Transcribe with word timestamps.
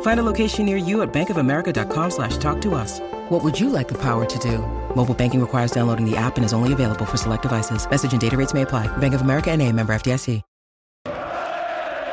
Find 0.00 0.18
a 0.18 0.24
location 0.24 0.66
near 0.66 0.76
you 0.76 1.02
at 1.02 1.12
bankofamerica.com 1.12 2.10
slash 2.10 2.36
talk 2.38 2.60
to 2.62 2.74
us. 2.74 2.98
What 3.28 3.44
would 3.44 3.60
you 3.60 3.70
like 3.70 3.86
the 3.86 3.98
power 3.98 4.24
to 4.24 4.38
do? 4.40 4.58
Mobile 4.96 5.14
banking 5.14 5.40
requires 5.40 5.70
downloading 5.70 6.10
the 6.10 6.16
app 6.16 6.36
and 6.36 6.44
is 6.44 6.52
only 6.52 6.72
available 6.72 7.04
for 7.04 7.16
select 7.16 7.42
devices. 7.42 7.88
Message 7.88 8.10
and 8.10 8.20
data 8.20 8.36
rates 8.36 8.54
may 8.54 8.62
apply. 8.62 8.88
Bank 8.98 9.14
of 9.14 9.20
America 9.20 9.52
and 9.52 9.62
a 9.62 9.70
member 9.72 9.92
FDIC. 9.92 10.42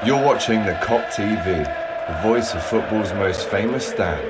You're 0.06 0.24
watching 0.24 0.64
the 0.64 0.78
COP 0.84 1.02
TV, 1.08 1.66
the 1.66 2.22
voice 2.22 2.54
of 2.54 2.64
football's 2.64 3.12
most 3.14 3.50
famous 3.50 3.88
stand. 3.88 4.22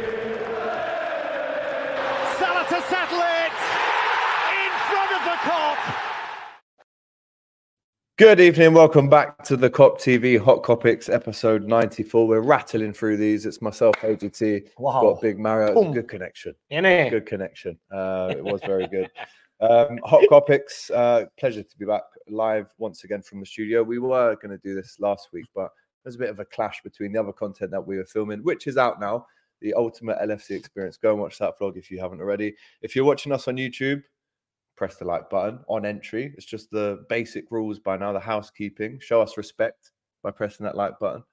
Salah 2.39 2.63
to 2.63 2.81
settle 2.87 3.19
it 3.19 3.55
in 4.55 4.71
front 4.87 5.11
of 5.11 5.21
the 5.27 5.35
cop. 5.43 5.77
Good 8.17 8.39
evening, 8.39 8.73
welcome 8.73 9.09
back 9.09 9.43
to 9.43 9.57
the 9.57 9.69
COP 9.69 9.99
TV 9.99 10.39
Hot 10.39 10.63
Topics 10.63 11.09
episode 11.09 11.67
94. 11.67 12.25
We're 12.25 12.39
rattling 12.39 12.93
through 12.93 13.17
these. 13.17 13.45
It's 13.45 13.61
myself, 13.61 13.93
AGT, 13.97 14.69
Wow. 14.77 15.01
got 15.01 15.21
Big 15.21 15.37
Mario. 15.37 15.67
It's 15.67 15.77
a 15.77 15.81
Boom. 15.83 15.91
good 15.93 16.07
connection. 16.07 16.55
Innit? 16.71 17.09
Good 17.09 17.25
connection. 17.25 17.77
Uh, 17.91 18.33
it 18.37 18.41
was 18.43 18.61
very 18.65 18.87
good. 18.87 19.11
Um, 19.59 19.99
Hot 20.05 20.23
Topics, 20.29 20.89
uh, 20.91 21.25
pleasure 21.37 21.63
to 21.63 21.77
be 21.77 21.85
back 21.85 22.03
live 22.29 22.67
once 22.77 23.03
again 23.03 23.21
from 23.21 23.41
the 23.41 23.45
studio. 23.45 23.83
We 23.83 23.99
were 23.99 24.35
going 24.37 24.51
to 24.51 24.57
do 24.57 24.75
this 24.75 24.97
last 25.01 25.29
week, 25.33 25.45
but 25.53 25.71
there's 26.03 26.15
a 26.15 26.19
bit 26.19 26.29
of 26.29 26.39
a 26.39 26.45
clash 26.45 26.81
between 26.83 27.11
the 27.11 27.19
other 27.19 27.33
content 27.33 27.71
that 27.71 27.85
we 27.85 27.97
were 27.97 28.05
filming, 28.05 28.39
which 28.43 28.65
is 28.67 28.77
out 28.77 28.99
now, 28.99 29.25
the 29.59 29.73
Ultimate 29.73 30.17
LFC 30.19 30.51
Experience. 30.51 30.95
Go 30.95 31.11
and 31.11 31.21
watch 31.21 31.37
that 31.39 31.59
vlog 31.59 31.75
if 31.75 31.91
you 31.91 31.99
haven't 31.99 32.21
already. 32.21 32.55
If 32.81 32.95
you're 32.95 33.03
watching 33.05 33.33
us 33.33 33.49
on 33.49 33.57
YouTube, 33.57 34.03
press 34.75 34.97
the 34.97 35.05
like 35.05 35.29
button 35.29 35.59
on 35.67 35.85
entry. 35.85 36.33
It's 36.35 36.45
just 36.45 36.69
the 36.71 37.05
basic 37.09 37.51
rules 37.51 37.79
by 37.79 37.97
now, 37.97 38.11
the 38.11 38.19
housekeeping. 38.19 38.99
Show 38.99 39.21
us 39.21 39.37
respect 39.37 39.91
by 40.23 40.31
pressing 40.31 40.65
that 40.65 40.75
like 40.75 40.99
button. 40.99 41.23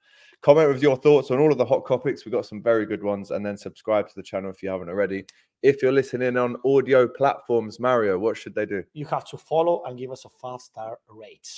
Comment 0.41 0.67
with 0.67 0.83
your 0.83 0.97
thoughts 0.97 1.31
on 1.31 1.39
all 1.39 1.51
of 1.51 1.57
the 1.57 1.65
hot 1.65 1.87
topics. 1.87 2.25
We've 2.25 2.33
got 2.33 2.45
some 2.45 2.61
very 2.61 2.85
good 2.85 3.01
ones. 3.01 3.31
And 3.31 3.45
then 3.45 3.57
subscribe 3.57 4.07
to 4.09 4.15
the 4.15 4.23
channel 4.23 4.51
if 4.51 4.61
you 4.61 4.69
haven't 4.69 4.89
already. 4.89 5.25
If 5.61 5.81
you're 5.81 5.93
listening 5.93 6.35
on 6.35 6.57
audio 6.65 7.07
platforms, 7.07 7.79
Mario, 7.79 8.19
what 8.19 8.35
should 8.35 8.53
they 8.53 8.65
do? 8.65 8.83
You 8.93 9.05
have 9.05 9.23
to 9.29 9.37
follow 9.37 9.83
and 9.85 9.97
give 9.97 10.11
us 10.11 10.25
a 10.25 10.29
five 10.29 10.59
star 10.59 10.99
rate. 11.07 11.49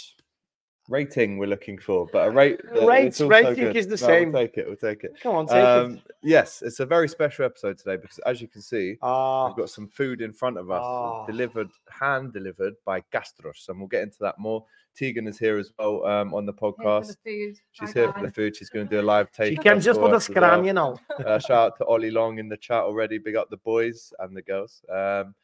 Rating 0.87 1.37
we're 1.39 1.47
looking 1.47 1.79
for, 1.79 2.07
but 2.13 2.27
a 2.27 2.31
rate. 2.31 2.61
uh, 2.79 2.85
Rates- 2.85 3.19
rating 3.21 3.55
good. 3.65 3.75
is 3.75 3.87
the 3.87 3.95
No, 3.95 4.07
we'll 4.07 4.19
same. 4.19 4.33
take 4.33 4.57
it. 4.57 4.67
We'll 4.67 4.75
take 4.75 5.03
it. 5.03 5.13
Come 5.21 5.35
on, 5.35 5.47
take 5.47 5.55
Um, 5.63 5.93
it. 5.95 6.01
yes, 6.21 6.61
it's 6.61 6.79
a 6.79 6.85
very 6.85 7.09
special 7.09 7.45
episode 7.45 7.77
today 7.79 7.95
because, 7.95 8.19
as 8.19 8.39
you 8.41 8.47
can 8.47 8.61
see, 8.61 8.97
Ah, 9.01 9.47
We've 9.47 9.55
got 9.57 9.69
some 9.71 9.87
food 9.87 10.21
in 10.21 10.31
front 10.31 10.57
of 10.57 10.69
us, 10.69 10.81
Ah. 10.83 11.25
delivered, 11.25 11.69
hand 11.89 12.33
delivered 12.33 12.75
by 12.85 13.01
Gastros, 13.13 13.67
and 13.69 13.79
we'll 13.79 13.87
get 13.87 14.03
into 14.03 14.17
that 14.21 14.37
more. 14.37 14.63
Tegan 14.95 15.27
is 15.27 15.37
here 15.37 15.57
as 15.57 15.73
well 15.77 16.05
um, 16.05 16.33
on 16.33 16.45
the 16.45 16.53
podcast. 16.53 17.17
She's 17.25 17.91
here 17.93 18.13
for 18.13 18.21
the 18.21 18.31
food. 18.31 18.55
She's 18.55 18.69
going 18.69 18.87
to 18.87 18.95
do 18.95 19.01
a 19.01 19.03
live 19.03 19.29
take. 19.31 19.51
she 19.51 19.57
came 19.57 19.81
just 19.81 19.99
for 19.99 20.07
the 20.09 20.15
us 20.15 20.29
as 20.29 20.35
well. 20.35 20.65
you 20.65 20.71
know. 20.71 20.97
Uh, 21.25 21.37
shout 21.39 21.51
out 21.73 21.77
to 21.79 21.85
Ollie 21.85 22.11
Long 22.11 22.37
in 22.39 22.47
the 22.47 22.55
chat 22.55 22.83
already. 22.83 23.17
Big 23.17 23.35
up 23.35 23.49
the 23.49 23.57
boys 23.57 24.13
and 24.19 24.37
the 24.37 24.41
girls. 24.41 24.81
Um, 24.89 25.35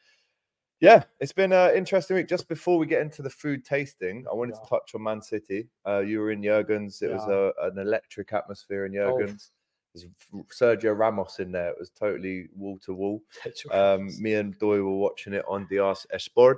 yeah, 0.81 1.03
it's 1.19 1.31
been 1.31 1.53
an 1.53 1.75
interesting 1.75 2.17
week. 2.17 2.27
Just 2.27 2.49
before 2.49 2.77
we 2.79 2.87
get 2.87 3.01
into 3.01 3.21
the 3.21 3.29
food 3.29 3.63
tasting, 3.63 4.25
I 4.29 4.33
wanted 4.33 4.55
to 4.55 4.67
touch 4.67 4.93
on 4.95 5.03
Man 5.03 5.21
City. 5.21 5.69
Uh, 5.87 5.99
you 5.99 6.19
were 6.19 6.31
in 6.31 6.41
Jurgens. 6.41 7.01
It 7.03 7.11
was 7.13 7.27
a, 7.27 7.53
an 7.67 7.77
electric 7.77 8.33
atmosphere 8.33 8.85
in 8.87 8.97
Oh. 8.97 9.15
Jurgens. 9.17 9.51
There's 9.93 10.07
Sergio 10.49 10.97
Ramos 10.97 11.39
in 11.39 11.51
there. 11.51 11.69
It 11.69 11.75
was 11.77 11.89
totally 11.91 12.47
wall 12.55 12.79
to 12.85 12.93
wall. 12.93 13.21
Um, 13.71 14.09
me 14.19 14.33
and 14.35 14.57
Doy 14.57 14.81
were 14.81 14.95
watching 14.97 15.33
it 15.33 15.45
on 15.47 15.67
Dias 15.69 16.07
Esport, 16.15 16.57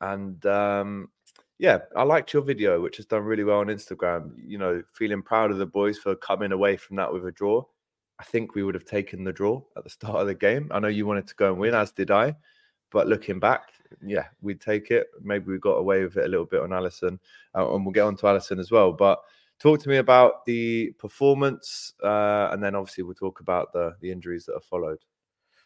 and 0.00 0.44
um, 0.46 1.10
yeah, 1.58 1.80
I 1.96 2.04
liked 2.04 2.32
your 2.32 2.42
video, 2.42 2.80
which 2.80 2.96
has 2.96 3.06
done 3.06 3.24
really 3.24 3.44
well 3.44 3.58
on 3.58 3.66
Instagram. 3.66 4.32
You 4.38 4.56
know, 4.58 4.82
feeling 4.94 5.20
proud 5.22 5.50
of 5.50 5.58
the 5.58 5.66
boys 5.66 5.98
for 5.98 6.14
coming 6.16 6.52
away 6.52 6.76
from 6.76 6.96
that 6.96 7.12
with 7.12 7.26
a 7.26 7.32
draw. 7.32 7.64
I 8.20 8.24
think 8.24 8.54
we 8.54 8.62
would 8.62 8.74
have 8.74 8.84
taken 8.84 9.22
the 9.24 9.32
draw 9.32 9.60
at 9.76 9.84
the 9.84 9.90
start 9.90 10.16
of 10.16 10.26
the 10.28 10.34
game. 10.34 10.70
I 10.72 10.78
know 10.80 10.88
you 10.88 11.06
wanted 11.06 11.26
to 11.28 11.34
go 11.34 11.50
and 11.52 11.60
win, 11.60 11.74
as 11.74 11.90
did 11.92 12.10
I. 12.10 12.36
But 12.90 13.08
looking 13.08 13.38
back, 13.38 13.72
yeah, 14.04 14.26
we'd 14.40 14.60
take 14.60 14.90
it. 14.90 15.08
Maybe 15.22 15.50
we 15.50 15.58
got 15.58 15.72
away 15.72 16.02
with 16.04 16.16
it 16.16 16.24
a 16.24 16.28
little 16.28 16.46
bit 16.46 16.62
on 16.62 16.70
Alisson, 16.70 17.18
uh, 17.54 17.74
and 17.74 17.84
we'll 17.84 17.92
get 17.92 18.02
on 18.02 18.16
to 18.16 18.26
Alisson 18.26 18.58
as 18.58 18.70
well. 18.70 18.92
But 18.92 19.20
talk 19.58 19.80
to 19.80 19.88
me 19.88 19.98
about 19.98 20.44
the 20.46 20.92
performance, 20.98 21.94
uh, 22.02 22.48
and 22.52 22.62
then 22.62 22.74
obviously 22.74 23.04
we'll 23.04 23.14
talk 23.14 23.40
about 23.40 23.72
the 23.72 23.96
the 24.00 24.10
injuries 24.10 24.46
that 24.46 24.54
have 24.54 24.64
followed. 24.64 24.98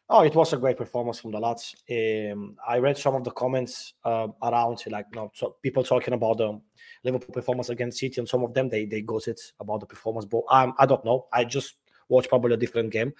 Oh, 0.08 0.22
it 0.22 0.34
was 0.34 0.52
a 0.52 0.58
great 0.58 0.76
performance 0.76 1.20
from 1.20 1.30
the 1.30 1.38
lads. 1.38 1.74
Um, 1.90 2.56
I 2.68 2.78
read 2.78 2.98
some 2.98 3.14
of 3.14 3.24
the 3.24 3.30
comments 3.30 3.94
um, 4.04 4.34
around, 4.42 4.82
like 4.90 5.06
you 5.12 5.16
know, 5.16 5.30
so 5.34 5.56
people 5.62 5.82
talking 5.82 6.12
about 6.12 6.38
the 6.38 6.60
Liverpool 7.04 7.32
performance 7.32 7.70
against 7.70 7.98
City, 7.98 8.20
and 8.20 8.28
some 8.28 8.44
of 8.44 8.52
them 8.52 8.68
they 8.68 8.84
they 8.84 9.00
gossip 9.00 9.38
about 9.58 9.80
the 9.80 9.86
performance. 9.86 10.26
But 10.26 10.42
um, 10.50 10.74
I 10.78 10.86
don't 10.86 11.04
know. 11.04 11.28
I 11.32 11.44
just 11.44 11.76
watched 12.12 12.28
probably 12.28 12.54
a 12.54 12.56
different 12.56 12.90
game. 12.90 13.12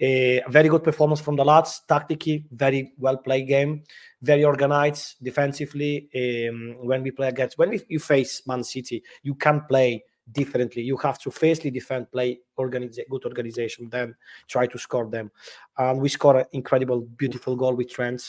A 0.00 0.42
very 0.48 0.68
good 0.68 0.82
performance 0.82 1.20
from 1.20 1.36
the 1.36 1.44
lads. 1.44 1.82
Tactically, 1.88 2.44
very 2.52 2.92
well 2.98 3.16
played 3.16 3.48
game. 3.48 3.82
Very 4.20 4.44
organized 4.44 5.16
defensively. 5.22 6.10
Um, 6.14 6.86
when 6.86 7.02
we 7.02 7.10
play 7.12 7.28
against, 7.28 7.56
when 7.56 7.70
we, 7.70 7.80
you 7.88 8.00
face 8.00 8.42
Man 8.46 8.62
City, 8.64 9.02
you 9.22 9.34
can 9.34 9.62
play 9.68 10.04
differently. 10.32 10.82
You 10.82 10.96
have 10.98 11.18
to 11.20 11.30
firstly 11.30 11.70
defend, 11.70 12.10
play 12.10 12.40
organize, 12.56 12.98
good 13.10 13.24
organization, 13.24 13.88
then 13.90 14.14
try 14.48 14.66
to 14.66 14.78
score 14.78 15.08
them. 15.08 15.30
And 15.78 16.00
we 16.00 16.08
score 16.08 16.38
an 16.38 16.46
incredible, 16.52 17.00
beautiful 17.00 17.56
goal 17.56 17.74
with 17.74 17.90
Trent. 17.90 18.22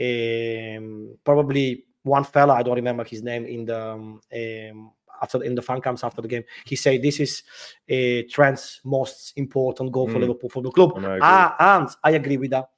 Um, 0.00 1.16
probably 1.24 1.84
one 2.02 2.24
fella, 2.24 2.54
I 2.54 2.62
don't 2.62 2.76
remember 2.76 3.04
his 3.04 3.22
name 3.22 3.44
in 3.46 3.64
the 3.64 3.80
um, 3.80 4.20
um, 4.32 4.92
after 5.22 5.42
in 5.42 5.54
the 5.54 5.62
fan 5.62 5.80
camps 5.80 6.04
after 6.04 6.20
the 6.20 6.28
game. 6.28 6.44
He 6.66 6.76
said 6.76 7.00
this 7.02 7.20
is 7.20 7.42
uh, 7.90 8.26
Trent's 8.30 8.80
most 8.84 9.32
important 9.36 9.92
goal 9.92 10.08
for 10.08 10.18
Mm. 10.18 10.20
Liverpool 10.22 10.50
for 10.50 10.62
the 10.62 10.70
club. 10.70 10.92
And 10.96 11.06
I 11.06 11.16
agree. 11.16 11.20
Ah, 11.22 11.78
and 11.78 11.88
I 12.04 12.10
agree 12.12 12.36
with 12.36 12.50
that. 12.50 12.68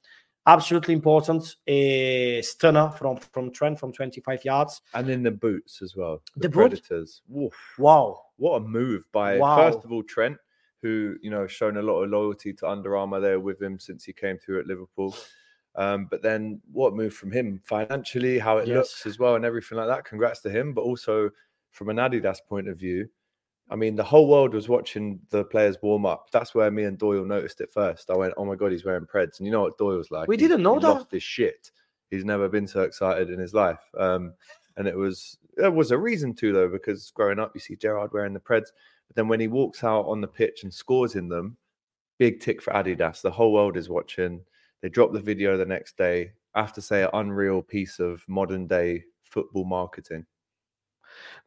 Absolutely 0.47 0.93
important. 0.93 1.55
A 1.65 2.41
stunner 2.43 2.91
from 2.91 3.17
from 3.17 3.51
Trent 3.51 3.79
from 3.79 3.91
25 3.91 4.45
yards. 4.45 4.81
and 4.93 5.09
in 5.09 5.23
the 5.23 5.31
boots 5.31 5.81
as 5.81 5.95
well. 5.95 6.21
The 6.37 6.47
boot? 6.49 6.69
Predators. 6.69 7.21
Wow. 7.79 8.21
What 8.37 8.57
a 8.57 8.59
move 8.59 9.03
by 9.11 9.39
Wow. 9.39 9.55
first 9.55 9.83
of 9.83 9.91
all 9.91 10.03
Trent, 10.03 10.37
who 10.83 11.15
you 11.21 11.31
know 11.31 11.47
shown 11.47 11.77
a 11.77 11.81
lot 11.81 12.03
of 12.03 12.11
loyalty 12.11 12.53
to 12.53 12.69
Under 12.69 12.95
Armour 12.95 13.19
there 13.19 13.39
with 13.39 13.59
him 13.61 13.79
since 13.79 14.03
he 14.03 14.13
came 14.13 14.37
through 14.37 14.59
at 14.59 14.67
Liverpool. 14.67 15.15
Um, 15.77 16.07
but 16.11 16.21
then 16.21 16.61
what 16.71 16.93
move 16.93 17.13
from 17.13 17.31
him 17.31 17.59
financially, 17.65 18.37
how 18.39 18.59
it 18.59 18.67
Yes. 18.67 18.75
looks 18.77 19.05
as 19.07 19.19
well, 19.19 19.35
and 19.35 19.43
everything 19.45 19.77
like 19.77 19.87
that. 19.87 20.05
Congrats 20.05 20.41
to 20.41 20.49
him, 20.49 20.73
but 20.73 20.81
also 20.83 21.31
from 21.75 21.89
an 21.89 21.97
Adidas 21.97 22.39
point 22.47 22.67
of 22.67 22.77
view. 22.77 23.07
I 23.69 23.75
mean, 23.75 23.95
the 23.95 24.03
whole 24.03 24.27
world 24.29 24.53
was 24.53 24.69
watching 24.69 25.19
the 25.29 25.43
players 25.43 25.77
warm 25.81 26.05
up. 26.05 26.27
That's 26.31 26.53
where 26.55 26.69
me 26.71 26.83
and 26.83 26.97
Doyle 26.97 27.25
noticed 27.25 27.61
it 27.61 27.71
first. 27.73 28.09
I 28.09 28.15
went, 28.15 28.33
"Oh 28.37 28.45
my 28.45 28.55
god, 28.55 28.71
he's 28.71 28.85
wearing 28.85 29.05
Preds," 29.05 29.39
and 29.39 29.45
you 29.45 29.51
know 29.51 29.61
what 29.63 29.77
Doyle's 29.77 30.11
like. 30.11 30.27
We 30.27 30.35
He- 30.35 30.41
didn't 30.41 30.63
know 30.63 30.75
he 30.75 30.81
that. 30.81 30.87
Lost 30.87 31.11
his 31.11 31.23
shit. 31.23 31.71
He's 32.11 32.23
never 32.25 32.47
been 32.47 32.67
so 32.67 32.81
excited 32.83 33.29
in 33.29 33.39
his 33.39 33.53
life. 33.53 33.81
Um, 33.97 34.33
and 34.77 34.87
it 34.87 34.95
was 34.95 35.37
there 35.57 35.71
was 35.71 35.91
a 35.91 35.97
reason 35.97 36.33
to 36.35 36.53
though, 36.53 36.67
because 36.69 37.11
growing 37.11 37.39
up 37.39 37.51
you 37.55 37.59
see 37.59 37.75
Gerrard 37.75 38.13
wearing 38.13 38.33
the 38.33 38.39
Preds, 38.39 38.71
but 39.07 39.15
then 39.15 39.27
when 39.27 39.39
he 39.39 39.47
walks 39.47 39.83
out 39.83 40.05
on 40.05 40.21
the 40.21 40.27
pitch 40.27 40.63
and 40.63 40.73
scores 40.73 41.15
in 41.15 41.27
them, 41.27 41.57
big 42.19 42.39
tick 42.39 42.61
for 42.61 42.71
Adidas. 42.73 43.21
The 43.21 43.31
whole 43.31 43.51
world 43.53 43.77
is 43.77 43.89
watching. 43.89 44.45
They 44.81 44.89
drop 44.89 45.11
the 45.11 45.19
video 45.19 45.57
the 45.57 45.65
next 45.65 45.97
day. 45.97 46.33
I 46.53 46.61
have 46.61 46.73
to 46.73 46.81
say, 46.81 47.03
an 47.03 47.09
unreal 47.13 47.61
piece 47.63 47.99
of 47.99 48.23
modern 48.27 48.67
day 48.67 49.05
football 49.23 49.65
marketing. 49.65 50.25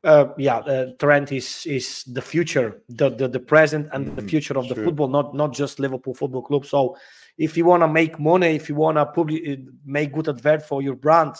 Uh, 0.04 0.26
yeah, 0.38 0.58
uh, 0.58 0.86
Trent 0.98 1.32
is 1.32 1.66
is 1.66 2.04
the 2.04 2.22
future, 2.22 2.82
the 2.88 3.10
the, 3.10 3.28
the 3.28 3.40
present 3.40 3.88
and 3.92 4.06
the 4.16 4.22
Mm, 4.22 4.28
future 4.30 4.58
of 4.58 4.68
the 4.68 4.74
football, 4.84 5.08
not 5.08 5.34
not 5.34 5.52
just 5.52 5.78
Liverpool 5.80 6.14
Football 6.14 6.42
Club. 6.42 6.64
So, 6.66 6.96
if 7.36 7.56
you 7.56 7.64
want 7.64 7.82
to 7.82 7.88
make 7.88 8.18
money, 8.18 8.48
if 8.56 8.68
you 8.68 8.74
want 8.76 8.96
to 8.96 9.06
public 9.06 9.42
make 9.84 10.12
good 10.12 10.28
advert 10.28 10.62
for 10.62 10.82
your 10.82 10.94
brand, 10.96 11.34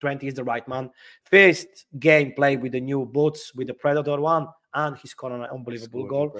Trent 0.00 0.22
is 0.24 0.34
the 0.34 0.44
right 0.44 0.66
man. 0.66 0.90
First 1.24 1.86
game 1.98 2.32
played 2.34 2.62
with 2.62 2.72
the 2.72 2.80
new 2.80 3.04
boots 3.06 3.54
with 3.54 3.66
the 3.68 3.74
Predator 3.74 4.20
one, 4.20 4.48
and 4.74 4.96
he's 4.96 5.10
scored 5.12 5.32
an 5.32 5.42
unbelievable 5.42 6.04
goal. 6.06 6.30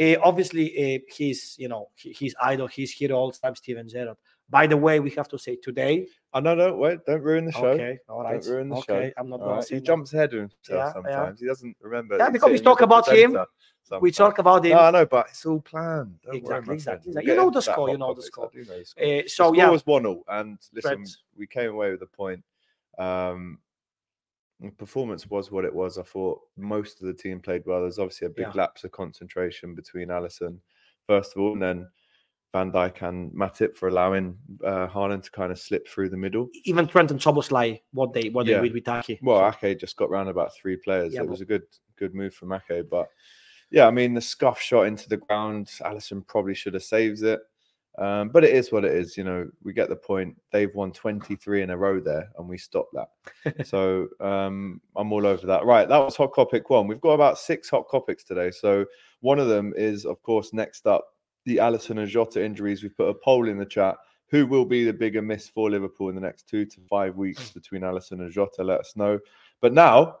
Uh, 0.00 0.16
obviously, 0.22 0.96
uh, 0.96 0.98
he's 1.14 1.54
you 1.58 1.68
know 1.68 1.88
he- 1.94 2.12
he's 2.12 2.34
idol, 2.42 2.66
he's 2.68 2.90
hero 2.92 3.16
all 3.16 3.30
time, 3.32 3.54
Steven 3.54 3.88
Gerrard. 3.88 4.16
By 4.52 4.66
the 4.66 4.76
way, 4.76 5.00
we 5.00 5.08
have 5.12 5.28
to 5.28 5.38
say 5.38 5.56
today. 5.56 6.06
Oh 6.34 6.40
no, 6.40 6.54
no, 6.54 6.76
wait! 6.76 6.98
Don't 7.06 7.22
ruin 7.22 7.46
the 7.46 7.52
show. 7.52 7.68
Okay, 7.68 7.98
all 8.06 8.22
right, 8.22 8.42
Don't 8.42 8.52
ruin 8.52 8.68
the 8.68 8.76
okay, 8.76 9.08
show. 9.08 9.12
I'm 9.16 9.30
not 9.30 9.40
All 9.40 9.46
going 9.46 9.58
right, 9.60 9.68
He 9.68 9.76
that. 9.76 9.84
jumps 9.84 10.12
ahead 10.12 10.34
of 10.34 10.40
himself 10.40 10.52
Yeah, 10.68 10.76
yeah. 10.76 10.92
sometimes. 10.92 11.40
He 11.40 11.46
doesn't 11.46 11.74
remember. 11.80 12.18
Yeah, 12.18 12.28
because 12.28 12.50
we 12.50 12.60
talk 12.60 12.82
about 12.82 13.08
him, 13.08 13.32
presenter 13.32 14.00
We 14.02 14.12
talk 14.12 14.38
about 14.38 14.66
him. 14.66 14.72
No, 14.72 14.80
I 14.80 14.90
know, 14.90 15.06
but 15.06 15.28
it's 15.30 15.46
all 15.46 15.60
planned. 15.62 16.18
Don't 16.22 16.36
Exactly, 16.36 16.74
exactly, 16.74 17.08
exactly. 17.08 17.30
You 17.32 17.36
know 17.38 17.50
the 17.50 17.62
score, 17.62 17.88
you 17.88 17.96
know 17.96 18.12
the 18.12 18.22
score. 18.22 18.50
know 18.54 18.62
the 18.62 18.84
score. 18.84 19.02
Uh, 19.02 19.22
The 19.22 19.28
so 19.28 19.44
score 19.44 19.56
yeah, 19.56 19.70
was 19.70 19.86
one 19.86 20.04
all, 20.04 20.22
and 20.28 20.58
listen, 20.74 21.06
we 21.34 21.46
came 21.46 21.70
away 21.70 21.90
with 21.90 22.02
a 22.02 22.06
point. 22.06 22.44
Um, 22.98 23.58
performance 24.76 25.30
was 25.30 25.50
what 25.50 25.64
it 25.64 25.74
was. 25.74 25.96
I 25.96 26.02
thought 26.02 26.42
most 26.58 27.00
of 27.00 27.06
the 27.06 27.14
team 27.14 27.40
played 27.40 27.62
well. 27.64 27.80
There's 27.80 27.98
obviously 27.98 28.26
a 28.26 28.30
big 28.30 28.48
Yeah. 28.48 28.52
lapse 28.54 28.84
of 28.84 28.92
concentration 28.92 29.74
between 29.74 30.08
Alisson, 30.08 30.58
first 31.06 31.34
of 31.34 31.40
all, 31.42 31.54
and 31.54 31.62
then 31.62 31.88
Van 32.52 32.70
Dijk 32.70 33.00
and 33.02 33.32
Matip 33.32 33.76
for 33.76 33.88
allowing 33.88 34.36
uh, 34.64 34.86
Haaland 34.86 35.22
to 35.24 35.30
kind 35.30 35.50
of 35.50 35.58
slip 35.58 35.88
through 35.88 36.10
the 36.10 36.16
middle. 36.16 36.48
even 36.64 36.86
Trent 36.86 37.10
and 37.10 37.18
Szoboszlai, 37.20 37.80
what 37.92 38.12
they 38.12 38.28
what 38.28 38.46
Yeah. 38.46 38.58
they 38.58 38.64
did 38.68 38.74
with 38.74 38.84
Taki. 38.84 39.18
Well, 39.22 39.54
Ake 39.62 39.78
just 39.78 39.96
got 39.96 40.10
round 40.10 40.28
about 40.28 40.54
three 40.54 40.76
players. 40.76 41.14
Yeah, 41.14 41.22
it 41.22 41.28
was 41.28 41.40
a 41.40 41.46
good 41.46 41.62
good 41.96 42.14
move 42.14 42.34
from 42.34 42.52
Ake, 42.52 42.88
but 42.90 43.08
yeah, 43.70 43.86
I 43.86 43.90
mean 43.90 44.12
the 44.12 44.20
scuff 44.20 44.60
shot 44.60 44.86
into 44.86 45.08
the 45.08 45.16
ground. 45.16 45.68
Alisson 45.80 46.26
probably 46.26 46.54
should 46.54 46.74
have 46.74 46.82
saved 46.82 47.22
it, 47.22 47.40
um, 47.96 48.28
but 48.28 48.44
it 48.44 48.54
is 48.54 48.70
what 48.70 48.84
it 48.84 48.92
is. 48.92 49.16
You 49.16 49.24
know, 49.24 49.48
we 49.62 49.72
get 49.72 49.88
the 49.88 49.96
point. 49.96 50.36
They've 50.52 50.74
won 50.74 50.92
twenty 50.92 51.36
three 51.36 51.62
in 51.62 51.70
a 51.70 51.76
row 51.78 52.00
there, 52.00 52.28
and 52.36 52.46
we 52.46 52.58
stopped 52.58 52.94
that. 52.94 53.66
so 53.66 54.08
um, 54.20 54.78
I'm 54.94 55.10
all 55.10 55.26
over 55.26 55.46
that. 55.46 55.64
Right, 55.64 55.88
that 55.88 55.98
was 56.04 56.16
hot 56.16 56.34
topic 56.34 56.68
one. 56.68 56.86
We've 56.86 57.00
got 57.00 57.12
about 57.12 57.38
six 57.38 57.70
hot 57.70 57.84
topics 57.90 58.24
today. 58.24 58.50
So 58.50 58.84
one 59.20 59.38
of 59.38 59.48
them 59.48 59.72
is, 59.74 60.04
of 60.04 60.20
course, 60.22 60.52
next 60.52 60.86
up 60.86 61.06
the 61.44 61.56
Alisson 61.56 61.98
and 61.98 62.08
Jota 62.08 62.44
injuries. 62.44 62.82
We've 62.82 62.96
put 62.96 63.08
a 63.08 63.14
poll 63.14 63.48
in 63.48 63.58
the 63.58 63.66
chat. 63.66 63.96
Who 64.30 64.46
will 64.46 64.64
be 64.64 64.84
the 64.84 64.92
bigger 64.92 65.20
miss 65.20 65.48
for 65.48 65.70
Liverpool 65.70 66.08
in 66.08 66.14
the 66.14 66.20
next 66.20 66.48
two 66.48 66.64
to 66.64 66.80
five 66.88 67.16
weeks 67.16 67.50
between 67.50 67.82
Alisson 67.82 68.20
and 68.20 68.32
Jota? 68.32 68.64
Let 68.64 68.80
us 68.80 68.94
know. 68.96 69.18
But 69.60 69.74
now, 69.74 70.16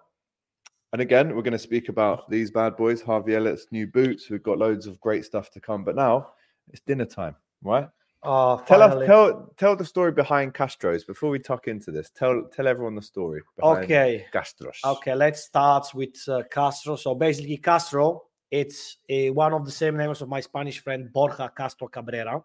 and 0.92 1.00
again, 1.00 1.34
we're 1.34 1.42
going 1.42 1.52
to 1.52 1.58
speak 1.58 1.88
about 1.88 2.28
these 2.28 2.50
bad 2.50 2.76
boys, 2.76 3.00
Harvey 3.00 3.34
Elliott's 3.34 3.68
new 3.70 3.86
boots. 3.86 4.28
We've 4.28 4.42
got 4.42 4.58
loads 4.58 4.86
of 4.86 5.00
great 5.00 5.24
stuff 5.24 5.50
to 5.52 5.60
come. 5.60 5.82
But 5.84 5.96
now 5.96 6.32
it's 6.68 6.82
dinner 6.82 7.06
time, 7.06 7.36
right? 7.62 7.88
Uh, 8.22 8.56
Tell 8.58 8.82
us, 8.82 9.04
tell 9.04 9.52
tell 9.56 9.74
the 9.74 9.84
story 9.84 10.12
behind 10.12 10.54
Castro's 10.54 11.02
before 11.02 11.30
we 11.30 11.40
tuck 11.40 11.66
into 11.66 11.90
this. 11.90 12.10
Tell 12.10 12.44
tell 12.54 12.68
everyone 12.68 12.94
the 12.94 13.02
story. 13.02 13.40
Behind 13.56 13.84
Okay. 13.84 14.26
Castros. 14.32 14.76
Okay, 14.84 15.14
let's 15.14 15.42
start 15.42 15.88
with 15.92 16.16
uh, 16.28 16.42
Castro. 16.48 16.94
So 16.94 17.16
basically, 17.16 17.56
Castro, 17.56 18.22
it's 18.52 18.98
uh, 19.10 19.32
one 19.32 19.54
of 19.54 19.64
the 19.64 19.72
same 19.72 19.96
names 19.96 20.20
of 20.20 20.28
my 20.28 20.40
Spanish 20.40 20.78
friend 20.80 21.10
Borja 21.10 21.50
Castro 21.56 21.88
Cabrera. 21.88 22.36
Uh, 22.36 22.44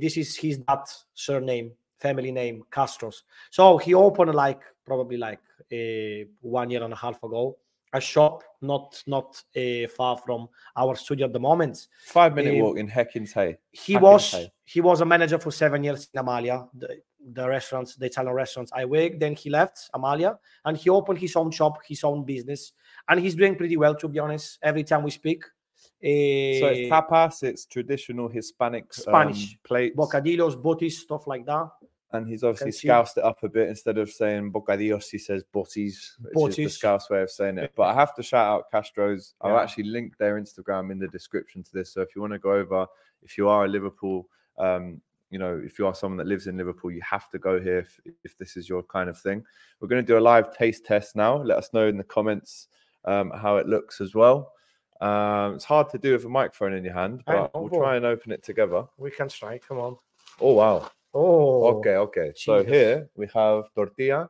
this 0.00 0.16
is 0.16 0.36
his 0.36 0.58
dad 0.58 0.84
surname, 1.12 1.72
family 1.98 2.30
name, 2.30 2.62
Castros. 2.70 3.22
So 3.50 3.78
he 3.78 3.94
opened 3.94 4.32
like 4.34 4.62
probably 4.86 5.16
like 5.16 5.40
uh, 5.72 6.28
one 6.40 6.70
year 6.70 6.84
and 6.84 6.92
a 6.92 6.96
half 6.96 7.20
ago 7.22 7.56
a 7.92 8.00
shop 8.00 8.42
not 8.62 9.02
not 9.06 9.42
uh, 9.56 9.88
far 9.96 10.16
from 10.18 10.48
our 10.76 10.94
studio 10.94 11.26
at 11.26 11.32
the 11.32 11.40
moment. 11.40 11.88
Five 12.06 12.34
minute 12.34 12.62
walk 12.62 12.78
in 12.78 12.88
Hackins 12.88 13.32
Hey. 13.32 13.56
he 13.72 13.94
Hack 13.94 14.02
and 14.02 14.12
was 14.12 14.30
Hay. 14.32 14.52
he 14.64 14.80
was 14.80 15.00
a 15.00 15.04
manager 15.04 15.38
for 15.38 15.50
seven 15.50 15.82
years 15.82 16.08
in 16.12 16.20
Amalia, 16.20 16.66
the, 16.74 16.98
the 17.32 17.48
restaurants, 17.48 17.96
the 17.96 18.06
Italian 18.06 18.34
restaurants 18.34 18.72
I 18.74 18.84
worked. 18.84 19.20
Then 19.20 19.34
he 19.34 19.50
left 19.50 19.90
Amalia 19.94 20.38
and 20.64 20.76
he 20.76 20.90
opened 20.90 21.18
his 21.18 21.34
own 21.36 21.50
shop, 21.50 21.78
his 21.86 22.04
own 22.04 22.24
business, 22.24 22.72
and 23.08 23.20
he's 23.20 23.34
doing 23.34 23.54
pretty 23.54 23.76
well 23.76 23.94
to 23.96 24.08
be 24.08 24.18
honest. 24.18 24.58
Every 24.62 24.84
time 24.84 25.02
we 25.02 25.10
speak, 25.10 25.44
uh, 25.44 26.60
So 26.60 26.66
it's 26.68 26.90
eh, 26.90 26.90
tapas. 26.90 27.42
It's 27.42 27.66
traditional 27.66 28.28
Hispanic 28.28 28.92
Spanish, 28.92 29.52
um, 29.52 29.58
plates. 29.64 29.96
bocadillos, 29.96 30.60
botis, 30.60 30.92
stuff 30.92 31.26
like 31.26 31.46
that. 31.46 31.68
and 32.12 32.26
he's 32.28 32.44
obviously 32.44 32.72
scoused 32.72 33.18
it 33.18 33.24
up 33.24 33.42
a 33.42 33.48
bit. 33.48 33.68
Instead 33.68 33.98
of 33.98 34.10
saying 34.10 34.52
bocadillos, 34.52 35.08
he 35.10 35.18
says 35.18 35.42
botis, 35.54 35.96
which 36.32 36.32
is 36.32 36.34
Botis. 36.34 36.56
the 36.56 36.68
scouse 36.68 37.10
way 37.10 37.22
of 37.22 37.30
saying 37.30 37.58
it. 37.58 37.72
But 37.76 37.84
I 37.84 37.94
have 37.94 38.14
to 38.16 38.22
shout 38.22 38.46
out 38.46 38.70
Castro's. 38.70 39.34
I'll 39.40 39.58
actually 39.58 39.84
link 39.84 40.16
their 40.18 40.40
Instagram 40.40 40.90
in 40.92 40.98
the 40.98 41.08
description 41.08 41.62
to 41.62 41.70
this. 41.72 41.92
So 41.92 42.00
if 42.02 42.14
you 42.14 42.20
want 42.20 42.32
to 42.34 42.38
go 42.38 42.52
over, 42.52 42.86
if 43.22 43.36
you 43.36 43.48
are 43.48 43.64
a 43.64 43.68
Liverpool, 43.68 44.28
um, 44.58 45.00
you 45.30 45.38
know, 45.38 45.60
if 45.64 45.78
you 45.78 45.86
are 45.86 45.94
someone 45.94 46.16
that 46.18 46.26
lives 46.28 46.46
in 46.46 46.56
Liverpool, 46.56 46.90
you 46.92 47.02
have 47.02 47.28
to 47.30 47.38
go 47.38 47.60
here 47.60 47.78
if, 47.78 48.00
if 48.22 48.38
this 48.38 48.56
is 48.56 48.68
your 48.68 48.82
kind 48.84 49.10
of 49.10 49.18
thing. 49.18 49.44
We're 49.80 49.88
going 49.88 50.04
to 50.04 50.06
do 50.06 50.18
a 50.18 50.20
live 50.20 50.56
taste 50.56 50.84
test 50.84 51.16
now. 51.16 51.36
Let 51.42 51.58
us 51.58 51.70
know 51.72 51.88
in 51.88 51.96
the 51.96 52.04
comments 52.04 52.68
um, 53.06 53.30
how 53.30 53.56
it 53.56 53.66
looks 53.66 54.00
as 54.00 54.14
well. 54.14 54.52
Um, 55.00 55.54
it's 55.54 55.64
hard 55.64 55.90
to 55.90 55.98
do 55.98 56.12
with 56.12 56.24
a 56.24 56.28
microphone 56.28 56.72
in 56.72 56.84
your 56.84 56.94
hand, 56.94 57.22
but 57.26 57.34
know, 57.54 57.60
we'll 57.60 57.80
try 57.80 57.96
and 57.96 58.06
open 58.06 58.32
it 58.32 58.42
together. 58.42 58.84
We 58.96 59.10
can 59.10 59.28
try. 59.28 59.58
Come 59.58 59.78
on. 59.78 59.96
Oh 60.40 60.52
wow! 60.52 60.90
Oh, 61.12 61.78
Okay, 61.78 61.96
okay. 61.96 62.32
So 62.34 62.64
here 62.64 63.08
we 63.14 63.26
have 63.34 63.64
tortilla, 63.74 64.28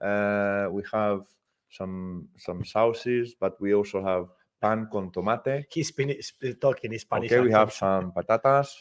uh, 0.00 0.68
we 0.70 0.82
have 0.92 1.20
some 1.70 2.28
some 2.36 2.64
sauces, 2.64 3.34
but 3.38 3.60
we 3.60 3.74
also 3.74 4.02
have 4.04 4.26
pan 4.60 4.88
con 4.90 5.10
tomate. 5.10 5.64
He's 5.70 5.92
been 5.92 6.14
talking 6.60 6.92
in 6.92 6.98
Spanish. 6.98 7.30
Okay, 7.30 7.40
we 7.40 7.52
have 7.52 7.72
some 7.72 8.12
patatas. 8.12 8.74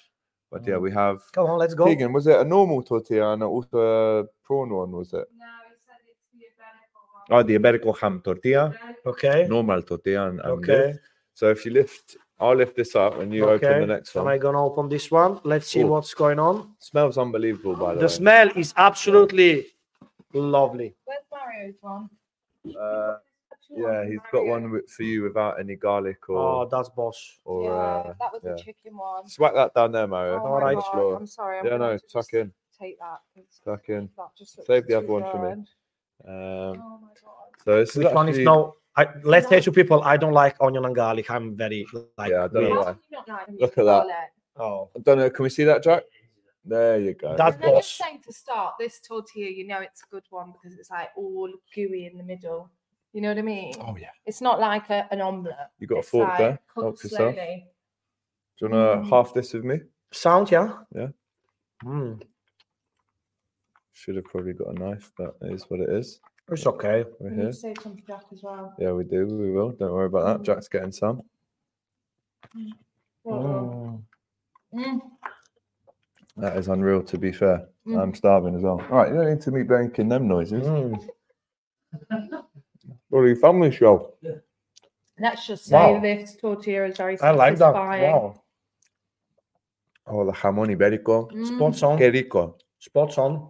But 0.50 0.66
yeah, 0.66 0.76
Mm. 0.76 0.82
we 0.82 0.92
have. 0.92 1.20
Come 1.34 1.48
on, 1.50 1.60
let's 1.60 1.74
go. 1.74 1.86
Tegan, 1.86 2.14
was 2.14 2.26
it 2.26 2.40
a 2.40 2.44
normal 2.46 2.82
tortilla 2.82 3.34
and 3.34 3.44
also 3.44 3.78
a 4.22 4.24
prawn 4.44 4.70
one? 4.74 4.92
Was 4.92 5.12
it? 5.14 5.28
No, 5.38 5.46
he 5.68 5.76
said 5.86 6.00
it's 6.08 6.24
the 6.32 6.40
Iberico. 7.30 7.40
Oh, 7.40 7.44
the 7.44 7.58
Iberico 7.58 7.98
ham 7.98 8.22
tortilla, 8.24 8.74
Okay. 9.06 9.48
normal 9.48 9.82
tortilla. 9.82 10.30
And, 10.30 10.40
and 10.42 10.52
Okay. 10.52 10.92
this. 10.92 10.98
So 11.34 11.50
if 11.50 11.66
you 11.66 11.72
lift, 11.72 12.18
I'll 12.40 12.56
lift 12.56 12.76
this 12.76 12.96
up 12.96 13.20
and 13.20 13.34
you 13.34 13.50
open 13.50 13.82
the 13.82 13.88
next 13.88 14.16
one. 14.16 14.26
Am. 14.26 14.28
I 14.34 14.38
gonna 14.38 14.64
open 14.66 14.90
this 14.90 15.12
one? 15.12 15.40
Let's 15.44 15.68
see 15.68 15.84
Oh. 15.84 15.88
what's 15.88 16.14
going 16.14 16.40
on. 16.40 16.76
Smells 16.80 17.18
unbelievable, 17.18 17.76
by 17.76 17.94
the, 17.94 18.00
The 18.00 18.06
way. 18.06 18.08
The 18.08 18.10
smell 18.10 18.50
is 18.56 18.74
absolutely 18.78 19.68
lovely. 20.34 20.96
Where's 21.06 21.20
Mario's 21.32 21.76
one? 21.82 22.10
Uh, 22.80 23.18
yeah, 23.70 24.06
he's 24.06 24.20
got 24.32 24.46
one 24.46 24.72
with, 24.72 24.90
for 24.90 25.04
you 25.04 25.24
without 25.24 25.60
any 25.60 25.76
garlic 25.76 26.30
or 26.30 26.38
Oh, 26.64 26.70
that's 26.70 26.90
boss. 26.90 27.40
or. 27.46 27.64
yeah, 27.64 27.70
uh, 27.70 28.14
that 28.20 28.34
was 28.34 28.42
yeah. 28.44 28.54
a 28.54 28.58
chicken 28.58 28.98
one. 28.98 29.28
Smack 29.28 29.54
that 29.54 29.74
down 29.74 29.92
there, 29.92 30.08
Mario. 30.08 30.42
Oh 30.42 30.48
All 30.48 30.60
my 30.60 30.66
right. 30.66 30.70
on 30.70 30.76
the 30.76 30.82
God, 30.82 30.92
floor. 30.92 31.16
I'm 31.18 31.28
sorry. 31.28 31.60
I'm 31.60 31.66
Yeah, 31.66 31.78
no, 31.78 31.98
tuck 32.12 32.34
in. 32.34 32.52
Take 32.80 33.00
that. 33.00 33.20
Tuck 33.64 33.90
in. 33.90 34.10
That 34.18 34.30
just 34.38 34.66
Save 34.66 34.88
the 34.88 34.98
other 34.98 35.08
one 35.08 35.24
for 35.24 35.38
me. 35.40 35.64
Good. 36.26 36.30
Um, 36.30 36.82
Oh 36.84 37.00
my 37.02 37.08
god. 37.22 37.64
so 37.64 37.78
this 37.80 37.90
is 37.92 37.98
Which 37.98 38.14
one 38.14 38.30
is 38.30 38.36
actually- 38.36 38.46
no? 38.46 38.74
I, 38.96 39.08
let's 39.24 39.48
say 39.48 39.62
to 39.62 39.72
people, 39.72 40.02
I 40.02 40.18
don't 40.18 40.34
like 40.34 40.56
onion 40.60 40.84
and 40.86 40.96
garlic. 40.96 41.30
I'm 41.30 41.56
very 41.56 41.86
like. 42.18 42.32
Yeah, 42.32 42.46
I 42.46 42.48
don't 42.48 42.54
know 42.54 42.60
weird. 42.62 42.78
why. 42.78 42.84
How 42.86 42.94
can 42.94 43.00
you 43.12 43.18
not 43.18 43.28
like 43.28 43.48
onion 43.48 43.62
Look 43.62 43.78
at 43.78 43.86
that. 43.86 44.30
Oh, 44.60 44.90
I 44.96 45.00
don't 45.02 45.18
know. 45.20 45.30
Can 45.30 45.44
we 45.44 45.50
see 45.50 45.64
that, 45.66 45.84
Jack? 45.84 46.04
There 46.66 47.00
you 47.00 47.14
go. 47.14 47.36
That's 47.38 47.56
Can 47.58 47.66
I 47.70 47.72
boss. 47.74 47.86
just 47.86 47.98
say 47.98 48.18
to 48.26 48.34
start 48.34 48.74
this 48.80 49.00
tortilla, 49.00 49.50
you 49.52 49.68
know 49.68 49.80
it's 49.82 50.02
a 50.02 50.08
good 50.10 50.24
one 50.32 50.52
because 50.52 50.78
it's 50.80 50.90
like 50.90 51.10
all 51.16 51.48
gooey 51.76 52.08
in 52.12 52.18
the 52.18 52.24
middle. 52.24 52.72
You 53.14 53.22
know 53.22 53.30
what 53.30 53.38
I 53.38 53.42
mean? 53.44 53.74
Oh 53.80 53.96
yeah. 53.96 54.10
It's 54.26 54.42
not 54.42 54.60
like 54.60 54.90
a, 54.90 55.08
an 55.12 55.22
omelette. 55.22 55.70
You 55.80 55.86
got 55.88 56.00
a 56.00 56.04
fork 56.04 56.30
like 56.30 56.38
there? 56.40 56.60
cooked 56.74 56.84
Help 56.86 57.04
yourself. 57.04 57.34
slowly. 57.36 57.68
Do 58.60 58.66
you 58.66 58.72
want 58.72 59.04
to 59.04 59.08
Mm. 59.08 59.10
half 59.12 59.34
this 59.36 59.54
with 59.54 59.64
me? 59.64 59.80
sound 60.12 60.50
yeah. 60.50 60.74
Yeah. 60.96 61.08
Mm, 61.86 62.22
Should 63.98 64.16
have 64.18 64.26
probably 64.26 64.54
got 64.54 64.68
a 64.68 64.74
knife, 64.80 65.12
but 65.18 65.36
it 65.42 65.54
is 65.54 65.64
what 65.70 65.80
it 65.80 65.90
is. 65.90 66.20
it's 66.52 66.68
okay. 66.68 67.04
We're 67.20 67.30
We 67.32 67.36
here. 67.36 67.46
need 67.46 67.52
to 67.52 67.58
save 67.58 67.78
some 67.82 67.96
for 67.98 68.06
Jack 68.08 68.26
as 68.32 68.44
well. 68.44 68.74
Yeah, 68.78 68.92
we 68.92 69.04
do. 69.04 69.26
We 69.26 69.50
will. 69.52 69.72
Don't 69.72 69.92
worry 69.92 70.06
about 70.06 70.26
that. 70.26 70.40
Mm. 70.42 70.46
Jack's 70.46 70.68
getting 70.68 70.92
some. 70.92 71.24
Well 73.24 74.04
done. 74.72 74.86
Mm. 74.86 75.02
That 76.38 76.58
is 76.58 76.68
unreal. 76.68 77.02
To 77.04 77.18
be 77.18 77.32
fair, 77.32 77.68
Mm. 77.88 78.00
I'm 78.02 78.14
starving 78.14 78.54
as 78.56 78.62
well. 78.62 78.80
All 78.92 78.98
right, 78.98 79.10
you 79.10 79.16
don't 79.16 79.30
need 79.30 79.42
to 79.42 79.52
be 79.52 79.64
making 79.64 80.10
them 80.10 80.28
noises. 80.28 80.64
Mm. 80.68 81.10
Bloody 83.10 83.34
family 83.36 83.72
show. 83.72 84.14
Let's 85.20 85.48
just 85.48 85.66
say 85.66 85.76
Wow. 85.76 86.00
this 86.00 86.36
tortilla 86.36 86.86
is 86.86 86.98
very 86.98 87.20
I 87.22 87.32
like 87.32 87.58
that. 87.58 87.74
Wow. 87.74 88.44
Oh, 90.06 90.24
the 90.26 90.34
jamón 90.34 90.70
ibérico. 90.70 91.32
Mm. 91.32 91.46
Spots 91.56 91.82
on. 91.84 91.98
Qué 91.98 92.12
rico. 92.14 92.58
Spots 92.78 93.18
on. 93.18 93.50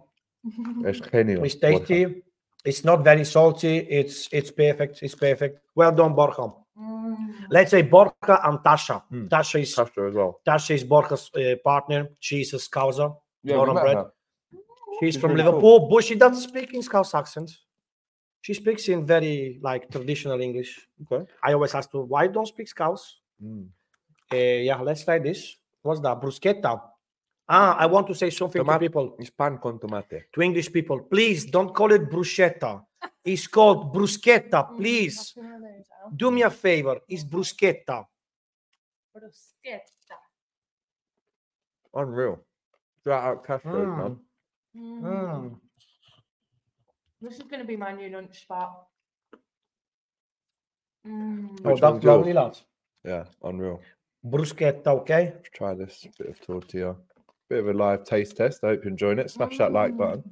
Es 0.86 1.00
genio. 1.00 1.44
It's 1.44 1.54
Borja. 1.54 1.78
tasty. 1.78 2.22
It's 2.64 2.84
not 2.84 3.04
very 3.04 3.24
salty. 3.24 3.78
It's 3.78 4.28
it's 4.32 4.50
perfect. 4.50 5.02
It's 5.02 5.14
perfect. 5.14 5.60
Well 5.74 5.92
done, 5.92 6.14
Borja. 6.14 6.52
Mm. 6.78 7.34
Let's 7.50 7.70
say 7.70 7.82
Borja 7.82 8.40
and 8.44 8.58
Tasha. 8.58 9.02
Mm. 9.12 9.28
Tasha 9.28 9.60
is 9.60 9.74
Tasha 9.74 10.08
as 10.08 10.14
well. 10.14 10.40
Tasha 10.46 10.74
is 10.74 10.84
Borja's 10.84 11.30
uh, 11.34 11.56
partner. 11.64 12.08
She's 12.20 12.52
a 12.54 12.58
Scouser. 12.58 13.16
Yeah, 13.42 13.56
born 13.56 13.70
we 13.70 13.76
and 13.76 13.84
bred. 13.84 14.04
She's 15.00 15.14
She's 15.14 15.20
from 15.20 15.32
really 15.32 15.44
cool. 15.44 15.52
Liverpool, 15.52 15.88
but 15.88 16.04
she 16.04 16.14
doesn't 16.16 16.42
speak 16.42 16.74
in 16.74 16.82
Scouse 16.82 17.14
accent. 17.14 17.56
She 18.40 18.54
speaks 18.54 18.88
in 18.88 19.06
very 19.06 19.58
like 19.62 19.90
traditional 19.90 20.40
English. 20.40 20.88
Okay. 21.02 21.30
I 21.42 21.52
always 21.52 21.74
ask 21.74 21.92
her, 21.92 22.02
why 22.02 22.26
don't 22.26 22.46
speak 22.46 22.68
Scouse? 22.68 23.20
Mm. 23.42 23.68
Uh, 24.32 24.36
yeah, 24.36 24.80
let's 24.80 25.04
try 25.04 25.18
this. 25.18 25.56
What's 25.82 26.00
that? 26.00 26.20
Bruschetta. 26.20 26.80
Ah, 27.50 27.76
I 27.78 27.86
want 27.86 28.06
to 28.08 28.14
say 28.14 28.30
something 28.30 28.62
Tomat- 28.62 28.74
to 28.74 28.78
people, 28.80 29.16
It's 29.18 29.30
pan 29.30 29.58
con 29.58 29.78
tomate. 29.78 30.24
to 30.32 30.42
English 30.42 30.70
people. 30.72 31.00
Please 31.04 31.46
don't 31.50 31.72
call 31.74 31.92
it 31.92 32.02
bruschetta. 32.10 32.84
It's 33.24 33.46
called 33.48 33.92
bruschetta. 33.94 34.68
Mm, 34.70 34.76
Please 34.76 35.16
that's 35.16 35.36
one 35.36 35.54
of 35.54 35.60
those, 35.62 35.86
Al. 36.04 36.10
do 36.10 36.30
me 36.30 36.42
a 36.42 36.50
favor. 36.50 37.00
It's 37.08 37.24
bruschetta. 37.24 38.06
Bruschetta. 39.16 40.16
Unreal. 41.94 42.44
Shout 43.04 43.24
out 43.24 43.44
Castro, 43.46 43.72
Mm. 43.84 43.96
man. 43.96 44.20
Mm. 44.76 45.02
Mm. 45.02 45.60
This 47.22 47.32
is 47.38 47.42
going 47.44 47.60
to 47.60 47.66
be 47.66 47.76
my 47.76 47.92
new 47.92 48.10
lunch 48.10 48.42
spot. 48.42 48.86
Mm. 51.06 51.58
Oh, 51.64 51.76
that's 51.76 52.04
lovely, 52.04 52.32
lads. 52.34 52.62
Yeah, 53.04 53.24
unreal. 53.42 53.80
Bruschetta, 54.22 54.88
okay? 55.00 55.32
Let's 55.34 55.50
try 55.50 55.74
this 55.74 56.06
bit 56.18 56.28
of 56.28 56.40
tortilla. 56.40 56.96
Bit 57.48 57.60
of 57.60 57.68
a 57.68 57.72
live 57.72 58.04
taste 58.04 58.36
test. 58.36 58.62
I 58.62 58.68
hope 58.68 58.84
you're 58.84 58.90
enjoying 58.92 59.18
it. 59.18 59.30
Smash 59.30 59.56
that 59.58 59.72
like 59.72 59.96
button. 59.96 60.22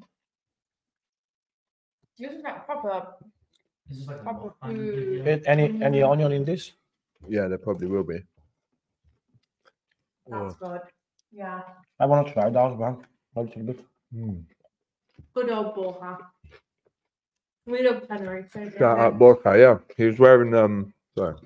This 2.19 2.33
is 2.33 2.43
like 2.43 2.65
proper, 2.67 3.15
This 3.89 3.99
is 3.99 4.07
like 4.07 4.21
a 4.21 4.23
proper 4.23 4.53
food. 4.63 4.77
video. 5.25 5.43
Any 5.47 5.83
any 5.83 6.01
Mm. 6.01 6.11
onion 6.11 6.33
in 6.33 6.45
this? 6.45 6.73
Yeah, 7.29 7.49
there 7.49 7.59
probably 7.59 7.87
will 7.87 8.05
be. 8.05 8.23
That's 10.27 10.57
good. 10.57 10.81
Yeah. 11.33 11.63
I 11.99 12.07
want 12.07 12.27
to 12.29 12.33
try 12.35 12.51
that 12.51 12.73
as 12.73 12.77
well. 12.77 13.03
A 13.37 13.43
little 13.43 13.63
bit. 13.63 13.85
Mm. 14.15 14.45
Good 15.35 15.51
old 15.51 15.75
Borja. 15.75 16.19
We 17.67 17.83
love 17.83 18.07
Tenerife. 18.09 18.53
don't 18.53 18.73
we? 18.73 18.79
Shout 18.79 18.99
out 18.99 19.19
Borja. 19.19 19.59
Yeah, 19.59 19.79
he 19.97 20.05
was 20.05 20.19
wearing 20.19 20.55
um. 20.55 20.93
Sorry. 21.17 21.37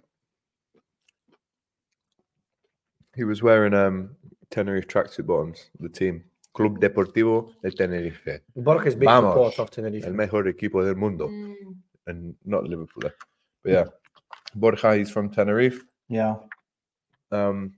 He 3.14 3.24
was 3.24 3.42
wearing 3.42 3.74
um 3.74 4.16
Tenerife 4.50 4.86
tracksuit 4.86 5.26
bottoms. 5.26 5.70
The 5.80 5.88
team 5.88 6.24
Club 6.52 6.78
Deportivo 6.80 7.52
de 7.62 7.70
Tenerife, 7.70 8.42
Borja 8.56 8.88
is 8.88 8.94
big 8.96 9.08
Vamos. 9.08 9.32
support 9.32 9.58
of 9.60 9.70
Tenerife. 9.70 10.04
el 10.06 10.14
mejor 10.14 10.48
equipo 10.48 10.84
del 10.84 10.96
mundo, 10.96 11.28
Mm. 11.28 11.54
and 12.08 12.34
not 12.44 12.64
Liverpool. 12.64 13.06
eh. 13.06 13.10
But 13.62 13.72
yeah, 13.72 13.84
Borja. 14.54 14.94
He's 14.96 15.10
from 15.12 15.30
Tenerife. 15.30 15.84
Yeah. 16.08 16.36
Um, 17.30 17.74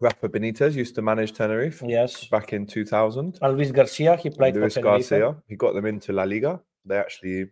Rafa 0.00 0.28
Benitez 0.28 0.74
used 0.76 0.94
to 0.94 1.02
manage 1.02 1.32
Tenerife 1.32 1.82
Yes. 1.82 2.28
back 2.30 2.52
in 2.52 2.64
2000. 2.66 3.38
And 3.42 3.56
Luis 3.56 3.72
Garcia, 3.72 4.16
he 4.16 4.30
played 4.30 4.54
Luis 4.54 4.74
for 4.74 4.80
Tenerife. 4.82 5.10
Garcia. 5.10 5.42
He 5.48 5.56
got 5.56 5.74
them 5.74 5.86
into 5.86 6.12
La 6.12 6.22
Liga. 6.24 6.60
They 6.86 6.96
actually 6.96 7.50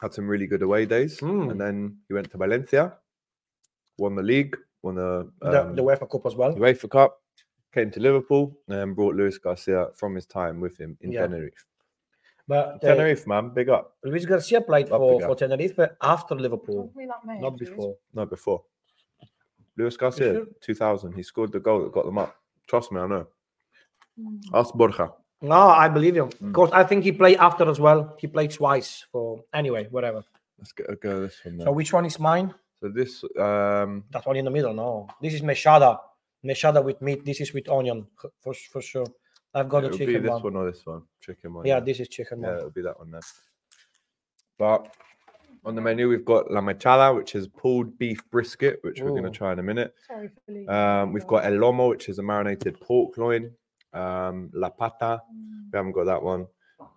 had 0.00 0.12
some 0.12 0.26
really 0.28 0.46
good 0.48 0.62
away 0.62 0.84
days. 0.86 1.20
Mm. 1.20 1.50
And 1.52 1.60
then 1.60 1.96
he 2.08 2.14
went 2.14 2.30
to 2.32 2.38
Valencia, 2.38 2.98
won 3.98 4.16
the 4.16 4.22
league, 4.22 4.56
won 4.82 4.96
the, 4.96 5.30
The, 5.40 5.62
um, 5.62 5.76
the 5.76 5.82
UEFA 5.82 6.10
Cup 6.10 6.26
as 6.26 6.34
well. 6.34 6.54
UEFA 6.54 6.88
Cup, 6.90 7.19
came 7.72 7.90
to 7.90 8.00
Liverpool, 8.00 8.56
and 8.68 8.94
brought 8.96 9.14
Luis 9.14 9.38
Garcia 9.38 9.88
from 9.94 10.14
his 10.14 10.26
time 10.26 10.60
with 10.60 10.76
him 10.78 10.96
in 11.00 11.12
Yeah. 11.12 11.22
Tenerife. 11.22 11.66
But 12.48 12.74
uh, 12.74 12.78
Tenerife, 12.78 13.26
man, 13.26 13.50
big 13.50 13.68
up. 13.68 13.96
Luis 14.02 14.26
Garcia 14.26 14.60
played 14.60 14.90
Up 14.90 14.98
for, 14.98 15.20
for 15.20 15.36
Tenerife 15.36 15.78
after 16.02 16.34
Liverpool, 16.34 16.90
Don't 16.92 16.96
be 16.96 17.06
like 17.06 17.24
me, 17.24 17.40
not 17.40 17.56
before. 17.56 17.96
No, 18.12 18.26
before. 18.26 18.64
Luis 19.76 19.96
Garcia, 19.96 20.32
sure? 20.34 20.46
2000. 20.60 21.12
He 21.12 21.22
scored 21.22 21.52
the 21.52 21.60
goal 21.60 21.84
that 21.84 21.92
got 21.92 22.06
them 22.06 22.18
up. 22.18 22.36
Trust 22.66 22.90
me, 22.92 23.00
I 23.00 23.06
know. 23.06 23.26
Mm. 24.18 24.40
Ask 24.52 24.74
Borja. 24.74 25.12
No, 25.42 25.54
I 25.54 25.88
believe 25.88 26.16
him. 26.16 26.28
Mm. 26.28 26.48
Because 26.48 26.70
I 26.72 26.84
think 26.84 27.04
he 27.04 27.12
played 27.12 27.38
after 27.38 27.68
as 27.70 27.80
well. 27.80 28.16
He 28.18 28.26
played 28.26 28.50
twice 28.50 29.06
for 29.12 29.42
anyway, 29.54 29.86
whatever. 29.90 30.24
Let's 30.58 30.72
get 30.72 30.90
a 30.90 30.96
go 30.96 31.22
this 31.22 31.38
one. 31.44 31.60
So 31.60 31.72
which 31.72 31.92
one 31.92 32.04
is 32.04 32.18
mine? 32.18 32.52
So 32.82 32.88
this, 32.88 33.22
um, 33.38 34.04
That 34.10 34.26
one 34.26 34.36
in 34.36 34.44
the 34.44 34.50
middle. 34.50 34.74
No, 34.74 35.08
this 35.22 35.34
is 35.34 35.40
mechada. 35.42 35.98
Mechada 36.44 36.82
with 36.82 37.00
meat. 37.02 37.24
This 37.24 37.40
is 37.40 37.52
with 37.52 37.68
onion 37.68 38.06
for 38.42 38.54
for 38.54 38.80
sure. 38.82 39.06
I've 39.52 39.68
got 39.68 39.84
it'll 39.84 39.98
the 39.98 40.06
be 40.06 40.12
chicken 40.12 40.22
this 40.22 40.30
one. 40.30 40.42
one. 40.42 40.56
or 40.56 40.70
this 40.70 40.86
one. 40.86 41.02
Chicken 41.20 41.54
one. 41.54 41.66
Yeah, 41.66 41.80
this 41.80 42.00
is 42.00 42.08
chicken 42.08 42.40
Yeah, 42.40 42.48
one. 42.48 42.56
it'll 42.58 42.70
be 42.70 42.82
that 42.82 42.98
one 42.98 43.10
then. 43.10 43.20
But 44.58 44.94
on 45.64 45.74
the 45.74 45.80
menu, 45.80 46.08
we've 46.08 46.24
got 46.24 46.50
la 46.50 46.60
mechada, 46.60 47.14
which 47.14 47.34
is 47.34 47.48
pulled 47.48 47.98
beef 47.98 48.20
brisket, 48.30 48.78
which 48.82 49.00
we're 49.00 49.10
going 49.10 49.24
to 49.24 49.30
try 49.30 49.52
in 49.52 49.58
a 49.58 49.62
minute. 49.62 49.94
Sorry 50.06 50.30
for. 50.46 50.70
Um, 50.72 51.12
we've 51.12 51.26
got 51.26 51.44
el 51.44 51.52
lomo, 51.52 51.88
which 51.90 52.08
is 52.08 52.18
a 52.18 52.22
marinated 52.22 52.80
pork 52.80 53.18
loin. 53.18 53.50
Um, 53.92 54.50
la 54.54 54.70
pata, 54.70 55.20
Mm. 55.34 55.72
we 55.72 55.76
haven't 55.76 55.92
got 55.92 56.04
that 56.06 56.22
one, 56.22 56.46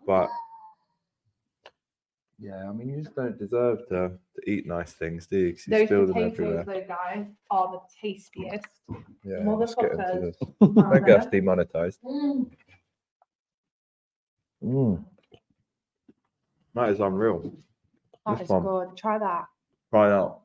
but 0.05 0.29
yeah, 2.39 2.67
I 2.69 2.71
mean, 2.73 2.89
you 2.89 3.01
just 3.03 3.15
don't 3.15 3.37
deserve 3.37 3.87
to, 3.89 4.11
to 4.35 4.49
eat 4.49 4.65
nice 4.67 4.93
things, 4.93 5.27
do 5.27 5.37
you? 5.37 5.53
'Cause 5.53 5.67
you 5.67 5.71
Those 5.77 5.87
spill 5.87 6.05
them 6.07 6.13
potatoes, 6.15 6.39
everywhere. 6.39 6.63
though, 6.65 6.85
guys, 6.87 7.25
are 7.51 7.71
the 7.71 7.79
tastiest. 8.01 8.65
Yeah, 9.23 9.43
let's 9.45 9.75
get 9.75 9.91
into 9.91 10.03
motherfuckers. 10.03 10.21
this. 10.21 10.37
aren't 10.61 10.75
Don't 10.75 11.05
get 11.05 11.19
us 11.19 11.25
they? 11.25 11.39
demonetized. 11.39 12.01
Mm. 12.03 12.49
Mm. 14.63 15.05
That 16.75 16.89
is 16.89 16.99
unreal. 16.99 17.53
That 18.25 18.37
This 18.39 18.45
is 18.45 18.49
one. 18.49 18.63
good. 18.63 18.97
Try 18.97 19.17
that. 19.19 19.45
Try 19.91 20.07
it 20.07 20.13
out. 20.13 20.41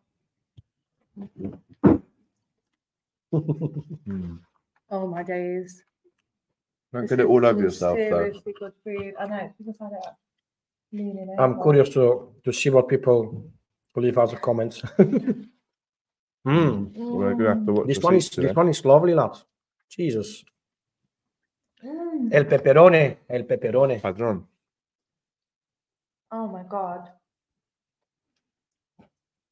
Mm. 3.32 4.38
Oh 4.90 5.06
my 5.06 5.22
days. 5.22 5.84
Don't 6.92 7.02
This 7.02 7.10
get 7.10 7.20
it 7.20 7.24
is 7.24 7.28
all 7.28 7.44
over 7.44 7.54
some 7.58 7.62
yourself, 7.64 7.98
though. 7.98 8.10
Seriously 8.10 8.54
good 8.58 8.72
food. 8.84 9.14
I 9.20 9.26
know. 9.26 9.52
People 9.58 9.74
find 9.74 9.92
it 9.92 9.98
leaning 9.98 10.14
I'm 11.38 11.60
curious 11.62 11.88
to 11.90 12.32
to 12.44 12.52
see 12.52 12.70
what 12.70 12.88
people 12.88 13.44
leave 13.96 14.18
as 14.18 14.32
a 14.32 14.36
comments. 14.36 14.82
Mm. 16.46 16.92
We're 16.96 17.34
gonna 17.34 17.48
have 17.48 17.66
to 17.66 17.72
watch 17.72 17.86
This 17.88 17.98
one 17.98 18.14
is 18.14 18.30
today. 18.30 18.46
this 18.46 18.56
one 18.56 18.68
is 18.68 18.82
lovely, 18.84 19.12
lads. 19.12 19.44
Jesus. 19.90 20.44
Mm. 21.84 22.32
El 22.32 22.44
pepperone, 22.44 23.16
el 23.28 23.42
pepperone. 23.44 24.00
Padrón. 24.00 24.44
Oh 26.30 26.46
my 26.46 26.62
god. 26.62 27.10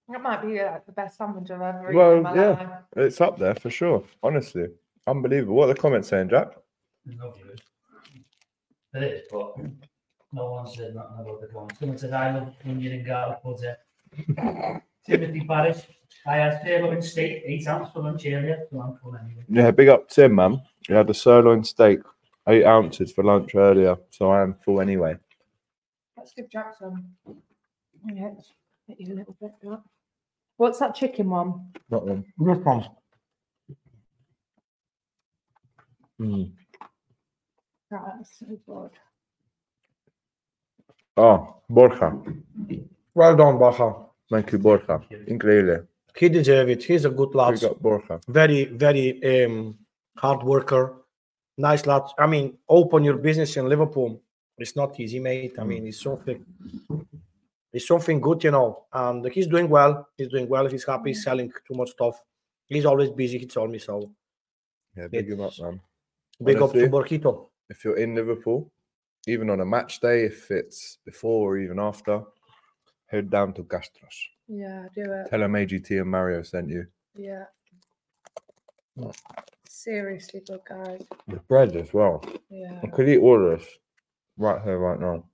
That 0.09 0.23
might 0.23 0.43
be 0.43 0.63
like 0.63 0.87
the 0.87 0.93
best 0.93 1.19
sandwich 1.19 1.51
I've 1.51 1.61
ever 1.61 1.91
eaten 1.91 1.97
Well, 1.97 2.13
in 2.13 2.23
my 2.23 2.35
yeah. 2.35 2.49
life. 2.51 2.69
It's 2.97 3.21
up 3.21 3.37
there 3.39 3.57
for 3.57 3.69
sure. 3.71 4.05
Honestly, 4.23 4.69
unbelievable. 5.07 5.57
What 5.57 5.69
are 5.69 5.75
the 5.75 5.81
comments 5.81 6.09
saying, 6.09 6.29
Jack? 6.31 6.49
There's 7.05 7.19
no 7.19 7.31
viewers. 7.33 7.61
There 8.93 9.03
is, 9.03 9.23
but 9.31 9.57
no 10.37 10.51
one 10.51 10.67
said 10.69 10.95
nothing 10.95 11.19
about 11.19 11.41
the 11.41 11.47
comments. 11.49 11.81
Someone 11.81 11.99
said, 11.99 12.13
I 12.13 12.31
love 12.33 12.53
onion 12.65 12.93
and 12.93 13.07
garlic 13.07 13.39
butter. 13.43 13.77
Timothy 15.07 15.41
Parrish, 15.47 15.83
I 16.27 16.37
had 16.37 16.61
sirloin 16.63 17.01
steak, 17.01 17.43
eight 17.47 17.67
ounce 17.67 17.91
for 17.93 18.01
lunch 18.01 18.27
earlier, 18.27 18.59
so 18.71 18.81
I'm 18.81 18.99
full 18.99 19.17
anyway. 19.17 19.45
Yeah, 19.49 19.71
big 19.71 19.89
up 19.89 20.09
Tim, 20.09 20.35
man. 20.35 20.61
We 20.89 20.95
had 20.95 21.09
a 21.09 21.15
sirloin 21.15 21.65
steak, 21.65 22.01
eight 22.49 22.65
ounces 22.65 23.13
for 23.13 23.25
lunch 23.25 23.55
earlier, 23.55 23.97
so 24.11 24.31
I 24.31 24.43
am 24.43 24.57
full 24.65 24.81
anyway. 24.81 25.17
Let's 26.17 26.33
give 26.35 26.51
Jack 26.51 26.75
some. 26.79 27.15
Yeah, 28.13 28.31
let's 28.35 28.53
get 28.89 29.01
you 29.01 29.15
a 29.15 29.17
little 29.17 29.37
bit. 29.41 29.53
Jack. 29.65 29.81
What's 30.59 30.79
that 30.81 30.95
chicken 30.95 31.31
one? 31.31 31.73
Not 31.91 32.07
them. 32.07 32.25
This 32.39 32.59
one. 32.59 32.89
Mm. 36.21 36.53
That's 37.91 38.39
so 38.39 38.47
good. 38.67 38.91
Oh, 41.17 41.57
Borja. 41.69 42.17
Well 43.15 43.37
done, 43.37 43.59
Borja. 43.59 43.95
Thank 44.31 44.53
you, 44.53 44.59
Borja. 44.59 45.01
Increíble. 45.29 45.87
He 46.17 46.29
deserves 46.29 46.71
it. 46.71 46.85
He's 46.85 47.05
a 47.05 47.11
good 47.11 47.35
lad. 47.35 47.61
Borja. 47.81 48.21
Very, 48.29 48.65
very 48.65 49.45
um, 49.45 49.79
hard 50.17 50.43
worker. 50.43 50.95
Nice 51.59 51.87
lad. 51.87 52.03
I 52.19 52.27
mean, 52.27 52.59
open 52.69 53.05
your 53.05 53.17
business 53.17 53.57
in 53.57 53.69
Liverpool. 53.69 54.21
It's 54.59 54.77
not 54.77 54.99
easy, 55.01 55.19
mate. 55.21 55.55
I 55.59 55.65
mean, 55.65 55.87
it's 55.87 56.01
something. 56.03 56.45
It's 57.73 57.87
something 57.87 58.21
good, 58.21 58.43
you 58.45 58.51
know. 58.51 58.85
And 58.93 59.27
he's 59.33 59.47
doing 59.47 59.69
well. 59.69 60.09
He's 60.17 60.29
doing 60.29 60.49
well. 60.49 60.67
He's 60.67 60.85
happy. 60.85 61.11
He's 61.11 61.23
selling 61.23 61.51
too 61.67 61.75
much 61.75 61.91
stuff. 61.91 62.21
He's 62.67 62.87
always 62.87 63.11
busy. 63.11 63.39
He 63.39 63.47
told 63.47 63.71
me 63.71 63.79
so. 63.79 64.11
Yeah, 64.97 65.09
big 65.09 65.29
him 65.29 65.43
up, 65.43 65.53
man. 65.61 65.81
Big 66.43 66.57
up 66.61 66.73
to 66.73 66.79
Honestly. 66.79 67.19
Borquito. 67.19 67.49
If 67.69 67.85
you're 67.85 67.99
in 67.99 68.15
Liverpool, 68.15 68.71
even 69.27 69.51
on 69.51 69.61
a 69.61 69.65
match 69.67 70.01
day, 70.01 70.25
if 70.25 70.51
it's 70.51 70.99
before 71.05 71.53
or 71.53 71.59
even 71.59 71.79
after, 71.79 72.23
head 73.07 73.29
down 73.31 73.53
to 73.55 73.65
Castros. 73.65 74.17
Yeah, 74.49 74.87
do 74.95 75.03
it. 75.03 75.31
Tell 75.31 75.41
them 75.41 75.53
AGT 75.53 75.91
and 76.01 76.11
Mario 76.11 76.43
sent 76.43 76.69
you. 76.69 76.87
Yeah. 77.17 77.45
Seriously 79.69 80.43
good, 80.47 80.61
guys. 80.69 81.03
The 81.29 81.37
bread 81.49 81.75
as 81.77 81.93
well. 81.93 82.25
Yeah. 82.49 82.81
I 82.83 82.87
could 82.87 83.09
eat 83.09 83.19
all 83.19 83.53
of 83.53 83.59
this 83.59 83.69
right 84.37 84.63
here, 84.63 84.79
right 84.79 84.99
now. 84.99 85.25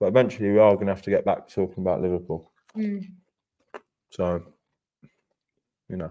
But 0.00 0.06
eventually, 0.06 0.50
we 0.50 0.58
are 0.58 0.74
going 0.74 0.86
to 0.86 0.94
have 0.94 1.02
to 1.02 1.10
get 1.10 1.24
back 1.24 1.46
to 1.48 1.54
talking 1.54 1.84
about 1.84 2.00
Liverpool. 2.00 2.50
Mm. 2.76 3.12
So, 4.10 4.42
you 5.88 5.96
know, 5.96 6.10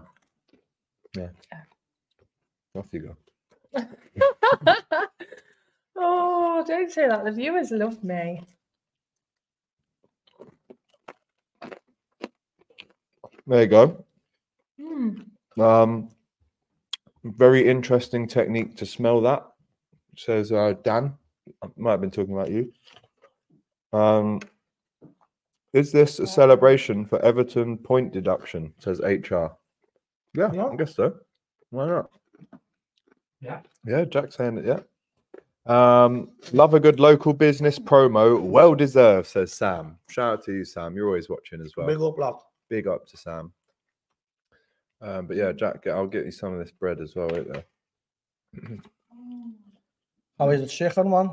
yeah. 1.16 1.28
Off 2.74 2.86
you 2.92 3.14
go. 3.74 3.86
oh, 6.02 6.64
don't 6.66 6.90
say 6.90 7.08
that. 7.08 7.24
The 7.24 7.32
viewers 7.32 7.70
love 7.70 8.02
me. 8.02 8.42
There 13.46 13.62
you 13.62 13.66
go. 13.66 14.04
Mm. 14.80 15.24
Um, 15.58 16.08
very 17.24 17.68
interesting 17.68 18.26
technique 18.26 18.76
to 18.76 18.86
smell 18.86 19.20
that, 19.22 19.46
says 20.16 20.52
uh, 20.52 20.74
Dan. 20.82 21.14
I 21.62 21.68
might 21.76 21.92
have 21.92 22.00
been 22.00 22.10
talking 22.10 22.34
about 22.34 22.50
you. 22.50 22.72
Um, 23.92 24.40
is 25.72 25.90
this 25.90 26.18
a 26.18 26.26
celebration 26.26 27.06
for 27.06 27.18
Everton 27.24 27.78
point 27.78 28.12
deduction? 28.12 28.72
Says 28.78 29.00
HR. 29.00 29.48
Yeah, 30.34 30.52
Yeah. 30.52 30.66
I 30.66 30.76
guess 30.76 30.94
so. 30.94 31.14
Why 31.70 31.86
not? 31.86 32.10
Yeah. 33.40 33.60
Yeah, 33.84 34.04
Jack's 34.04 34.36
saying 34.36 34.58
it. 34.58 34.66
Yeah. 34.66 34.80
Um, 35.66 36.30
love 36.52 36.74
a 36.74 36.80
good 36.80 36.98
local 36.98 37.32
business 37.32 37.78
promo. 37.78 38.40
Well 38.40 38.74
deserved, 38.74 39.28
says 39.28 39.52
Sam. 39.52 39.96
Shout 40.10 40.32
out 40.38 40.44
to 40.46 40.52
you, 40.52 40.64
Sam. 40.64 40.96
You're 40.96 41.06
always 41.06 41.28
watching 41.28 41.60
as 41.60 41.76
well 41.76 41.86
Big 41.86 42.00
up, 42.00 42.18
lad. 42.18 42.34
big 42.68 42.88
up 42.88 43.06
to 43.06 43.16
Sam. 43.16 43.52
Um, 45.00 45.26
but 45.26 45.36
yeah, 45.36 45.52
Jack, 45.52 45.86
I'll 45.86 46.06
get 46.06 46.24
you 46.24 46.30
some 46.32 46.52
of 46.52 46.58
this 46.58 46.72
bread 46.72 47.00
as 47.00 47.14
well, 47.14 47.28
right 47.28 47.46
there. 47.52 47.64
How 50.38 50.50
is 50.50 50.60
the 50.60 50.66
chicken, 50.66 51.10
one? 51.10 51.30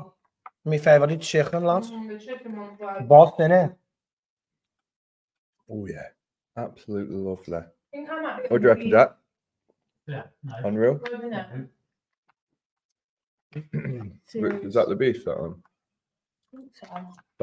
My 0.64 0.78
favorite 0.78 1.20
chicken, 1.20 1.64
lads. 1.64 1.90
Mm, 1.90 2.08
the 2.08 2.24
chicken 2.24 2.56
one's 2.56 2.80
like- 2.80 3.08
Boss, 3.08 3.32
innit? 3.40 3.74
Oh 5.72 5.86
yeah, 5.86 6.06
absolutely 6.56 7.16
lovely. 7.16 7.56
I 7.58 7.62
think 7.92 8.10
I 8.10 8.20
might 8.20 8.42
be 8.42 8.48
What 8.48 8.60
do 8.60 8.68
you 8.68 8.74
reckon, 8.74 8.90
Jack? 8.90 9.16
Yeah. 10.06 10.22
No. 10.44 10.54
Unreal. 10.64 10.94
Good, 10.94 11.18
isn't 11.18 11.68
it? 13.54 14.64
Is 14.64 14.74
that 14.74 14.88
the 14.88 14.96
beef 14.96 15.24
that 15.24 15.40
one? 15.40 15.54
I 16.54 16.56
think 16.56 16.70
so. 16.76 16.86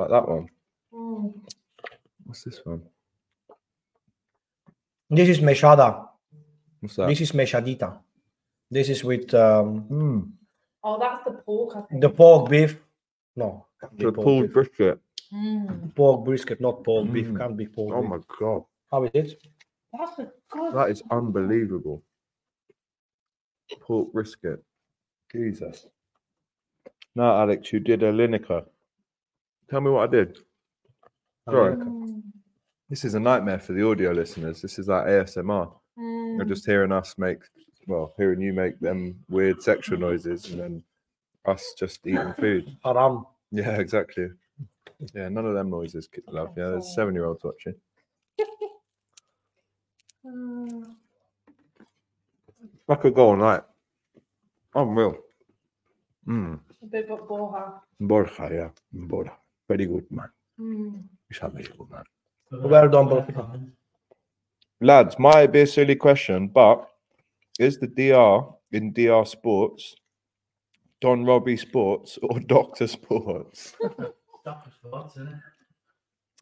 Like 0.02 0.10
that 0.10 0.28
one? 0.28 0.48
Mm. 0.94 1.34
What's 2.26 2.44
this 2.44 2.62
one? 2.66 2.82
This 5.10 5.30
is 5.30 5.40
mechada. 5.40 6.08
What's 6.82 6.96
that? 6.98 7.08
This 7.08 7.22
is 7.22 7.32
mechadita. 7.32 8.00
This 8.70 8.90
is 8.90 9.04
with 9.04 9.34
um, 9.34 9.86
Mm, 9.90 10.32
Oh, 10.84 11.00
that's 11.00 11.24
the 11.26 11.32
pork, 11.32 11.76
I 11.76 11.82
think. 11.82 12.02
the 12.02 12.10
pork 12.10 12.50
beef. 12.50 12.78
No, 13.36 13.66
the 13.98 14.12
pork 14.12 14.16
pulled 14.26 14.44
beef. 14.44 14.54
brisket. 14.54 15.00
Mm. 15.34 15.94
pork 15.96 16.24
brisket, 16.26 16.62
not 16.62 16.84
pork 16.84 17.12
beef. 17.12 17.28
Mm. 17.28 17.38
Can't 17.38 17.58
be 17.58 17.66
pork 17.68 17.94
Oh 17.96 18.02
beef. 18.02 18.10
my 18.10 18.18
god, 18.40 18.64
How 18.92 19.04
is 19.04 19.12
it? 19.34 19.42
That's 19.98 20.20
a 20.20 20.32
good. 20.50 20.74
that 20.74 20.90
is 20.90 21.02
unbelievable. 21.12 22.04
Pork 23.82 24.12
brisket. 24.14 24.64
Jesus. 25.32 25.86
No, 27.18 27.36
Alex, 27.36 27.74
you 27.74 27.80
did 27.80 28.04
a 28.04 28.12
Lineker. 28.14 28.64
Tell 29.72 29.82
me 29.82 29.90
what 29.90 30.08
I 30.08 30.12
did. 30.12 30.38
Sorry. 31.50 31.76
Mm. 31.76 32.22
This 32.92 33.04
is 33.06 33.16
a 33.16 33.20
nightmare 33.20 33.58
for 33.58 33.74
the 33.74 33.84
audio 33.90 34.12
listeners. 34.12 34.62
This 34.62 34.78
is 34.78 34.88
like 34.88 35.08
ASMR. 35.08 35.74
They're 35.96 36.46
Mm. 36.46 36.48
just 36.48 36.68
hearing 36.68 36.92
us 36.92 37.18
make, 37.18 37.40
well, 37.88 38.14
hearing 38.18 38.40
you 38.40 38.54
make 38.54 38.80
them 38.80 39.20
weird 39.30 39.64
sexual 39.64 39.98
noises 39.98 40.46
and 40.52 40.60
then 40.60 40.84
us 41.46 41.74
just 41.76 42.06
eating 42.06 42.34
food. 42.34 42.78
Haram. 42.86 43.26
Yeah, 43.50 43.80
exactly. 43.80 44.28
Yeah, 45.16 45.30
none 45.30 45.48
of 45.48 45.56
them 45.56 45.72
noises, 45.72 46.08
love. 46.28 46.56
Yeah, 46.56 46.68
there's 46.70 46.94
seven 46.94 47.16
year 47.16 47.26
olds 47.26 47.44
watching. 47.44 47.74
Mm. 50.24 50.96
I 52.90 52.96
could 52.96 53.16
go 53.16 53.30
all 53.30 53.36
night. 53.36 53.64
I 54.76 54.82
Unreal. 54.84 55.18
Mm. 56.28 56.60
A 56.82 56.86
bit 56.86 57.10
of 57.10 57.28
Borja. 57.28 57.82
Borja, 58.00 58.50
yeah. 58.52 58.70
Borja. 58.92 59.32
Very 59.68 59.86
good, 59.86 60.06
man. 60.12 60.30
Mm. 60.60 61.04
He's 61.30 61.40
a 61.42 61.50
very 61.50 61.66
good 61.66 61.90
man. 61.90 62.04
Well 62.52 62.90
done, 62.90 63.08
both. 63.08 63.30
Lads, 64.82 65.18
might 65.18 65.48
be 65.48 65.62
a 65.62 65.68
silly 65.68 65.96
question, 65.96 66.48
but 66.48 66.88
is 67.60 67.80
the 67.80 67.88
DR 67.88 68.54
in 68.72 68.94
DR 68.94 69.26
Sports 69.26 69.96
Don 71.02 71.26
Robbie 71.26 71.58
Sports 71.58 72.20
or 72.22 72.40
Doctor 72.48 72.88
Sports? 72.88 73.76
Doctor 74.46 74.72
Sports, 74.72 75.18
isn't 75.18 75.28
it? 75.28 75.40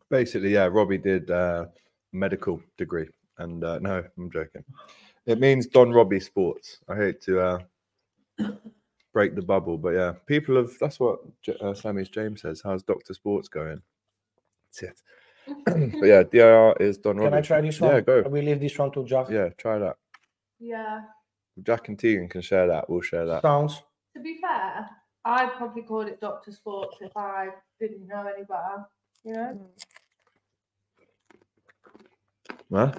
Basically, 0.10 0.54
yeah, 0.54 0.66
Robbie 0.66 0.98
did 0.98 1.32
uh, 1.32 1.66
medical 2.14 2.62
degree, 2.78 3.08
and 3.38 3.64
uh, 3.64 3.80
no, 3.80 4.04
I'm 4.18 4.32
joking. 4.32 4.64
It 5.26 5.40
means 5.40 5.68
Don 5.68 5.92
Robbie 5.92 6.20
Sports. 6.20 6.80
I 6.88 6.96
hate 6.96 7.22
to 7.22 7.40
uh, 7.40 7.60
break 9.16 9.34
the 9.34 9.42
bubble, 9.42 9.78
but 9.78 9.92
yeah, 9.92 10.14
people 10.28 10.58
have. 10.58 10.72
That's 10.80 11.00
what 11.00 11.20
J- 11.42 11.58
uh, 11.62 11.74
Sammy's 11.74 12.10
James 12.10 12.42
says. 12.42 12.62
How's 12.62 12.84
Doctor 12.84 13.14
Sports 13.14 13.48
going? 13.48 13.82
That's 14.66 14.84
it. 14.84 15.02
but 16.00 16.06
yeah, 16.06 16.24
DIR 16.24 16.76
is 16.82 16.98
Don 16.98 17.18
Robbie. 17.18 17.30
Can 17.30 17.38
I 17.38 17.42
try 17.42 17.62
this 17.62 17.80
one? 17.80 17.96
Yeah, 17.96 18.02
go. 18.02 18.22
We 18.24 18.42
leave 18.42 18.60
this 18.60 18.78
one 18.78 18.92
to 18.92 19.06
Jack. 19.06 19.28
Yeah, 19.30 19.50
try 19.58 19.80
that. 19.80 19.96
Yeah. 20.60 21.04
Jack 21.64 21.88
and 21.88 21.98
Tegan 21.98 22.28
can 22.28 22.42
share 22.42 22.68
that. 22.68 22.90
We'll 22.90 23.02
share 23.02 23.26
that. 23.26 23.42
Sounds. 23.42 23.82
To 24.16 24.22
be 24.22 24.38
fair, 24.42 24.90
I'd 25.24 25.54
probably 25.54 25.84
call 25.84 26.02
it 26.02 26.20
Doctor 26.20 26.52
Sports 26.52 26.98
if 27.00 27.16
I 27.16 27.48
didn't 27.80 28.08
know 28.08 28.28
any 28.28 28.44
better. 28.44 28.86
You 29.24 29.34
know? 29.34 29.70
Huh? 32.74 32.92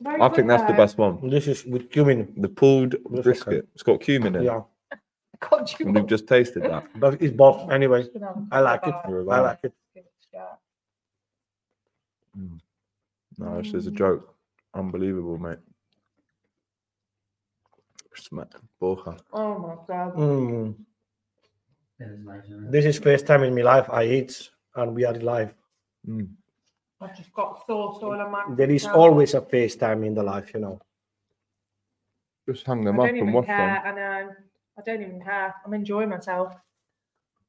Very 0.00 0.22
I 0.22 0.28
think 0.30 0.48
that's 0.48 0.64
the 0.64 0.72
best 0.72 0.96
one. 0.96 1.28
This 1.28 1.46
is 1.46 1.66
with 1.66 1.90
cumin. 1.90 2.32
The 2.38 2.48
pulled 2.48 2.94
okay. 2.94 3.22
brisket. 3.22 3.68
It's 3.74 3.82
got 3.82 4.00
cumin 4.00 4.34
in 4.36 4.42
it. 4.42 4.44
Yeah, 4.46 4.62
God, 5.48 5.70
you 5.78 5.86
And 5.86 5.94
we've 5.94 6.06
just 6.06 6.26
tasted 6.26 6.62
that. 6.64 6.84
but 7.00 7.20
it's 7.22 7.34
both 7.34 7.70
anyway. 7.70 8.02
should 8.04 8.22
have 8.22 8.36
a 8.36 8.46
I 8.52 8.60
like 8.60 8.86
it. 8.86 8.92
bite. 8.92 9.08
You're 9.08 9.30
I 9.32 9.40
like 9.40 9.60
it. 9.64 9.72
Give 9.94 10.04
it 10.04 10.12
a 10.34 10.36
shot. 10.36 10.60
No, 13.38 13.62
this 13.62 13.72
is 13.74 13.86
a 13.86 13.90
Mm. 13.90 13.94
joke. 13.96 14.34
Unbelievable, 14.74 15.38
mate. 15.38 15.58
Smack. 18.14 18.52
Borja. 18.78 19.16
Oh 19.32 19.58
my 19.58 19.74
god. 19.88 20.14
Mm. 20.14 20.74
It 21.98 22.04
is 22.04 22.24
nice, 22.24 22.44
isn't 22.44 22.66
it? 22.66 22.72
This 22.72 22.84
is 22.84 22.98
first 22.98 23.26
time 23.26 23.42
in 23.44 23.54
my 23.54 23.62
life 23.62 23.88
I 23.90 24.04
eat 24.04 24.50
and 24.76 24.94
we 24.94 25.04
are 25.04 25.14
live. 25.14 25.54
Mm. 26.06 26.28
I 27.00 27.06
just 27.08 27.32
got 27.32 27.64
sauce 27.66 28.02
all 28.02 28.12
on 28.20 28.30
my. 28.30 28.44
There 28.54 28.70
is 28.70 28.84
always 28.86 29.32
a 29.34 29.40
first 29.40 29.80
time 29.80 30.04
in 30.04 30.14
the 30.14 30.22
life, 30.22 30.52
you 30.52 30.60
know. 30.60 30.80
Just 32.46 32.66
hang 32.66 32.80
I 32.80 32.84
them 32.84 33.00
up 33.00 33.06
don't 33.06 33.18
and 33.20 33.32
watch 33.34 33.46
wash 33.48 33.56
care. 33.56 33.82
them. 34.28 34.36
I 34.80 34.82
don't 34.82 35.02
even 35.02 35.20
care. 35.20 35.54
I'm 35.64 35.74
enjoying 35.74 36.08
myself. 36.08 36.54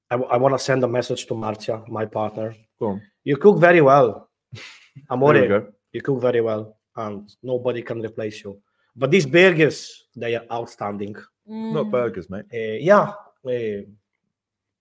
I, 0.10 0.16
want 0.38 0.54
to 0.54 0.60
send 0.60 0.84
a 0.84 0.88
message 0.88 1.26
to 1.28 1.34
Marcia, 1.34 1.84
my 1.88 2.06
partner. 2.06 2.54
Go 2.78 2.88
on. 2.88 3.02
You 3.24 3.38
cook 3.38 3.58
very 3.60 3.80
well. 3.80 4.30
There 4.54 4.62
we 5.00 5.04
Amore, 5.10 5.48
go. 5.48 5.68
you 5.94 6.02
cook 6.02 6.20
very 6.22 6.42
well 6.42 6.76
and 6.98 7.34
nobody 7.42 7.82
can 7.82 8.02
replace 8.02 8.44
you. 8.44 8.60
But 8.94 9.10
these 9.12 9.26
burgers, 9.26 10.08
they 10.14 10.36
are 10.36 10.46
outstanding. 10.52 11.16
Not 11.48 11.86
Mm. 11.88 11.92
burgers, 11.92 12.30
mate. 12.30 12.46
Eh, 12.52 12.80
yeah, 12.82 13.14
eh, 13.50 13.84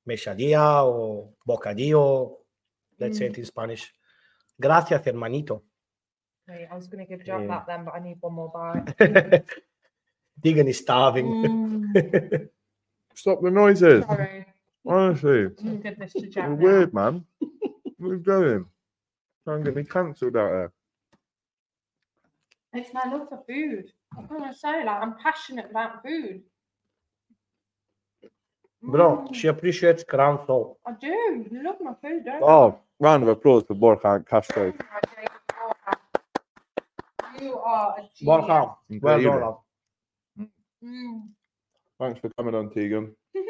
mechadilla 0.07 0.85
or 0.85 1.31
bocadillo. 1.47 2.37
Let's 2.99 3.19
say 3.19 3.27
it 3.27 3.39
in 3.39 3.45
Spanish. 3.45 3.93
Gracias, 4.61 5.03
hermanito. 5.07 5.63
Wait, 6.49 6.67
I 6.71 6.75
was 6.75 6.89
going 6.89 7.07
to 7.07 7.09
give 7.09 7.25
Jack 7.25 7.41
Yeah. 7.43 7.47
that 7.47 7.67
then, 7.67 7.85
but 7.85 7.95
I 7.95 8.01
need 8.01 8.17
one 8.21 8.35
more 8.35 8.51
bite. 8.51 8.95
Tegan 10.43 10.69
is 10.69 10.79
starving. 10.79 11.27
Mm. 11.95 12.49
Stop 13.15 13.43
the 13.43 13.51
noises. 13.51 14.05
Sorry. 14.05 14.47
Honestly. 14.87 15.49
Gonna 15.49 15.77
give 15.77 15.99
this 15.99 16.13
to 16.15 16.27
Jack. 16.27 16.59
Weird, 16.59 16.95
man. 16.95 17.25
What 17.99 18.11
are 18.11 18.15
you 18.15 18.21
doing? 18.21 18.67
Trying 19.45 19.65
to 19.65 19.71
get 19.71 19.77
me 19.77 19.85
cancelled 19.85 20.37
out 20.37 20.51
there. 20.51 20.73
It's 22.73 22.95
my 22.95 23.03
love 23.11 23.29
for 23.29 23.43
food. 23.47 23.93
I'm 24.17 24.27
gonna 24.27 24.55
say, 24.55 24.85
like, 24.85 25.03
I'm 25.03 25.15
passionate 25.23 25.67
about 25.71 26.03
food. 26.03 26.43
Bro, 28.83 29.27
Mm, 29.29 29.35
she 29.35 29.49
appreciates 29.49 30.03
crown 30.05 30.41
salt. 30.47 30.79
I 30.87 30.93
do. 30.93 31.47
You 31.51 31.63
love 31.63 31.77
my 31.81 31.93
food, 32.01 32.25
don't 32.25 32.41
you? 32.41 32.47
Oh, 32.47 32.79
round 32.99 33.23
of 33.25 33.29
applause 33.29 33.65
for 33.67 33.75
Borja 33.75 34.15
and 34.15 34.27
Castro. 34.27 34.73
You 37.41 37.59
are 37.59 37.97
a 37.99 38.01
genius. 38.17 38.23
Borja, 38.23 38.75
well 39.03 39.23
done. 39.23 39.55
Love. 40.83 40.93
Mm. 40.93 41.21
Thanks 41.99 42.21
for 42.21 42.31
coming 42.31 42.55
on, 42.55 42.71
Tegan. 42.71 43.15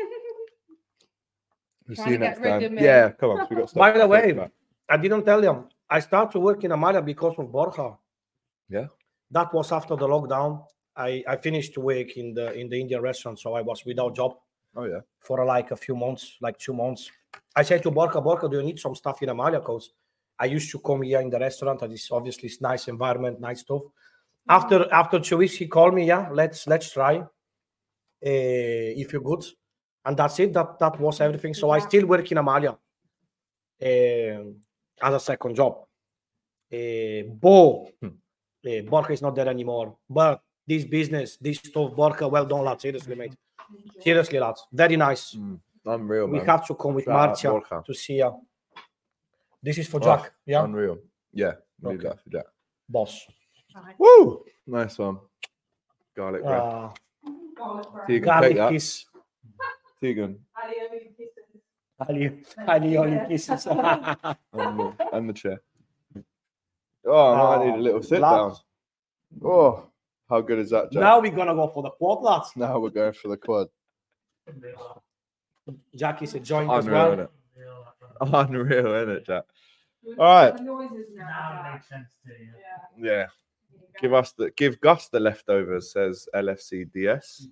We'll 1.87 2.05
see 2.05 2.11
you 2.13 2.19
next 2.19 2.41
time. 2.41 2.79
Yeah, 2.79 3.11
come 3.11 3.31
on. 3.31 3.47
We 3.51 3.57
got 3.57 3.69
stuff 3.71 3.81
By 3.81 3.91
the 3.91 4.07
way, 4.07 4.31
about. 4.31 4.53
I 4.89 4.97
didn't 4.97 5.25
tell 5.25 5.41
them. 5.41 5.65
I 5.89 5.99
started 5.99 6.31
to 6.33 6.39
work 6.39 6.63
in 6.63 6.71
Amalia 6.71 7.03
because 7.03 7.35
of 7.37 7.51
Borja. 7.51 7.97
Yeah. 8.69 8.87
That 9.33 9.53
was 9.53 9.73
after 9.73 9.97
the 9.97 10.07
lockdown. 10.07 10.65
I, 10.97 11.25
I 11.27 11.37
finished 11.37 11.75
to 11.75 11.81
work 11.81 12.17
in 12.17 12.33
the 12.33 12.53
in 12.53 12.69
the 12.69 12.81
Indian 12.81 13.01
restaurant, 13.03 13.41
so 13.41 13.55
I 13.55 13.63
was 13.63 13.85
without 13.85 14.15
job. 14.15 14.37
Oh 14.77 14.85
yeah. 14.85 15.01
for 15.19 15.45
like 15.45 15.73
a 15.73 15.77
few 15.77 15.97
months, 15.97 16.37
like 16.41 16.57
two 16.59 16.73
months. 16.73 17.11
I 17.57 17.63
said 17.65 17.83
to 17.83 17.91
Borja, 17.91 18.21
Borja, 18.21 18.49
do 18.49 18.59
you 18.59 18.63
need 18.63 18.79
some 18.79 18.95
stuff 18.95 19.21
in 19.23 19.29
Amalia? 19.29 19.59
Because 19.59 19.91
I 20.39 20.45
used 20.45 20.71
to 20.71 20.79
come 20.79 21.03
here 21.03 21.21
in 21.21 21.29
the 21.29 21.41
restaurant, 21.41 21.83
and 21.83 21.93
it's 21.93 22.11
obviously 22.13 22.49
it's 22.49 22.61
nice 22.61 22.87
environment, 22.87 23.41
nice 23.41 23.61
stuff. 23.63 23.83
After 24.49 24.93
after 24.93 25.21
two 25.21 25.37
weeks, 25.39 25.55
he 25.55 25.67
called 25.69 25.95
me, 25.95 26.07
yeah, 26.07 26.29
let's 26.33 26.67
let's 26.67 26.91
try. 26.93 27.19
Uh, 27.19 27.27
if 28.23 29.13
you're 29.13 29.23
good, 29.23 29.45
and 30.05 30.17
that's 30.17 30.39
it. 30.41 30.53
That 30.53 30.79
that 30.79 30.99
was 31.01 31.21
everything. 31.21 31.55
So 31.55 31.71
I 31.71 31.79
still 31.79 32.07
work 32.07 32.31
in 32.33 32.39
Amalia 32.39 32.71
um, 32.71 34.57
as 35.03 35.15
a 35.15 35.21
second 35.21 35.55
job. 35.57 35.85
Uh, 36.73 37.23
Bo, 37.33 37.91
Hmm. 38.01 38.09
uh, 38.67 38.81
Borja 38.89 39.13
is 39.13 39.23
not 39.23 39.35
there 39.35 39.49
anymore. 39.49 39.97
But 40.09 40.43
this 40.67 40.85
business, 40.85 41.37
this 41.37 41.59
stuff, 41.59 41.95
Borja, 41.95 42.29
well 42.29 42.47
done, 42.47 42.65
lads. 42.65 42.83
Seriously, 42.83 43.15
mate. 43.17 43.35
Seriously, 44.01 44.39
lads. 44.39 44.67
Very 44.73 44.97
nice. 44.97 45.37
Unreal, 45.85 46.27
we 46.27 46.39
man. 46.39 46.47
have 46.47 46.67
to 46.67 46.75
come 46.75 46.95
with 46.95 47.05
Shout 47.07 47.15
Marcia 47.29 47.49
Borja. 47.51 47.83
to 47.87 47.95
see 47.95 48.19
her. 48.21 48.33
This 49.63 49.79
is 49.79 49.89
for 49.89 49.99
Oh, 50.01 50.05
Jack, 50.05 50.33
yeah, 50.47 50.65
Unreal. 50.65 50.99
Yeah. 51.33 51.53
Leave 51.83 51.99
Okay. 52.01 52.09
that 52.09 52.23
for 52.23 52.31
Jack. 52.31 52.47
boss. 52.89 53.27
Woo! 53.99 54.45
Nice 54.67 54.99
one. 54.99 55.19
Garlic 56.17 56.43
bread. 56.43 56.61
Uh, 56.61 56.91
Tegan, 58.07 58.25
garlic 58.25 58.49
take 58.51 58.57
that. 58.59 58.71
kiss. 58.73 59.05
Tegan. 60.03 60.39
Ali, 62.09 62.43
Ali, 62.67 62.97
Ali 62.97 63.21
kisses. 63.29 63.67
And 64.53 64.79
the, 64.79 65.09
and 65.13 65.29
the 65.29 65.33
chair. 65.33 65.61
Oh, 67.07 67.33
I 67.35 67.57
might 67.59 67.67
need 67.67 67.75
a 67.75 67.83
little 67.83 68.03
sit 68.03 68.21
down. 68.21 68.49
lads. 68.49 68.65
Oh, 69.45 69.85
how 70.29 70.41
good 70.41 70.59
is 70.59 70.71
that, 70.71 70.91
Jack? 70.93 71.01
Now 71.03 71.21
we're 71.21 71.31
gonna 71.31 71.55
go 71.55 71.69
for 71.69 71.83
the 71.83 71.91
quad, 71.91 72.23
lads. 72.23 72.51
Now 72.57 72.79
we're 72.79 72.91
going 72.91 73.13
for 73.13 73.29
the 73.29 73.37
quad. 73.37 73.69
Jack 75.97 76.23
is 76.23 76.35
enjoying 76.35 76.71
as 76.71 76.87
Unreal, 76.87 77.17
well. 77.17 77.29
innit? 78.23 78.49
Unreal, 78.51 78.95
isn't 78.95 79.11
it, 79.17 79.27
Jack? 79.27 79.45
All 80.19 80.25
right. 80.25 80.61
Now 80.61 80.83
it 80.83 81.73
makes 81.73 81.89
sense 81.89 82.09
to 82.27 82.33
you. 82.33 82.53
Yeah. 83.09 83.27
Give 84.01 84.15
us 84.15 84.33
the 84.33 84.51
give 84.53 84.81
Gus 84.81 85.09
the 85.09 85.21
leftovers, 85.21 85.93
says 85.93 86.27
LFCDS. 86.35 87.47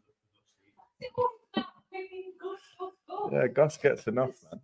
Yeah, 3.33 3.47
Gus 3.49 3.77
gets 3.77 4.07
enough, 4.07 4.33
man. 4.51 4.61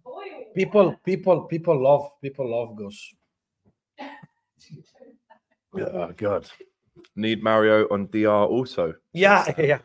People, 0.54 0.96
people, 1.04 1.42
people 1.42 1.82
love, 1.82 2.10
people 2.22 2.48
love 2.50 2.76
Gus. 2.76 3.14
Oh 5.76 6.12
God. 6.16 6.48
Need 7.16 7.42
Mario 7.42 7.86
on 7.90 8.06
DR 8.06 8.46
also. 8.46 8.94
Yeah, 9.12 9.44
yeah. 9.58 9.78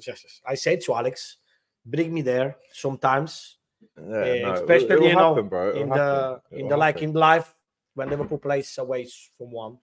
Just- 0.00 0.42
I 0.44 0.54
said 0.56 0.80
to 0.82 0.94
Alex, 0.94 1.38
bring 1.86 2.12
me 2.12 2.22
there 2.22 2.56
sometimes, 2.72 3.58
Yeah, 3.96 4.02
uh, 4.02 4.08
no, 4.08 4.24
it 4.24 4.42
will- 4.42 4.52
especially 4.54 4.94
it 4.94 5.00
will 5.00 5.08
you 5.08 5.14
know 5.14 5.34
happen, 5.34 5.48
bro. 5.48 5.70
In 5.72 5.88
will 5.88 5.94
the 5.96 6.00
happen. 6.00 6.40
It 6.50 6.56
in 6.58 6.62
will 6.64 6.70
the 6.70 6.76
like 6.76 7.02
in 7.02 7.12
life 7.12 7.54
when 7.94 8.10
Liverpool 8.10 8.38
plays 8.38 8.76
away 8.78 9.06
from 9.38 9.52
one. 9.52 9.78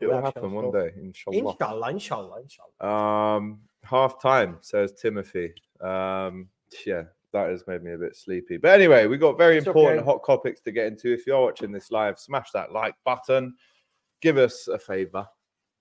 It 0.00 0.06
will 0.06 0.18
reaction 0.18 0.42
happen 0.42 0.52
one 0.52 0.70
day, 0.72 0.90
inshallah. 1.00 1.38
Inshallah, 1.38 1.90
inshallah, 1.90 2.40
inshallah. 2.42 3.36
Um, 3.36 3.60
half 3.82 4.20
time 4.20 4.58
says 4.60 4.92
Timothy. 4.92 5.54
Um, 5.80 6.48
yeah, 6.84 7.04
that 7.32 7.50
has 7.50 7.64
made 7.66 7.82
me 7.82 7.92
a 7.92 7.98
bit 7.98 8.16
sleepy. 8.16 8.56
But 8.56 8.72
anyway, 8.72 9.06
we 9.06 9.18
got 9.18 9.38
very 9.38 9.58
It's 9.58 9.66
important 9.66 10.00
okay. 10.00 10.06
hot 10.06 10.24
topics 10.26 10.60
to 10.62 10.72
get 10.72 10.86
into. 10.86 11.12
If 11.12 11.26
you're 11.26 11.40
watching 11.40 11.72
this 11.72 11.90
live, 11.90 12.18
smash 12.18 12.50
that 12.52 12.72
like 12.72 12.94
button. 13.04 13.54
Give 14.20 14.38
us 14.38 14.68
a 14.68 14.78
favor. 14.78 15.26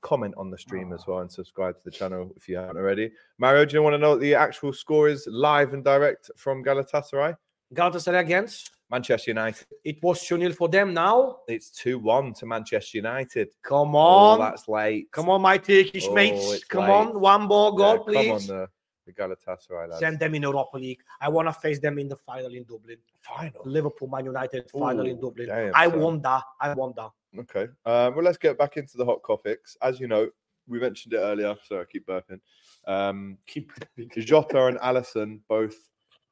Comment 0.02 0.34
on 0.36 0.52
the 0.52 0.58
stream 0.58 0.92
as 0.92 1.08
well 1.08 1.20
and 1.20 1.32
subscribe 1.32 1.78
to 1.78 1.84
the 1.86 1.92
channel 1.92 2.34
if 2.36 2.50
you 2.50 2.58
haven't 2.58 2.76
already. 2.76 3.12
Mario, 3.38 3.64
do 3.64 3.76
you 3.76 3.82
want 3.82 3.94
to 3.94 3.98
know 3.98 4.12
what 4.12 4.20
the 4.20 4.36
actual 4.36 4.74
score 4.74 5.08
is 5.08 5.26
live 5.32 5.74
and 5.74 5.84
direct 5.84 6.30
from 6.36 6.62
Galatasaray? 6.64 7.38
Galatasaray 7.74 8.20
against 8.20 8.72
Manchester 8.90 9.32
United. 9.32 9.66
it 9.84 10.02
was 10.04 10.22
2 10.26 10.38
0 10.38 10.54
for 10.54 10.68
them 10.70 10.94
now. 10.94 11.38
It's 11.48 11.70
2 11.72 12.00
1 12.00 12.34
to 12.36 12.46
Manchester 12.46 12.98
United. 12.98 13.50
Come 13.64 13.96
Oh, 13.96 14.34
on. 14.34 14.40
that's 14.40 14.68
late. 14.68 15.12
Come 15.12 15.30
on, 15.30 15.42
my 15.42 15.58
Turkish 15.58 16.06
Oh, 16.08 16.14
mates. 16.14 16.64
Come 16.66 16.82
late. 16.84 16.90
on, 16.92 17.20
one 17.20 17.42
more 17.44 17.72
Yeah, 17.72 17.78
goal, 17.78 17.98
Come 17.98 18.06
please. 18.14 18.50
on, 18.50 18.58
the, 18.58 18.70
the 19.08 19.14
Galatasaray 19.14 19.90
lads. 19.90 20.00
Send 20.00 20.20
them 20.20 20.36
in 20.36 20.44
Europa 20.44 20.78
League. 20.78 21.02
I 21.20 21.30
want 21.30 21.48
to 21.48 21.54
face 21.54 21.80
them 21.80 21.98
in 21.98 22.08
the 22.08 22.16
final 22.18 22.54
in 22.54 22.64
Dublin. 22.64 22.98
Final. 23.22 23.62
Liverpool, 23.66 24.08
Man 24.08 24.26
United, 24.26 24.70
final 24.70 25.06
in 25.08 25.20
Dublin. 25.20 25.48
damn, 25.48 25.72
I 25.76 25.90
son. 25.90 26.00
want 26.00 26.24
that. 26.24 26.44
I 26.62 26.74
want 26.74 26.96
that. 26.98 27.12
Okay. 27.40 27.64
Um, 27.86 28.14
well, 28.16 28.24
let's 28.24 28.38
get 28.38 28.58
back 28.60 28.78
into 28.78 28.96
the 28.98 29.06
hot 29.06 29.22
topics. 29.26 29.76
As 29.82 30.00
you 30.00 30.08
know, 30.08 30.30
we 30.68 30.80
mentioned 30.80 31.14
it 31.14 31.18
earlier, 31.18 31.56
so 31.68 31.82
I 31.82 31.86
keep 31.86 32.06
burping. 32.06 32.40
Um, 32.86 33.38
Keep 33.48 33.72
Jota 34.20 34.68
and 34.68 34.78
Alisson 34.78 35.40
both 35.50 35.76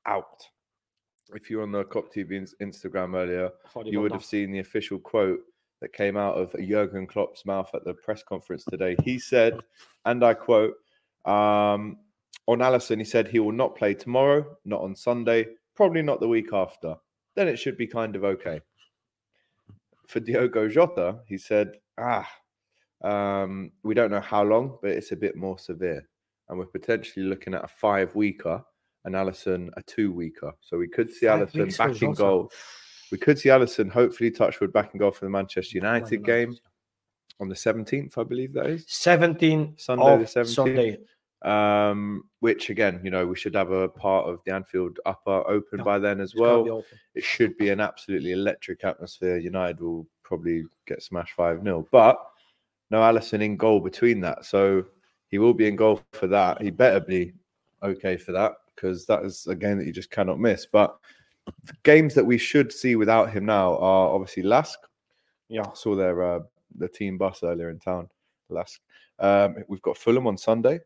out. 0.06 0.44
If 1.34 1.50
you're 1.50 1.64
on 1.64 1.72
the 1.72 1.84
Cop 1.86 2.14
TV's 2.14 2.56
Instagram 2.62 3.16
earlier, 3.16 3.50
you 3.86 4.02
would 4.02 4.12
have 4.12 4.26
seen 4.26 4.52
the 4.52 4.60
official 4.60 5.00
quote 5.00 5.40
that 5.80 5.94
came 5.94 6.18
out 6.18 6.36
of 6.36 6.54
Jurgen 6.54 7.08
Klopp's 7.08 7.46
mouth 7.46 7.70
at 7.74 7.84
the 7.86 7.94
press 7.94 8.24
conference 8.24 8.64
today. 8.66 8.96
He 9.04 9.18
said, 9.18 9.60
and 10.06 10.24
I 10.24 10.34
quote, 10.34 10.76
um, 11.26 11.98
on 12.48 12.60
Alisson, 12.60 12.98
he 12.98 13.04
said 13.04 13.28
he 13.28 13.40
will 13.40 13.52
not 13.52 13.76
play 13.76 13.94
tomorrow, 13.94 14.46
not 14.66 14.82
on 14.82 14.96
Sunday, 14.96 15.48
probably 15.76 16.02
not 16.02 16.20
the 16.20 16.28
week 16.28 16.54
after. 16.54 16.96
Then 17.36 17.48
it 17.48 17.58
should 17.58 17.78
be 17.78 17.88
kind 17.88 18.16
of 18.16 18.24
okay. 18.24 18.62
For 20.08 20.20
Diogo 20.20 20.68
Jota, 20.68 21.20
he 21.28 21.38
said, 21.38 21.74
ah, 21.98 22.30
um, 23.04 23.72
we 23.84 23.94
don't 23.94 24.12
know 24.12 24.22
how 24.22 24.44
long, 24.44 24.78
but 24.82 24.92
it's 24.92 25.12
a 25.12 25.16
bit 25.16 25.36
more 25.36 25.58
severe. 25.58 26.08
And 26.50 26.60
we're 26.60 26.66
potentially 26.66 27.26
looking 27.26 27.54
at 27.54 27.64
a 27.64 27.68
five 27.68 28.14
weeker 28.16 28.64
and 29.06 29.16
Alisson 29.16 29.70
a 29.78 29.84
two 29.84 30.12
weeker. 30.12 30.54
So 30.62 30.78
we 30.78 30.88
could 30.88 31.12
see 31.12 31.28
Five 31.28 31.52
Alisson 31.52 31.78
back 31.78 32.02
in 32.02 32.14
goal. 32.14 32.52
We 33.12 33.18
could 33.18 33.38
see 33.38 33.50
Alisson 33.50 33.92
hopefully 33.92 34.32
touchwood 34.32 34.72
back 34.72 34.94
in 34.94 35.00
goal 35.00 35.12
for 35.12 35.26
the 35.26 35.32
Manchester 35.32 35.78
United 35.78 36.24
game 36.24 36.56
on 37.40 37.50
the 37.50 37.56
17th, 37.56 38.18
I 38.18 38.24
believe 38.24 38.54
that 38.54 38.68
is. 38.68 38.86
17 38.88 39.74
Sunday 39.78 40.18
the 40.18 40.26
17th. 40.26 40.48
Sunday. 40.48 40.98
Um, 41.44 42.26
which 42.40 42.70
again, 42.70 43.02
you 43.04 43.10
know, 43.10 43.26
we 43.26 43.36
should 43.36 43.56
have 43.56 43.72
a 43.72 43.90
part 43.90 44.28
of 44.28 44.40
the 44.46 44.54
Anfield 44.54 45.00
upper 45.08 45.44
open 45.48 45.80
Yeah, 45.80 45.84
by 45.84 45.98
then 45.98 46.20
as 46.20 46.34
It's 46.34 46.40
gonna 46.40 46.64
be 46.64 46.70
well. 46.70 46.84
It 47.16 47.24
should 47.24 47.58
be 47.58 47.70
an 47.70 47.80
absolutely 47.80 48.32
electric 48.32 48.84
atmosphere. 48.84 49.38
United 49.38 49.82
will 49.82 50.06
probably 50.22 50.66
get 50.86 51.02
smashed 51.02 51.34
5 51.34 51.64
0. 51.64 51.88
But 51.92 52.24
no 52.92 53.00
Alisson 53.00 53.42
in 53.42 53.58
goal 53.58 53.80
between 53.80 54.22
that. 54.22 54.46
So 54.46 54.86
he 55.30 55.40
will 55.40 55.56
be 55.56 55.68
in 55.68 55.76
goal 55.76 56.02
for 56.12 56.28
that. 56.28 56.62
He 56.62 56.70
better 56.70 57.00
be 57.00 57.34
okay 57.82 58.18
for 58.18 58.34
that 58.34 58.54
because 58.76 59.06
that 59.06 59.24
is 59.24 59.48
a 59.48 59.56
game 59.56 59.78
that 59.78 59.86
you 59.86 59.94
just 59.94 60.12
cannot 60.12 60.40
miss. 60.40 60.66
But 60.66 60.98
the 61.66 61.74
games 61.84 62.14
that 62.16 62.26
we 62.26 62.38
should 62.38 62.72
see 62.72 62.96
without 62.96 63.32
him 63.32 63.46
now 63.46 63.78
are 63.78 64.10
obviously 64.10 64.44
Lask. 64.44 64.80
Yeah. 65.50 65.64
I 65.64 65.74
saw 65.74 65.96
their 65.96 66.24
uh, 66.24 66.40
the 66.78 66.88
team 66.88 67.18
bus 67.18 67.44
earlier 67.44 67.70
in 67.70 67.80
town. 67.80 68.10
Lask. 68.50 68.80
Um, 69.20 69.56
we've 69.68 69.82
got 69.82 69.98
Fulham 69.98 70.28
on 70.28 70.38
Sunday. 70.38 70.80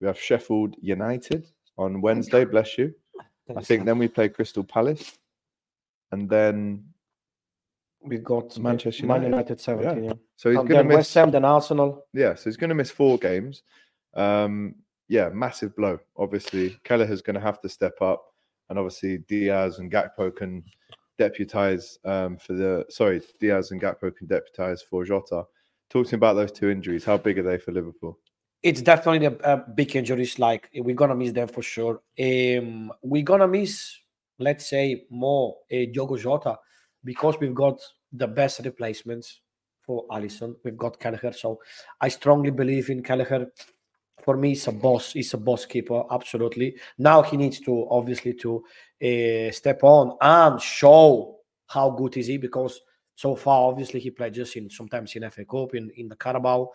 We 0.00 0.06
have 0.06 0.18
Sheffield 0.18 0.76
United 0.80 1.46
on 1.76 2.00
Wednesday. 2.00 2.44
Bless 2.44 2.78
you. 2.78 2.94
I 3.56 3.62
think 3.62 3.84
then 3.84 3.98
we 3.98 4.08
play 4.08 4.28
Crystal 4.28 4.62
Palace, 4.62 5.18
and 6.12 6.28
then 6.28 6.84
we 8.02 8.18
got 8.18 8.56
Manchester 8.58 9.06
Man 9.06 9.22
United. 9.22 9.58
United 9.58 9.60
17. 9.60 10.04
Yeah. 10.04 10.12
so 10.36 10.50
he's 10.50 10.56
going 10.58 10.68
to 10.68 10.84
miss. 10.84 10.96
West 10.96 11.14
Ham, 11.14 11.30
then 11.30 11.44
Arsenal. 11.44 12.06
Yeah, 12.12 12.34
so 12.34 12.44
he's 12.44 12.56
going 12.56 12.70
to 12.70 12.74
miss 12.74 12.90
four 12.90 13.18
games. 13.18 13.62
Um, 14.14 14.76
yeah, 15.10 15.28
massive 15.30 15.74
blow. 15.74 15.98
Obviously, 16.16 16.78
Kelleher's 16.84 17.20
going 17.20 17.34
to 17.34 17.40
have 17.40 17.60
to 17.62 17.68
step 17.68 18.00
up, 18.00 18.24
and 18.68 18.78
obviously 18.78 19.18
Diaz 19.18 19.80
and 19.80 19.90
Gakpo 19.90 20.34
can 20.34 20.62
deputize 21.18 21.98
um, 22.04 22.38
for 22.38 22.52
the. 22.52 22.86
Sorry, 22.88 23.20
Diaz 23.40 23.72
and 23.72 23.82
Gakpo 23.82 24.16
can 24.16 24.28
deputize 24.28 24.82
for 24.82 25.04
Jota. 25.04 25.42
Talking 25.90 26.14
about 26.14 26.34
those 26.34 26.52
two 26.52 26.70
injuries, 26.70 27.04
how 27.04 27.16
big 27.18 27.40
are 27.40 27.42
they 27.42 27.58
for 27.58 27.72
Liverpool? 27.72 28.20
It's 28.62 28.82
definitely 28.82 29.26
a, 29.26 29.32
a 29.52 29.56
big 29.56 29.96
injuries. 29.96 30.38
Like 30.38 30.70
we're 30.72 30.94
gonna 30.94 31.16
miss 31.16 31.32
them 31.32 31.48
for 31.48 31.62
sure. 31.62 32.00
Um, 32.18 32.92
we're 33.02 33.24
gonna 33.24 33.48
miss, 33.48 33.92
let's 34.38 34.70
say, 34.70 35.06
more 35.10 35.56
uh, 35.72 35.90
Diogo 35.92 36.16
Jota 36.16 36.56
because 37.02 37.34
we've 37.40 37.54
got 37.54 37.80
the 38.12 38.28
best 38.28 38.60
replacements 38.64 39.40
for 39.84 40.06
Alisson. 40.08 40.54
We've 40.64 40.76
got 40.76 41.00
Kelleher, 41.00 41.32
so 41.32 41.58
I 42.00 42.10
strongly 42.10 42.52
believe 42.52 42.90
in 42.90 43.02
Kelleher. 43.02 43.50
For 44.24 44.36
me, 44.36 44.50
he's 44.50 44.66
a 44.68 44.72
boss. 44.72 45.12
He's 45.12 45.34
a 45.34 45.38
boss 45.38 45.66
keeper, 45.66 46.02
absolutely. 46.10 46.76
Now 46.98 47.22
he 47.22 47.36
needs 47.36 47.60
to 47.60 47.86
obviously 47.90 48.34
to 48.34 48.64
uh, 49.02 49.50
step 49.52 49.82
on 49.82 50.16
and 50.20 50.60
show 50.60 51.38
how 51.66 51.90
good 51.90 52.16
is 52.16 52.26
he 52.26 52.36
because 52.36 52.80
so 53.20 53.36
far, 53.36 53.68
obviously, 53.68 54.00
he 54.00 54.10
played 54.10 54.32
just 54.32 54.56
in 54.56 54.70
sometimes 54.70 55.14
in 55.14 55.28
FA 55.30 55.44
Cup, 55.44 55.74
in, 55.74 55.90
in 55.96 56.08
the 56.08 56.16
Carabao, 56.16 56.70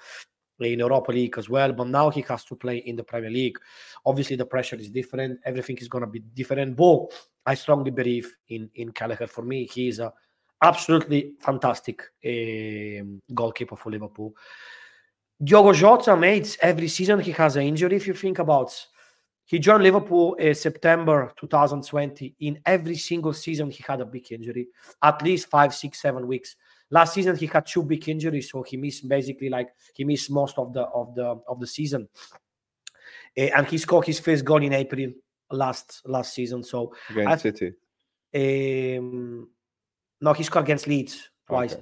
in 0.60 0.78
Europa 0.78 1.12
League 1.12 1.36
as 1.40 1.50
well. 1.50 1.74
But 1.74 1.88
now 1.88 2.12
he 2.12 2.22
has 2.22 2.44
to 2.46 2.56
play 2.56 2.78
in 2.78 2.96
the 2.96 3.04
Premier 3.04 3.32
League. 3.32 3.58
Obviously, 4.06 4.36
the 4.36 4.46
pressure 4.46 4.76
is 4.76 4.92
different. 4.92 5.40
Everything 5.44 5.76
is 5.80 5.88
going 5.88 6.04
to 6.04 6.10
be 6.10 6.20
different. 6.20 6.76
But 6.76 7.08
I 7.48 7.56
strongly 7.56 7.90
believe 7.90 8.32
in 8.50 8.70
in 8.76 8.92
Kelleher. 8.92 9.26
For 9.26 9.42
me, 9.44 9.66
he 9.66 9.88
is 9.88 9.98
a 10.00 10.14
absolutely 10.62 11.34
fantastic 11.40 12.04
um, 12.24 13.24
goalkeeper 13.34 13.76
for 13.76 13.90
Liverpool. 13.90 14.36
Diogo 15.44 15.74
Jota, 15.74 16.16
mate, 16.16 16.58
every 16.62 16.88
season 16.88 17.20
he 17.20 17.32
has 17.32 17.56
an 17.56 17.64
injury. 17.64 17.96
If 17.96 18.08
you 18.08 18.14
think 18.14 18.40
about 18.40 18.88
He 19.48 19.60
joined 19.60 19.84
Liverpool 19.84 20.34
in 20.36 20.56
September 20.56 21.32
2020. 21.38 22.36
In 22.40 22.60
every 22.66 22.96
single 22.96 23.34
season, 23.34 23.70
he 23.70 23.84
had 23.88 24.02
a 24.02 24.06
big 24.06 24.32
injury, 24.32 24.70
at 25.04 25.22
least 25.22 25.50
five, 25.50 25.74
six, 25.74 26.02
seven 26.02 26.26
weeks. 26.26 26.56
Last 26.90 27.14
season, 27.14 27.36
he 27.36 27.46
had 27.46 27.66
two 27.66 27.84
big 27.84 28.10
injuries, 28.10 28.50
so 28.50 28.64
he 28.64 28.78
missed 28.78 29.08
basically 29.08 29.50
like 29.50 29.70
he 29.94 30.04
missed 30.04 30.32
most 30.32 30.58
of 30.58 30.74
the 30.74 30.82
of 30.82 31.14
the 31.14 31.40
of 31.48 31.60
the 31.60 31.68
season. 31.68 32.08
Eh, 33.38 33.52
and 33.56 33.68
he 33.68 33.78
scored 33.78 34.06
his 34.06 34.20
first 34.20 34.44
goal 34.46 34.64
in 34.64 34.74
April 34.74 35.12
last 35.52 36.02
last 36.06 36.34
season. 36.34 36.64
So 36.64 36.96
Against 37.10 37.44
City. 37.44 37.74
um, 38.34 39.48
no, 40.22 40.34
he 40.34 40.44
scored 40.44 40.66
against 40.66 40.88
Leeds 40.88 41.30
twice. 41.48 41.76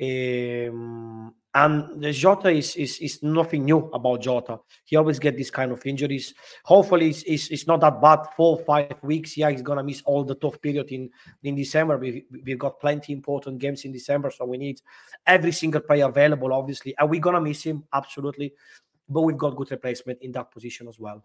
Um, 0.00 1.34
and 1.54 2.02
the 2.02 2.12
Jota 2.12 2.48
is, 2.48 2.76
is 2.76 2.98
is 2.98 3.22
nothing 3.22 3.64
new 3.64 3.90
about 3.92 4.22
Jota. 4.22 4.58
He 4.84 4.96
always 4.96 5.18
get 5.18 5.36
these 5.36 5.50
kind 5.50 5.70
of 5.70 5.84
injuries. 5.84 6.32
Hopefully, 6.64 7.10
it's, 7.10 7.22
it's, 7.24 7.48
it's 7.48 7.66
not 7.66 7.80
that 7.80 8.00
bad. 8.00 8.20
Four 8.36 8.58
five 8.60 8.94
weeks. 9.02 9.36
Yeah, 9.36 9.50
he's 9.50 9.60
gonna 9.60 9.82
miss 9.82 10.02
all 10.06 10.24
the 10.24 10.34
tough 10.34 10.60
period 10.62 10.90
in 10.90 11.10
in 11.42 11.54
December. 11.54 11.98
We 11.98 12.24
we've 12.44 12.58
got 12.58 12.80
plenty 12.80 13.12
important 13.12 13.58
games 13.58 13.84
in 13.84 13.92
December, 13.92 14.30
so 14.30 14.46
we 14.46 14.56
need 14.56 14.80
every 15.26 15.52
single 15.52 15.82
player 15.82 16.06
available. 16.06 16.54
Obviously, 16.54 16.94
and 16.98 17.10
we're 17.10 17.20
gonna 17.20 17.40
miss 17.40 17.62
him 17.62 17.84
absolutely. 17.92 18.54
But 19.08 19.22
we've 19.22 19.36
got 19.36 19.56
good 19.56 19.70
replacement 19.70 20.22
in 20.22 20.32
that 20.32 20.50
position 20.50 20.88
as 20.88 20.98
well. 20.98 21.22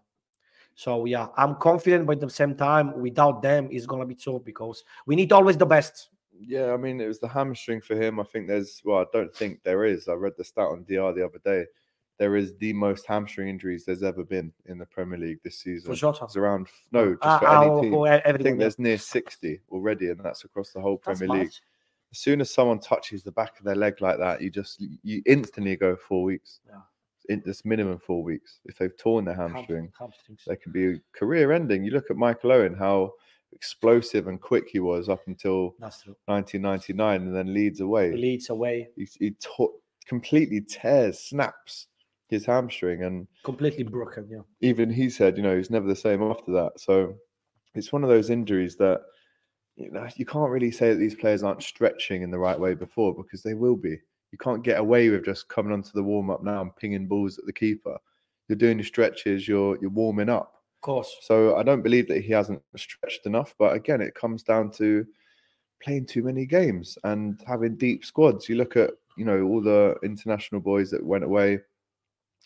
So 0.74 1.06
yeah, 1.06 1.28
I'm 1.36 1.54
confident, 1.54 2.06
but 2.06 2.16
at 2.16 2.20
the 2.20 2.30
same 2.30 2.54
time, 2.54 3.00
without 3.00 3.40
them, 3.40 3.68
it's 3.72 3.86
gonna 3.86 4.04
be 4.04 4.14
tough 4.14 4.44
because 4.44 4.84
we 5.06 5.16
need 5.16 5.32
always 5.32 5.56
the 5.56 5.66
best. 5.66 6.10
Yeah, 6.40 6.72
I 6.72 6.76
mean, 6.76 7.00
it 7.00 7.06
was 7.06 7.18
the 7.18 7.28
hamstring 7.28 7.80
for 7.80 7.94
him. 8.00 8.20
I 8.20 8.24
think 8.24 8.46
there's, 8.46 8.80
well, 8.84 8.98
I 8.98 9.04
don't 9.12 9.34
think 9.34 9.62
there 9.62 9.84
is. 9.84 10.08
I 10.08 10.12
read 10.12 10.34
the 10.36 10.44
stat 10.44 10.66
on 10.68 10.84
DR 10.84 11.12
the 11.12 11.24
other 11.24 11.40
day. 11.44 11.66
There 12.18 12.36
is 12.36 12.56
the 12.58 12.72
most 12.72 13.06
hamstring 13.06 13.48
injuries 13.48 13.84
there's 13.84 14.02
ever 14.02 14.24
been 14.24 14.52
in 14.66 14.78
the 14.78 14.86
Premier 14.86 15.18
League 15.18 15.38
this 15.44 15.58
season. 15.58 15.90
For 15.92 15.96
Jota? 15.96 16.24
It's 16.24 16.36
around, 16.36 16.66
no, 16.90 17.12
just 17.14 17.22
Uh, 17.22 17.38
for 17.38 17.46
uh, 17.48 17.62
any 17.62 17.90
team. 17.90 17.94
I 18.04 18.20
think 18.42 18.58
there's 18.58 18.78
near 18.78 18.98
60 18.98 19.60
already, 19.70 20.10
and 20.10 20.20
that's 20.20 20.44
across 20.44 20.70
the 20.72 20.80
whole 20.80 21.00
That's 21.04 21.20
Premier 21.20 21.38
League. 21.38 21.48
mad. 21.48 21.54
As 22.10 22.18
soon 22.18 22.40
as 22.40 22.50
someone 22.52 22.80
touches 22.80 23.22
the 23.22 23.32
back 23.32 23.58
of 23.58 23.64
their 23.64 23.76
leg 23.76 24.00
like 24.00 24.18
that, 24.18 24.40
you 24.40 24.50
just, 24.50 24.82
you 25.02 25.22
instantly 25.26 25.76
go 25.76 25.94
four 25.94 26.24
weeks. 26.24 26.60
Yeah. 26.66 26.80
In, 27.28 27.42
it's 27.44 27.64
minimum 27.64 27.98
four 27.98 28.22
weeks. 28.22 28.60
If 28.64 28.78
they've 28.78 28.96
torn 28.96 29.26
their 29.26 29.34
hamstring, 29.34 29.92
hamstrings. 29.98 30.42
they 30.46 30.56
can 30.56 30.72
be 30.72 31.00
career 31.12 31.52
ending. 31.52 31.84
You 31.84 31.90
look 31.90 32.10
at 32.10 32.16
Michael 32.16 32.52
Owen, 32.52 32.74
how 32.74 33.12
explosive 33.52 34.28
and 34.28 34.40
quick 34.40 34.68
he 34.70 34.80
was 34.80 35.08
up 35.08 35.22
until 35.26 35.74
That's 35.80 36.02
true. 36.02 36.14
1999 36.26 37.22
and 37.28 37.34
then 37.34 37.52
Leeds 37.54 37.80
away. 37.80 38.12
Leeds 38.12 38.50
away, 38.50 38.88
He, 38.96 39.08
he 39.18 39.30
to- 39.30 39.74
completely 40.06 40.60
tears, 40.60 41.18
snaps 41.18 41.86
his 42.28 42.44
hamstring. 42.46 43.04
And 43.04 43.26
completely 43.44 43.84
broken. 43.84 44.28
Yeah. 44.30 44.40
even 44.60 44.90
he 44.90 45.10
said, 45.10 45.36
you 45.36 45.42
know, 45.42 45.56
he's 45.56 45.70
never 45.70 45.86
the 45.88 45.96
same 45.96 46.22
after 46.22 46.52
that. 46.52 46.72
So 46.78 47.14
it's 47.74 47.92
one 47.92 48.02
of 48.04 48.10
those 48.10 48.30
injuries 48.30 48.76
that, 48.76 49.00
you 49.76 49.90
know, 49.90 50.06
you 50.16 50.26
can't 50.26 50.50
really 50.50 50.70
say 50.70 50.90
that 50.90 50.98
these 50.98 51.14
players 51.14 51.42
aren't 51.42 51.62
stretching 51.62 52.22
in 52.22 52.30
the 52.30 52.38
right 52.38 52.58
way 52.58 52.74
before 52.74 53.14
because 53.14 53.42
they 53.42 53.54
will 53.54 53.76
be. 53.76 53.96
You 54.32 54.38
can't 54.38 54.62
get 54.64 54.78
away 54.78 55.08
with 55.08 55.24
just 55.24 55.48
coming 55.48 55.72
onto 55.72 55.90
the 55.94 56.02
warm 56.02 56.28
up 56.30 56.42
now 56.42 56.60
and 56.60 56.76
pinging 56.76 57.06
balls 57.06 57.38
at 57.38 57.46
the 57.46 57.52
keeper. 57.52 57.96
You're 58.48 58.56
doing 58.56 58.78
your 58.78 58.84
stretches, 58.86 59.46
you're 59.48 59.78
you're 59.80 59.90
warming 59.90 60.28
up. 60.28 60.57
Of 60.78 60.82
course. 60.82 61.16
So 61.22 61.56
I 61.56 61.64
don't 61.64 61.82
believe 61.82 62.06
that 62.06 62.22
he 62.22 62.32
hasn't 62.32 62.62
stretched 62.76 63.26
enough. 63.26 63.52
But 63.58 63.74
again, 63.74 64.00
it 64.00 64.14
comes 64.14 64.44
down 64.44 64.70
to 64.72 65.04
playing 65.82 66.06
too 66.06 66.22
many 66.22 66.46
games 66.46 66.96
and 67.02 67.42
having 67.48 67.74
deep 67.74 68.04
squads. 68.04 68.48
You 68.48 68.54
look 68.54 68.76
at, 68.76 68.90
you 69.16 69.24
know, 69.24 69.42
all 69.42 69.60
the 69.60 69.96
international 70.04 70.60
boys 70.60 70.88
that 70.92 71.04
went 71.04 71.24
away. 71.24 71.58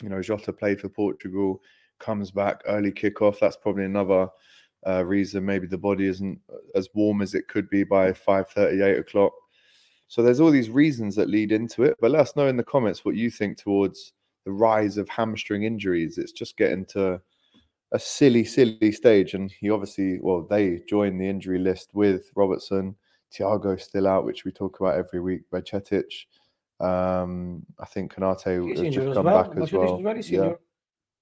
You 0.02 0.08
know, 0.08 0.22
Jota 0.22 0.50
played 0.50 0.80
for 0.80 0.88
Portugal, 0.88 1.60
comes 1.98 2.30
back 2.30 2.62
early 2.66 2.90
kickoff. 2.90 3.38
That's 3.38 3.56
probably 3.56 3.84
another 3.84 4.28
uh, 4.86 5.04
reason. 5.04 5.44
Maybe 5.44 5.66
the 5.66 5.76
body 5.76 6.06
isn't 6.06 6.40
as 6.74 6.88
warm 6.94 7.20
as 7.20 7.34
it 7.34 7.48
could 7.48 7.68
be 7.68 7.84
by 7.84 8.12
5:30, 8.12 8.82
8 8.82 8.98
o'clock. 8.98 9.34
So 10.08 10.22
there's 10.22 10.40
all 10.40 10.50
these 10.50 10.70
reasons 10.70 11.14
that 11.16 11.28
lead 11.28 11.52
into 11.52 11.82
it. 11.82 11.98
But 12.00 12.12
let 12.12 12.22
us 12.22 12.34
know 12.34 12.46
in 12.46 12.56
the 12.56 12.64
comments 12.64 13.04
what 13.04 13.14
you 13.14 13.30
think 13.30 13.58
towards 13.58 14.14
the 14.46 14.52
rise 14.52 14.96
of 14.96 15.08
hamstring 15.10 15.64
injuries. 15.64 16.16
It's 16.16 16.32
just 16.32 16.56
getting 16.56 16.86
to 16.86 17.20
a 17.92 17.98
silly, 17.98 18.44
silly 18.44 18.92
stage. 18.92 19.34
And 19.34 19.50
he 19.50 19.70
obviously, 19.70 20.18
well, 20.20 20.46
they 20.48 20.82
joined 20.88 21.20
the 21.20 21.28
injury 21.28 21.58
list 21.58 21.90
with 21.94 22.30
Robertson, 22.34 22.96
Thiago 23.32 23.80
still 23.80 24.06
out, 24.08 24.24
which 24.24 24.44
we 24.44 24.50
talk 24.52 24.80
about 24.80 24.96
every 24.98 25.20
week, 25.20 25.42
Bajcetic. 25.52 26.04
Um, 26.80 27.64
I 27.78 27.86
think 27.86 28.14
Konaté 28.14 28.68
has 28.70 28.94
just 28.94 29.14
come 29.14 29.24
well. 29.26 29.44
back 29.44 29.56
as 29.62 29.72
well. 29.72 30.16
is 30.16 30.30
Yeah. 30.30 30.54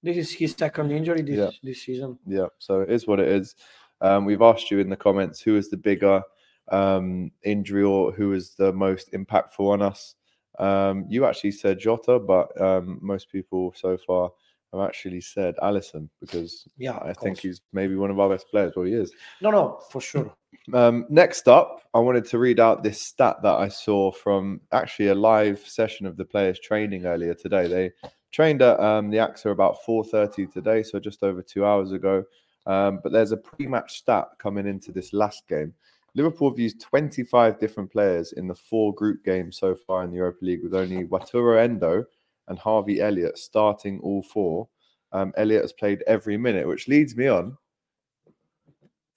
This 0.03 0.17
is 0.17 0.31
his 0.33 0.53
second 0.57 0.91
injury 0.91 1.21
this, 1.21 1.37
Yeah. 1.37 1.49
this 1.61 1.83
season. 1.83 2.17
yeah. 2.25 2.47
So 2.57 2.81
it 2.81 2.89
is 2.89 3.05
what 3.05 3.19
it 3.19 3.27
is. 3.27 3.55
Um, 4.01 4.25
we've 4.25 4.41
asked 4.41 4.71
you 4.71 4.79
in 4.79 4.89
the 4.89 4.95
comments 4.95 5.41
who 5.41 5.55
is 5.55 5.69
the 5.69 5.77
bigger 5.77 6.23
um, 6.71 7.31
injury 7.43 7.83
or 7.83 8.11
who 8.11 8.33
is 8.33 8.55
the 8.55 8.73
most 8.73 9.11
impactful 9.11 9.59
on 9.59 9.81
us. 9.83 10.15
Um, 10.57 11.05
you 11.07 11.25
actually 11.25 11.51
said 11.51 11.79
Jota, 11.79 12.17
but 12.17 12.59
um, 12.59 12.97
most 13.01 13.31
people 13.31 13.73
so 13.75 13.97
far 13.97 14.31
have 14.73 14.81
actually 14.81 15.21
said 15.21 15.55
Alisson 15.61 16.09
because 16.19 16.67
Yeah, 16.77 16.97
I 16.97 17.13
think 17.13 17.39
he's 17.39 17.61
maybe 17.73 17.95
one 17.95 18.11
of 18.11 18.19
our 18.19 18.29
best 18.29 18.47
players. 18.49 18.73
Well, 18.75 18.85
he 18.85 18.93
is. 18.93 19.11
No, 19.41 19.51
no, 19.51 19.81
for 19.89 20.01
sure. 20.01 20.33
Um, 20.73 21.05
next 21.09 21.47
up, 21.47 21.81
I 21.93 21.99
wanted 21.99 22.25
to 22.25 22.37
read 22.37 22.59
out 22.59 22.83
this 22.83 23.01
stat 23.01 23.37
that 23.41 23.55
I 23.55 23.67
saw 23.67 24.11
from 24.11 24.61
actually 24.71 25.07
a 25.07 25.15
live 25.15 25.59
session 25.59 26.05
of 26.05 26.17
the 26.17 26.25
players 26.25 26.59
training 26.59 27.05
earlier 27.05 27.33
today. 27.33 27.67
They 27.67 27.91
trained 28.31 28.61
at 28.61 28.79
um, 28.79 29.09
the 29.09 29.17
AXA 29.17 29.51
about 29.51 29.77
4.30 29.87 30.53
today, 30.53 30.83
so 30.83 30.99
just 30.99 31.23
over 31.23 31.41
two 31.41 31.65
hours 31.65 31.93
ago. 31.93 32.23
Um, 32.67 32.99
but 33.01 33.11
there's 33.11 33.31
a 33.31 33.37
pre-match 33.37 33.97
stat 33.97 34.27
coming 34.37 34.67
into 34.67 34.91
this 34.91 35.13
last 35.13 35.47
game. 35.47 35.73
Liverpool 36.13 36.49
have 36.49 36.59
used 36.59 36.81
25 36.81 37.59
different 37.59 37.91
players 37.91 38.33
in 38.33 38.47
the 38.47 38.55
four 38.55 38.93
group 38.93 39.23
games 39.23 39.57
so 39.57 39.75
far 39.75 40.03
in 40.03 40.11
the 40.11 40.17
Europa 40.17 40.45
League, 40.45 40.63
with 40.63 40.75
only 40.75 41.05
Wataru 41.05 41.59
Endo 41.59 42.05
and 42.47 42.57
Harvey 42.59 43.01
Elliott 43.01 43.37
starting 43.37 43.99
all 44.01 44.23
four. 44.23 44.67
Um, 45.11 45.33
Elliott 45.37 45.63
has 45.63 45.73
played 45.73 46.03
every 46.07 46.37
minute, 46.37 46.67
which 46.67 46.87
leads 46.87 47.15
me 47.15 47.27
on 47.27 47.57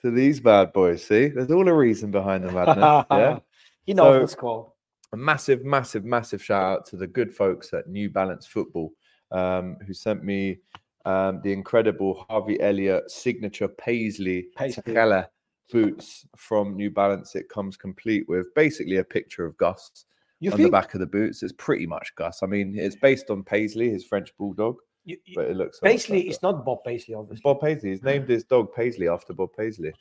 to 0.03 0.11
these 0.11 0.41
bad 0.41 0.73
boys. 0.73 1.05
See, 1.05 1.29
there's 1.29 1.51
all 1.51 1.69
a 1.69 1.75
reason 1.75 2.11
behind 2.11 2.45
the 2.45 2.53
madness. 2.53 3.07
yeah. 3.11 3.39
He 3.87 3.95
knows 3.95 4.15
So- 4.17 4.21
the 4.21 4.29
score. 4.29 4.73
A 5.13 5.17
massive, 5.17 5.65
massive, 5.65 6.05
massive 6.05 6.43
shout 6.43 6.63
out 6.65 6.87
to 6.87 6.97
the 6.97 7.07
good 7.07 7.33
folks 7.33 7.73
at 7.73 7.89
New 7.89 8.11
Balance 8.11 8.47
Football 8.49 8.91
um, 9.31 9.77
who 9.87 9.95
sent 9.95 10.25
me 10.25 10.59
um, 11.05 11.41
the 11.45 11.53
incredible 11.53 12.25
Harvey 12.29 12.61
Elliott 12.61 13.09
signature 13.13 13.69
Paisley 13.69 14.47
Paisley. 14.57 15.25
Boots 15.73 16.27
from 16.37 16.75
New 16.77 16.91
Balance. 16.91 17.37
It 17.37 17.49
comes 17.49 17.77
complete 17.77 18.29
with 18.29 18.53
basically 18.55 18.97
a 18.97 19.05
picture 19.05 19.47
of 19.47 19.57
Gus 19.57 20.05
You 20.41 20.51
on 20.51 20.57
think? 20.59 20.67
the 20.69 20.73
back 20.73 20.95
of 20.95 21.01
the 21.01 21.07
boots. 21.07 21.43
It's 21.43 21.53
pretty 21.57 21.87
much 21.87 22.15
Gus. 22.17 22.43
I 22.43 22.47
mean, 22.47 22.77
it's 22.79 22.97
based 22.97 23.31
on 23.31 23.43
Paisley, 23.45 23.91
his 23.91 24.05
French 24.05 24.37
bulldog, 24.37 24.77
you, 25.05 25.17
you- 25.25 25.35
but 25.37 25.47
it 25.47 25.57
looks 25.57 25.81
Paisley 25.81 26.19
like 26.19 26.27
Gus. 26.29 26.43
not 26.43 26.65
Bob 26.65 26.85
Paisley, 26.85 27.15
obviously. 27.15 27.43
Bob 27.43 27.61
Paisley. 27.61 27.91
He's 27.91 28.03
named 28.03 28.29
his 28.29 28.45
dog 28.45 28.75
Paisley 28.75 29.09
after 29.09 29.33
Bob 29.33 29.51
Paisley. 29.57 29.93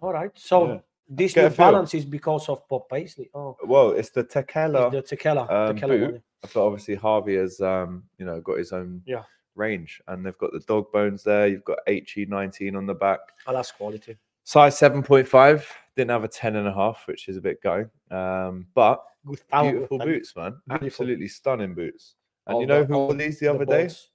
All 0.00 0.12
right. 0.12 0.30
So 0.34 0.66
Yeah. 0.66 0.78
this 1.08 1.34
Get 1.34 1.50
new 1.52 1.56
balance 1.56 1.94
is 1.94 2.04
because 2.04 2.48
of 2.48 2.66
Bob 2.68 2.88
Paisley. 2.88 3.30
Oh, 3.34 3.56
Well, 3.64 3.90
it's 3.92 4.10
the 4.10 4.20
it's 4.20 4.34
the 4.34 4.40
tequila. 4.40 5.46
um, 5.68 5.74
tequila 5.76 5.98
boot. 6.12 6.22
but 6.54 6.56
obviously 6.66 6.94
Harvey 6.94 7.36
has 7.36 7.60
um, 7.60 8.04
you 8.18 8.24
know 8.26 8.40
got 8.40 8.58
his 8.58 8.72
own 8.72 9.02
Yeah. 9.06 9.24
range, 9.54 10.00
and 10.08 10.24
they've 10.24 10.38
got 10.38 10.52
the 10.52 10.60
dog 10.60 10.90
bones 10.92 11.22
there. 11.22 11.46
You've 11.48 11.64
got 11.64 11.78
HE19 11.86 12.76
on 12.76 12.86
the 12.86 12.94
back, 12.94 13.20
Oh, 13.46 13.52
that's 13.52 13.70
quality. 13.72 14.16
size 14.44 14.78
7.5. 14.78 15.64
Didn't 15.96 16.10
have 16.10 16.24
a 16.24 16.28
10 16.28 16.56
and 16.56 16.68
a 16.68 16.72
half, 16.72 17.06
which 17.08 17.28
is 17.28 17.36
a 17.36 17.40
bit 17.40 17.60
going. 17.62 17.90
Um, 18.10 18.68
but 18.74 19.02
Foul, 19.36 19.70
beautiful 19.70 19.98
boots, 19.98 20.34
man. 20.36 20.54
beautiful. 20.68 20.86
Absolutely 20.86 21.28
stunning 21.28 21.74
boots. 21.74 22.14
And 22.46 22.54
all 22.54 22.60
you 22.62 22.66
know 22.66 22.80
the- 22.80 22.86
who 22.86 22.94
wore 22.94 23.14
these 23.14 23.38
the 23.40 23.48
other 23.48 23.64
day? 23.64 23.84
boats. 23.84 24.10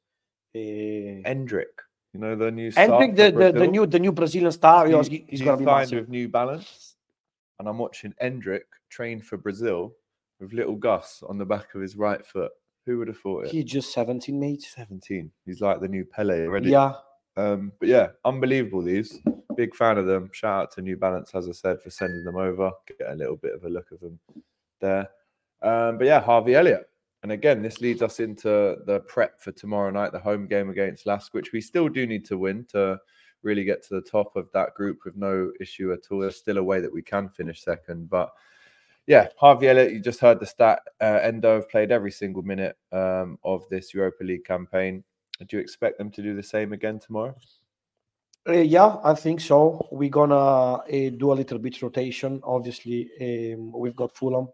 Eh, 0.56 1.21
Endrick. 1.26 1.65
You 2.13 2.19
know 2.19 2.36
the 2.36 2.52
new 2.52 2.69
star 2.69 3.08
the, 3.08 3.32
the, 3.32 3.52
the 3.52 3.67
new 3.67 3.88
the 3.88 3.97
new 3.99 4.12
Brazilian 4.12 4.52
star, 4.52 4.86
He- 4.88 4.95
he's, 4.95 5.08
he's, 5.08 5.21
he's 5.30 5.41
gonna 5.41 5.58
be 5.58 5.65
massive. 5.65 6.02
with 6.02 6.10
New 6.10 6.28
Balance, 6.30 6.95
and 7.60 7.67
I'm 7.67 7.80
watching 7.80 8.13
Endrick 8.21 8.65
train 8.89 9.19
for 9.19 9.38
Brazil 9.38 9.95
with 10.39 10.54
little 10.54 10.76
Gus 10.76 11.23
on 11.28 11.38
the 11.39 11.45
back 11.45 11.73
of 11.73 11.82
his 11.82 11.95
right 11.95 12.23
foot. 12.26 12.52
Who 12.86 12.99
would 12.99 13.08
have 13.08 13.17
thought 13.17 13.45
it? 13.45 13.52
He's 13.52 13.63
just 13.63 13.93
17, 13.93 14.38
mate. 14.39 14.62
17. 14.62 15.32
He's 15.45 15.62
like 15.62 15.80
the 15.80 15.88
new 15.88 16.04
Pele 16.06 16.45
already. 16.45 16.69
Yeah, 16.69 16.93
Um, 17.38 17.71
but 17.80 17.88
yeah, 17.88 18.10
unbelievable. 18.26 18.82
These 18.84 19.19
big 19.56 19.73
fan 19.73 19.97
of 19.97 20.06
them. 20.06 20.30
Shout 20.34 20.62
out 20.63 20.71
to 20.73 20.82
New 20.82 20.97
Balance, 20.97 21.32
as 21.34 21.47
I 21.47 21.54
said, 21.54 21.82
for 21.82 21.89
sending 21.89 22.26
them 22.26 22.36
over. 22.36 22.71
Get 22.88 23.10
a 23.10 23.15
little 23.15 23.38
bit 23.38 23.54
of 23.56 23.63
a 23.63 23.69
look 23.69 23.89
of 23.91 24.02
them 24.02 24.19
there. 24.84 25.10
Um, 25.63 25.98
but 25.98 26.06
yeah, 26.06 26.22
Harvey 26.22 26.56
Elliott. 26.56 26.89
And 27.24 27.32
again, 27.32 27.62
this 27.62 27.80
leads 27.80 28.02
us 28.02 28.19
into 28.19 28.76
the 28.86 29.00
prep 29.08 29.39
for 29.39 29.54
tomorrow 29.54 29.89
night, 29.89 30.12
the 30.12 30.19
home 30.19 30.46
game 30.46 30.69
against 30.69 31.06
Lask, 31.06 31.34
which 31.34 31.54
we 31.54 31.62
still 31.62 31.88
do 31.88 32.06
need 32.06 32.26
to 32.26 32.38
win 32.38 32.65
to 32.65 33.00
really 33.43 33.63
get 33.63 33.82
to 33.84 33.96
the 33.96 34.02
top 34.02 34.36
of 34.36 34.50
that 34.54 34.76
group 34.76 35.00
with 35.06 35.15
no 35.15 35.52
issue 35.62 35.93
at 35.93 36.00
all. 36.12 36.19
There's 36.19 36.36
still 36.36 36.58
a 36.58 36.63
way 36.63 36.82
that 36.82 36.93
we 36.93 37.02
can 37.02 37.30
finish 37.30 37.63
second, 37.63 38.10
but 38.10 38.30
yeah, 39.08 39.28
Harvey 39.38 39.69
Elliott, 39.69 39.93
you 39.93 40.00
just 40.00 40.19
heard 40.19 40.39
the 40.39 40.46
stat. 40.46 40.80
Uh, 41.02 41.19
Endo 41.22 41.56
have 41.56 41.69
played 41.69 41.91
every 41.91 42.12
single 42.12 42.43
minute 42.43 42.78
um, 42.91 43.38
of 43.43 43.67
this 43.69 43.93
Europa 43.93 44.24
League 44.24 44.46
campaign. 44.46 45.04
Do 45.48 45.58
you 45.58 45.62
expect 45.62 45.98
them 45.98 46.12
to 46.12 46.22
do 46.22 46.36
the 46.36 46.43
same 46.43 46.74
again 46.74 47.00
tomorrow? 47.00 47.36
Uh, 48.48 48.54
yeah, 48.54 48.98
I 49.04 49.13
think 49.13 49.39
so. 49.39 49.88
We're 49.91 50.10
gonna 50.10 50.36
uh, 50.36 51.10
do 51.17 51.32
a 51.32 51.39
little 51.39 51.60
bit 51.60 51.82
rotation. 51.82 52.41
Obviously, 52.43 53.10
um, 53.22 53.72
we've 53.72 53.96
got 53.96 54.15
Fulham 54.15 54.50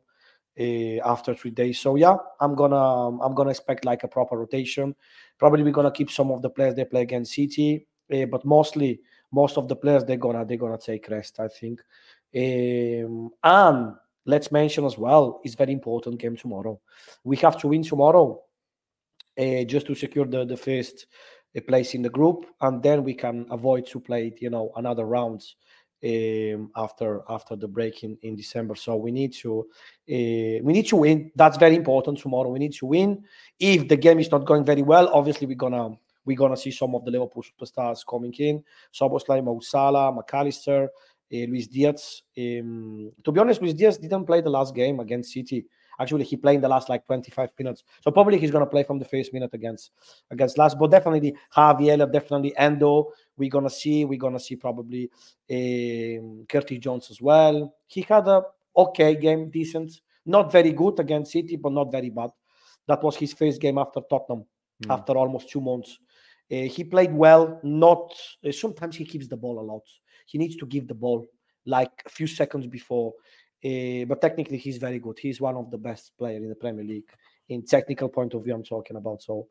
uh, 0.60 1.00
after 1.10 1.34
three 1.34 1.52
days, 1.52 1.80
so 1.80 1.96
yeah, 1.96 2.18
I'm 2.40 2.56
gonna 2.56 3.18
I'm 3.20 3.34
gonna 3.34 3.52
expect 3.52 3.86
like 3.86 4.04
a 4.04 4.08
proper 4.08 4.38
rotation. 4.38 4.96
Probably 5.38 5.64
we're 5.64 5.72
gonna 5.72 5.92
keep 5.92 6.12
some 6.12 6.32
of 6.32 6.42
the 6.42 6.50
players 6.50 6.76
they 6.76 6.86
play 6.86 7.02
against 7.02 7.34
City, 7.34 7.88
uh, 8.14 8.26
but 8.26 8.44
mostly 8.46 9.00
most 9.32 9.58
of 9.58 9.68
the 9.68 9.76
players 9.76 10.04
they're 10.04 10.18
gonna 10.18 10.46
they're 10.46 10.58
gonna 10.58 10.78
take 10.78 11.08
rest. 11.10 11.40
I 11.40 11.48
think, 11.48 11.82
um, 12.36 13.32
and 13.44 13.96
let's 14.26 14.52
mention 14.52 14.86
as 14.86 14.98
well, 14.98 15.40
it's 15.44 15.56
very 15.56 15.72
important 15.72 16.20
game 16.20 16.36
tomorrow. 16.36 16.80
We 17.24 17.38
have 17.38 17.58
to 17.62 17.68
win 17.68 17.84
tomorrow 17.84 18.42
uh, 19.40 19.64
just 19.64 19.88
to 19.88 19.96
secure 19.96 20.26
the 20.26 20.46
the 20.46 20.58
first 20.58 21.08
a 21.56 21.62
place 21.62 21.96
in 21.96 22.02
the 22.02 22.10
group, 22.10 22.46
and 22.62 22.84
then 22.84 23.04
we 23.04 23.14
can 23.14 23.46
avoid 23.50 23.88
to 23.88 24.00
play, 24.00 24.32
you 24.40 24.50
know, 24.50 24.72
another 24.76 25.06
rounds 25.06 25.56
um, 26.04 26.72
after 26.76 27.22
after 27.30 27.56
the 27.56 27.68
break 27.68 28.04
in, 28.04 28.18
in 28.22 28.36
December. 28.36 28.76
So 28.76 28.96
we 28.96 29.12
need 29.12 29.34
to 29.34 29.62
uh, 29.62 30.64
we 30.64 30.74
need 30.74 30.88
to 30.88 30.96
win. 30.98 31.32
That's 31.36 31.58
very 31.58 31.76
important 31.76 32.20
tomorrow. 32.20 32.50
We 32.50 32.60
need 32.60 32.74
to 32.74 32.86
win. 32.86 33.24
If 33.60 33.88
the 33.88 33.98
game 33.98 34.20
is 34.20 34.32
not 34.32 34.46
going 34.46 34.66
very 34.66 34.82
well, 34.82 35.10
obviously 35.14 35.48
we're 35.48 35.56
gonna 35.56 35.92
we're 36.26 36.38
gonna 36.38 36.58
see 36.58 36.72
some 36.72 36.96
of 36.96 37.06
the 37.06 37.12
Liverpool 37.12 37.44
superstars 37.44 38.06
coming 38.08 38.34
in. 38.34 38.64
Szoboszlai, 38.94 39.44
Mo 39.44 39.60
Salah, 39.60 40.12
McAllister, 40.12 40.86
uh, 40.86 40.88
Luis 41.32 41.68
Diaz. 41.68 42.24
Um, 42.38 43.12
to 43.24 43.32
be 43.32 43.40
honest, 43.40 43.62
Luis 43.62 43.74
Diaz 43.74 43.98
didn't 43.98 44.26
play 44.26 44.42
the 44.42 44.50
last 44.50 44.74
game 44.74 45.00
against 45.00 45.34
City. 45.34 45.66
Actually, 46.00 46.24
he 46.24 46.38
played 46.38 46.56
in 46.56 46.62
the 46.62 46.68
last 46.70 46.88
like 46.90 47.06
25 47.06 47.50
minutes. 47.60 47.84
So 48.02 48.12
probably 48.12 48.40
he's 48.40 48.52
gonna 48.52 48.66
play 48.66 48.84
from 48.84 49.00
the 49.00 49.06
first 49.06 49.34
minute 49.34 49.52
against 49.54 49.92
against 50.32 50.58
Lask. 50.58 50.78
But 50.80 50.92
definitely 50.92 51.36
Javier, 51.56 52.12
definitely 52.12 52.56
Endo. 52.58 53.12
We're 53.38 53.50
gonna 53.50 53.70
see. 53.70 54.06
We're 54.06 54.20
gonna 54.20 54.40
see 54.40 54.56
probably 54.56 55.10
um, 55.52 56.46
Curtis 56.48 56.80
Jones 56.80 57.10
as 57.12 57.22
well. 57.22 57.74
He 57.88 58.02
had 58.02 58.28
a 58.28 58.44
okay 58.76 59.16
game, 59.16 59.50
decent, 59.50 60.00
not 60.26 60.52
very 60.52 60.72
good 60.72 61.00
against 61.00 61.32
City, 61.32 61.56
but 61.58 61.72
not 61.74 61.92
very 61.92 62.10
bad. 62.10 62.30
That 62.88 63.04
was 63.04 63.16
his 63.16 63.34
first 63.34 63.60
game 63.60 63.78
after 63.78 64.02
Tottenham, 64.10 64.46
Mm. 64.84 64.94
after 64.94 65.18
almost 65.18 65.50
two 65.50 65.60
months. 65.60 66.00
Uh, 66.50 66.64
he 66.76 66.86
played 66.86 67.14
well. 67.14 67.60
Not 67.64 68.14
uh, 68.48 68.52
sometimes 68.52 68.96
he 68.96 69.04
keeps 69.06 69.28
the 69.28 69.36
ball 69.36 69.60
a 69.60 69.66
lot. 69.72 69.84
He 70.26 70.38
needs 70.38 70.56
to 70.56 70.66
give 70.66 70.88
the 70.88 70.94
ball 70.96 71.28
like 71.66 71.92
a 72.06 72.10
few 72.10 72.28
seconds 72.28 72.66
before. 72.66 73.14
Uh, 73.64 74.06
but 74.06 74.22
technically, 74.22 74.58
he's 74.58 74.78
very 74.78 75.00
good. 75.00 75.20
He's 75.20 75.42
one 75.42 75.56
of 75.56 75.70
the 75.70 75.78
best 75.78 76.18
players 76.18 76.42
in 76.42 76.50
the 76.50 76.56
Premier 76.56 76.84
League 76.86 77.10
in 77.50 77.64
technical 77.64 78.08
point 78.10 78.34
of 78.34 78.44
view. 78.44 78.54
I'm 78.54 78.64
talking 78.64 78.96
about. 78.98 79.22
So 79.22 79.48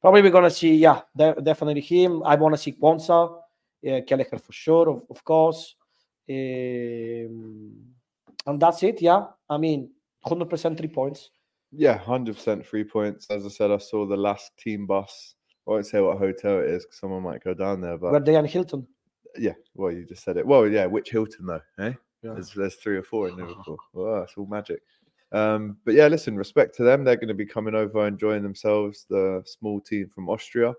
probably 0.00 0.22
we're 0.22 0.30
gonna 0.30 0.50
see. 0.50 0.76
Yeah, 0.76 1.00
de- 1.16 1.40
definitely 1.42 1.80
him. 1.80 2.22
I 2.24 2.36
want 2.36 2.54
to 2.54 2.60
see 2.60 2.72
Quansah, 2.72 3.36
uh, 3.36 4.00
Kelleher 4.06 4.38
for 4.38 4.52
sure, 4.52 4.88
of, 4.90 5.02
of 5.10 5.24
course. 5.24 5.74
Um, 6.30 7.72
and 8.46 8.60
that's 8.60 8.82
it. 8.82 9.00
Yeah, 9.02 9.26
I 9.48 9.56
mean, 9.56 9.90
100% 10.26 10.76
three 10.76 10.88
points. 10.88 11.30
Yeah, 11.72 11.98
hundred 11.98 12.36
percent 12.36 12.66
three 12.66 12.84
points. 12.84 13.26
As 13.30 13.44
I 13.44 13.48
said, 13.48 13.70
I 13.70 13.78
saw 13.78 14.06
the 14.06 14.16
last 14.16 14.52
team 14.58 14.86
bus. 14.86 15.34
I 15.66 15.72
won't 15.72 15.86
say 15.86 16.00
what 16.00 16.16
hotel 16.18 16.60
it 16.60 16.68
is 16.70 16.84
because 16.84 16.98
someone 16.98 17.22
might 17.22 17.44
go 17.44 17.52
down 17.52 17.80
there. 17.80 17.98
But 17.98 18.12
Were 18.12 18.20
they 18.20 18.46
Hilton? 18.46 18.86
yeah, 19.36 19.52
well, 19.74 19.92
you 19.92 20.06
just 20.06 20.24
said 20.24 20.38
it. 20.38 20.46
Well, 20.46 20.66
yeah, 20.66 20.86
which 20.86 21.10
Hilton 21.10 21.46
though? 21.46 21.60
Eh? 21.78 21.92
Yeah. 22.22 22.32
There's, 22.34 22.52
there's 22.52 22.74
three 22.76 22.96
or 22.96 23.02
four 23.02 23.28
in 23.28 23.36
Liverpool. 23.36 23.78
Wow, 23.92 24.22
it's 24.22 24.34
all 24.36 24.46
magic. 24.46 24.82
Um, 25.30 25.76
but 25.84 25.94
yeah, 25.94 26.08
listen, 26.08 26.36
respect 26.36 26.74
to 26.76 26.84
them. 26.84 27.04
They're 27.04 27.16
going 27.16 27.28
to 27.28 27.34
be 27.34 27.46
coming 27.46 27.74
over, 27.74 28.06
enjoying 28.06 28.42
themselves. 28.42 29.06
The 29.08 29.42
small 29.46 29.80
team 29.80 30.08
from 30.08 30.28
Austria. 30.28 30.74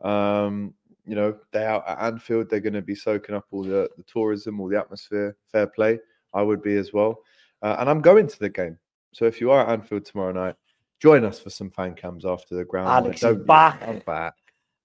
Um, 0.00 0.74
you 1.06 1.14
know, 1.14 1.36
they 1.52 1.64
out 1.64 1.88
at 1.88 2.00
Anfield. 2.00 2.48
They're 2.48 2.60
going 2.60 2.74
to 2.74 2.82
be 2.82 2.94
soaking 2.94 3.34
up 3.34 3.46
all 3.50 3.64
the, 3.64 3.90
the 3.96 4.04
tourism, 4.04 4.60
all 4.60 4.68
the 4.68 4.78
atmosphere. 4.78 5.36
Fair 5.50 5.66
play. 5.66 5.98
I 6.32 6.42
would 6.42 6.62
be 6.62 6.76
as 6.76 6.92
well. 6.92 7.18
Uh, 7.62 7.76
and 7.78 7.90
I'm 7.90 8.00
going 8.00 8.26
to 8.26 8.38
the 8.38 8.48
game. 8.48 8.78
So 9.12 9.24
if 9.24 9.40
you 9.40 9.50
are 9.50 9.62
at 9.66 9.68
Anfield 9.70 10.04
tomorrow 10.04 10.32
night, 10.32 10.54
join 11.00 11.24
us 11.24 11.40
for 11.40 11.50
some 11.50 11.70
fan 11.70 11.94
cams 11.94 12.24
after 12.24 12.54
the 12.54 12.64
ground. 12.64 12.88
Alex 12.88 13.22
is 13.22 13.38
back. 13.38 13.82
I'm 13.86 13.98
back. 14.00 14.34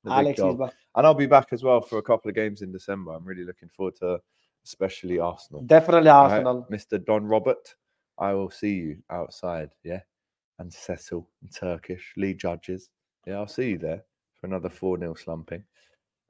The 0.04 0.12
Alex 0.12 0.40
is 0.40 0.56
back. 0.56 0.74
And 0.96 1.06
I'll 1.06 1.14
be 1.14 1.28
back 1.28 1.50
as 1.52 1.62
well 1.62 1.82
for 1.82 2.00
a 2.00 2.02
couple 2.02 2.30
of 2.30 2.36
games 2.36 2.62
in 2.62 2.72
December. 2.72 3.12
I'm 3.12 3.26
really 3.26 3.44
looking 3.44 3.70
forward 3.70 3.96
to, 3.98 4.20
especially 4.66 5.20
Arsenal. 5.20 5.62
Definitely 5.64 6.10
All 6.10 6.24
right, 6.26 6.34
Arsenal. 6.34 6.68
Mr. 6.72 7.04
Don 7.04 7.26
Robert, 7.26 7.76
I 8.18 8.34
will 8.34 8.50
see 8.50 8.74
you 8.74 8.98
outside. 9.10 9.70
Yeah. 9.84 10.02
And 10.60 10.74
Cecil 10.74 11.28
in 11.44 11.50
Turkish, 11.50 12.14
Lee 12.18 12.34
Judges. 12.34 12.90
Yeah, 13.28 13.36
I'll 13.36 13.48
see 13.48 13.72
you 13.72 13.78
there 13.78 14.04
for 14.40 14.48
another 14.48 14.70
4 14.70 14.98
0 15.00 15.14
slumping. 15.16 15.64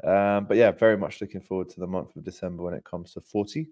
Um, 0.03 0.45
but 0.45 0.57
yeah, 0.57 0.71
very 0.71 0.97
much 0.97 1.21
looking 1.21 1.41
forward 1.41 1.69
to 1.69 1.79
the 1.79 1.87
month 1.87 2.15
of 2.15 2.23
December 2.23 2.63
when 2.63 2.73
it 2.73 2.83
comes 2.83 3.13
to 3.13 3.21
40. 3.21 3.67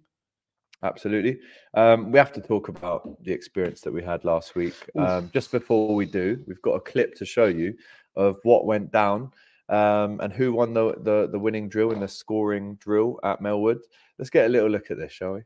Absolutely. 0.83 1.39
Um, 1.73 2.11
we 2.11 2.19
have 2.19 2.33
to 2.33 2.41
talk 2.41 2.67
about 2.67 3.23
the 3.23 3.31
experience 3.31 3.81
that 3.81 3.93
we 3.93 4.03
had 4.03 4.25
last 4.25 4.55
week. 4.55 4.75
Um, 4.97 5.31
just 5.33 5.51
before 5.51 5.95
we 5.95 6.05
do, 6.05 6.43
we've 6.45 6.61
got 6.61 6.73
a 6.73 6.79
clip 6.81 7.15
to 7.15 7.25
show 7.25 7.45
you 7.45 7.73
of 8.15 8.37
what 8.43 8.65
went 8.65 8.91
down 8.91 9.31
um, 9.73 10.19
and 10.21 10.31
who 10.31 10.53
won 10.53 10.73
the, 10.73 10.93
the, 11.01 11.27
the 11.31 11.39
winning 11.39 11.67
drill 11.67 11.91
in 11.91 11.99
the 11.99 12.07
scoring 12.07 12.75
drill 12.75 13.19
at 13.23 13.41
Melwood. 13.41 13.79
Let's 14.19 14.29
get 14.29 14.45
a 14.45 14.49
little 14.49 14.69
look 14.69 14.91
at 14.91 14.97
this, 14.97 15.11
shall 15.11 15.33
we? 15.33 15.41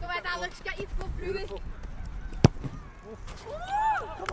Go 0.00 0.06
ahead, 0.06 0.24
Alex, 0.26 0.60
get 0.62 0.78
your 0.78 0.88
foot 0.98 1.08
through 1.18 1.34
it. 1.34 1.48
Come 1.48 1.58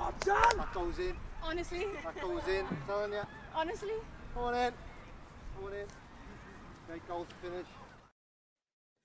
on, 0.05 0.13
John! 0.25 0.57
That 0.57 0.73
goes 0.73 0.99
in. 0.99 1.15
Honestly. 1.41 1.85
That 2.03 2.21
goes 2.21 2.45
in. 2.49 2.65
I'm 2.65 2.77
telling 2.85 3.13
you. 3.13 3.21
Honestly. 3.55 3.93
Come 4.33 4.43
on 4.43 4.55
in. 4.55 4.73
Come 5.55 5.65
on 5.65 5.73
in. 5.73 5.85
Great 6.87 7.07
goal 7.07 7.25
to 7.25 7.49
finish. 7.49 7.67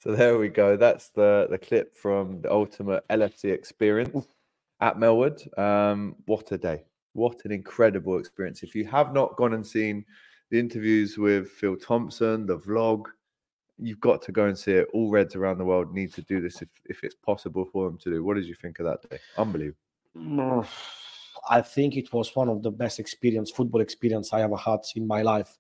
So 0.01 0.17
there 0.17 0.39
we 0.39 0.49
go. 0.49 0.77
That's 0.77 1.11
the 1.11 1.47
the 1.49 1.59
clip 1.59 1.97
from 1.97 2.43
the 2.43 2.51
ultimate 2.51 3.07
LFC 3.09 3.53
experience 3.53 4.27
at 4.81 4.97
Melwood. 4.97 5.57
Um, 5.57 6.17
what 6.27 6.51
a 6.51 6.59
day! 6.59 6.83
What 7.13 7.45
an 7.45 7.53
incredible 7.53 8.19
experience! 8.19 8.65
If 8.65 8.75
you 8.75 8.85
have 8.87 9.15
not 9.15 9.37
gone 9.37 9.55
and 9.55 9.65
seen 9.65 10.05
the 10.53 10.61
interviews 10.61 11.17
with 11.17 11.49
Phil 11.49 11.77
Thompson, 11.77 12.45
the 12.45 12.59
vlog, 12.59 13.07
you've 13.79 14.01
got 14.01 14.21
to 14.21 14.33
go 14.33 14.45
and 14.45 14.57
see 14.57 14.73
it. 14.73 14.87
All 14.93 15.11
Reds 15.11 15.35
around 15.35 15.57
the 15.57 15.65
world 15.65 15.95
need 15.95 16.13
to 16.13 16.21
do 16.21 16.43
this 16.43 16.61
if, 16.61 16.69
if 16.85 17.03
it's 17.03 17.15
possible 17.15 17.65
for 17.65 17.89
them 17.89 17.99
to 18.01 18.11
do. 18.11 18.23
What 18.23 18.35
did 18.35 18.45
you 18.45 18.55
think 18.55 18.79
of 18.79 18.85
that 18.85 19.09
day? 19.09 19.19
Unbelievable. 19.39 19.79
Mm, 20.15 20.67
I 21.49 21.63
think 21.63 21.97
it 21.97 22.13
was 22.13 22.37
one 22.37 22.51
of 22.51 22.63
the 22.63 22.71
best 22.71 23.01
experience, 23.01 23.51
football 23.51 23.81
experience 23.81 24.35
I 24.35 24.43
ever 24.43 24.59
had 24.59 24.81
in 24.95 25.07
my 25.07 25.23
life. 25.23 25.59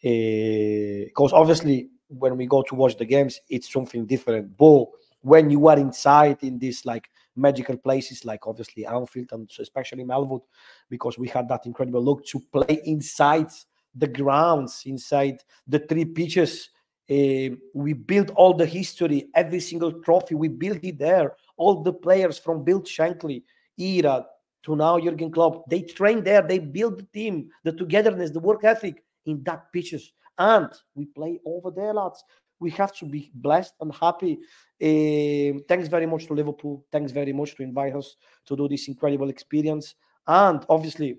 Because 0.00 1.32
obviously, 1.32 1.88
when 2.06 2.36
we 2.36 2.46
go 2.46 2.62
to 2.62 2.74
watch 2.76 2.96
the 2.98 3.04
games, 3.04 3.40
it's 3.48 3.72
something 3.72 4.06
different. 4.06 4.56
But 4.56 4.84
when 5.22 5.50
you 5.50 5.66
are 5.66 5.76
inside 5.76 6.38
in 6.42 6.60
these 6.60 6.86
like 6.86 7.10
magical 7.34 7.76
places, 7.76 8.24
like 8.24 8.46
obviously 8.46 8.86
Anfield 8.86 9.30
and 9.32 9.50
especially 9.58 10.04
Melwood, 10.04 10.42
because 10.88 11.18
we 11.18 11.26
had 11.26 11.48
that 11.48 11.66
incredible 11.66 12.04
look 12.04 12.24
to 12.26 12.38
play 12.52 12.80
inside 12.84 13.50
the 13.94 14.06
grounds, 14.06 14.82
inside 14.86 15.42
the 15.66 15.80
three 15.80 16.04
pitches. 16.04 16.70
Uh, 17.10 17.56
we 17.74 17.92
built 17.92 18.30
all 18.36 18.54
the 18.54 18.66
history, 18.66 19.28
every 19.34 19.60
single 19.60 19.92
trophy. 20.02 20.34
We 20.34 20.48
built 20.48 20.78
it 20.82 20.98
there. 20.98 21.34
All 21.56 21.82
the 21.82 21.92
players 21.92 22.38
from 22.38 22.64
Bill 22.64 22.82
Shankly, 22.82 23.42
era 23.78 24.26
to 24.62 24.76
now 24.76 24.98
Jurgen 24.98 25.30
Klopp. 25.30 25.68
They 25.68 25.82
train 25.82 26.22
there. 26.22 26.42
They 26.42 26.58
build 26.58 26.98
the 26.98 27.06
team, 27.12 27.50
the 27.64 27.72
togetherness, 27.72 28.30
the 28.30 28.40
work 28.40 28.64
ethic 28.64 29.02
in 29.26 29.42
that 29.44 29.72
pitches. 29.72 30.12
And 30.38 30.68
we 30.94 31.06
play 31.06 31.40
over 31.44 31.70
there, 31.70 31.94
lads. 31.94 32.22
We 32.60 32.70
have 32.72 32.94
to 32.96 33.06
be 33.06 33.30
blessed 33.34 33.74
and 33.80 33.94
happy. 33.94 34.38
Um, 34.82 35.62
thanks 35.66 35.88
very 35.88 36.06
much 36.06 36.26
to 36.26 36.34
Liverpool. 36.34 36.84
Thanks 36.92 37.10
very 37.10 37.32
much 37.32 37.56
to 37.56 37.62
invite 37.62 37.96
us 37.96 38.16
to 38.46 38.56
do 38.56 38.68
this 38.68 38.88
incredible 38.88 39.30
experience. 39.30 39.94
And 40.26 40.64
obviously, 40.68 41.18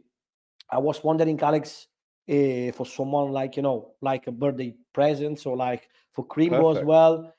I 0.69 0.77
was 0.77 1.03
wondering, 1.03 1.39
Alex, 1.41 1.87
uh, 2.29 2.71
for 2.73 2.85
someone 2.85 3.31
like 3.31 3.55
you 3.57 3.63
know, 3.63 3.93
like 4.01 4.27
a 4.27 4.31
birthday 4.31 4.75
present, 4.93 5.45
or 5.45 5.55
like 5.55 5.89
for 6.13 6.25
Creambo 6.25 6.77
as 6.77 6.83
well. 6.83 7.33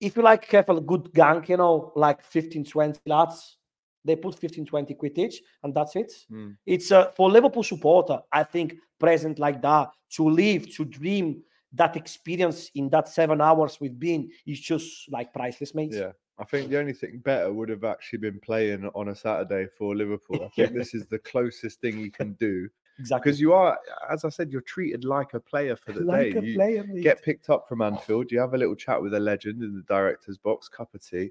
If 0.00 0.16
you 0.16 0.22
like 0.22 0.44
have 0.46 0.68
a 0.68 0.80
good 0.80 1.12
gang, 1.14 1.44
you 1.46 1.56
know, 1.56 1.92
like 1.94 2.24
15, 2.24 2.64
20 2.64 3.00
lads, 3.06 3.56
they 4.04 4.16
put 4.16 4.36
15, 4.36 4.66
20 4.66 4.94
quid 4.94 5.16
each, 5.16 5.40
and 5.62 5.72
that's 5.72 5.94
it. 5.94 6.12
Mm. 6.30 6.56
It's 6.66 6.90
uh, 6.90 7.12
for 7.12 7.30
Liverpool 7.30 7.62
supporter, 7.62 8.18
I 8.32 8.42
think, 8.42 8.74
present 8.98 9.38
like 9.38 9.62
that 9.62 9.90
to 10.16 10.28
live, 10.28 10.74
to 10.74 10.84
dream 10.84 11.42
that 11.74 11.96
experience 11.96 12.70
in 12.74 12.90
that 12.90 13.08
seven 13.08 13.40
hours 13.40 13.78
we've 13.80 13.98
been 13.98 14.30
is 14.46 14.60
just 14.60 15.10
like 15.10 15.32
priceless, 15.32 15.74
mate. 15.74 15.92
Yeah. 15.92 16.12
I 16.38 16.44
think 16.44 16.70
the 16.70 16.78
only 16.78 16.92
thing 16.92 17.20
better 17.24 17.52
would 17.52 17.68
have 17.68 17.84
actually 17.84 18.18
been 18.18 18.40
playing 18.40 18.90
on 18.94 19.08
a 19.08 19.14
Saturday 19.14 19.68
for 19.78 19.94
Liverpool. 19.94 20.44
I 20.44 20.48
think 20.48 20.72
this 20.76 20.94
is 20.94 21.06
the 21.06 21.18
closest 21.20 21.80
thing 21.80 21.98
you 21.98 22.10
can 22.10 22.32
do 22.32 22.68
exactly. 22.98 23.30
because 23.30 23.40
you 23.40 23.52
are, 23.52 23.78
as 24.10 24.24
I 24.24 24.28
said, 24.28 24.50
you're 24.52 24.60
treated 24.62 25.04
like 25.04 25.34
a 25.34 25.40
player 25.40 25.76
for 25.76 25.92
the 25.92 26.00
Like 26.04 26.32
day. 26.32 26.38
a 26.38 26.42
You 26.42 26.54
player, 26.54 26.84
get 27.02 27.22
picked 27.22 27.50
up 27.50 27.68
from 27.68 27.82
Anfield, 27.88 28.30
you 28.32 28.38
have 28.40 28.54
a 28.54 28.58
little 28.58 28.74
chat 28.76 29.00
with 29.00 29.14
a 29.14 29.20
legend 29.20 29.62
in 29.62 29.74
the 29.74 29.82
director's 29.82 30.38
box, 30.38 30.68
cup 30.68 30.94
of 30.94 31.04
tea, 31.04 31.30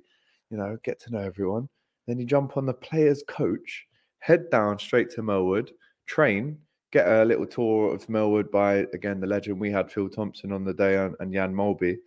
you 0.50 0.58
know, 0.58 0.78
get 0.84 1.00
to 1.02 1.12
know 1.12 1.20
everyone. 1.20 1.70
Then 2.08 2.20
you 2.20 2.26
jump 2.26 2.58
on 2.58 2.66
the 2.66 2.74
player's 2.74 3.24
coach, 3.28 3.88
head 4.20 4.50
down 4.50 4.80
straight 4.80 5.10
to 5.12 5.22
Melwood, 5.22 5.70
train, 6.08 6.58
get 6.92 7.08
a 7.08 7.24
little 7.24 7.46
tour 7.48 7.94
of 7.94 8.06
Melwood 8.08 8.52
by 8.52 8.86
again 8.94 9.20
the 9.22 9.28
legend 9.28 9.60
we 9.60 9.72
had 9.72 9.90
Phil 9.92 10.10
Thompson 10.10 10.52
on 10.52 10.66
the 10.66 10.74
day 10.74 10.98
and, 10.98 11.16
and 11.20 11.32
Jan 11.32 11.54
Molby, 11.54 11.98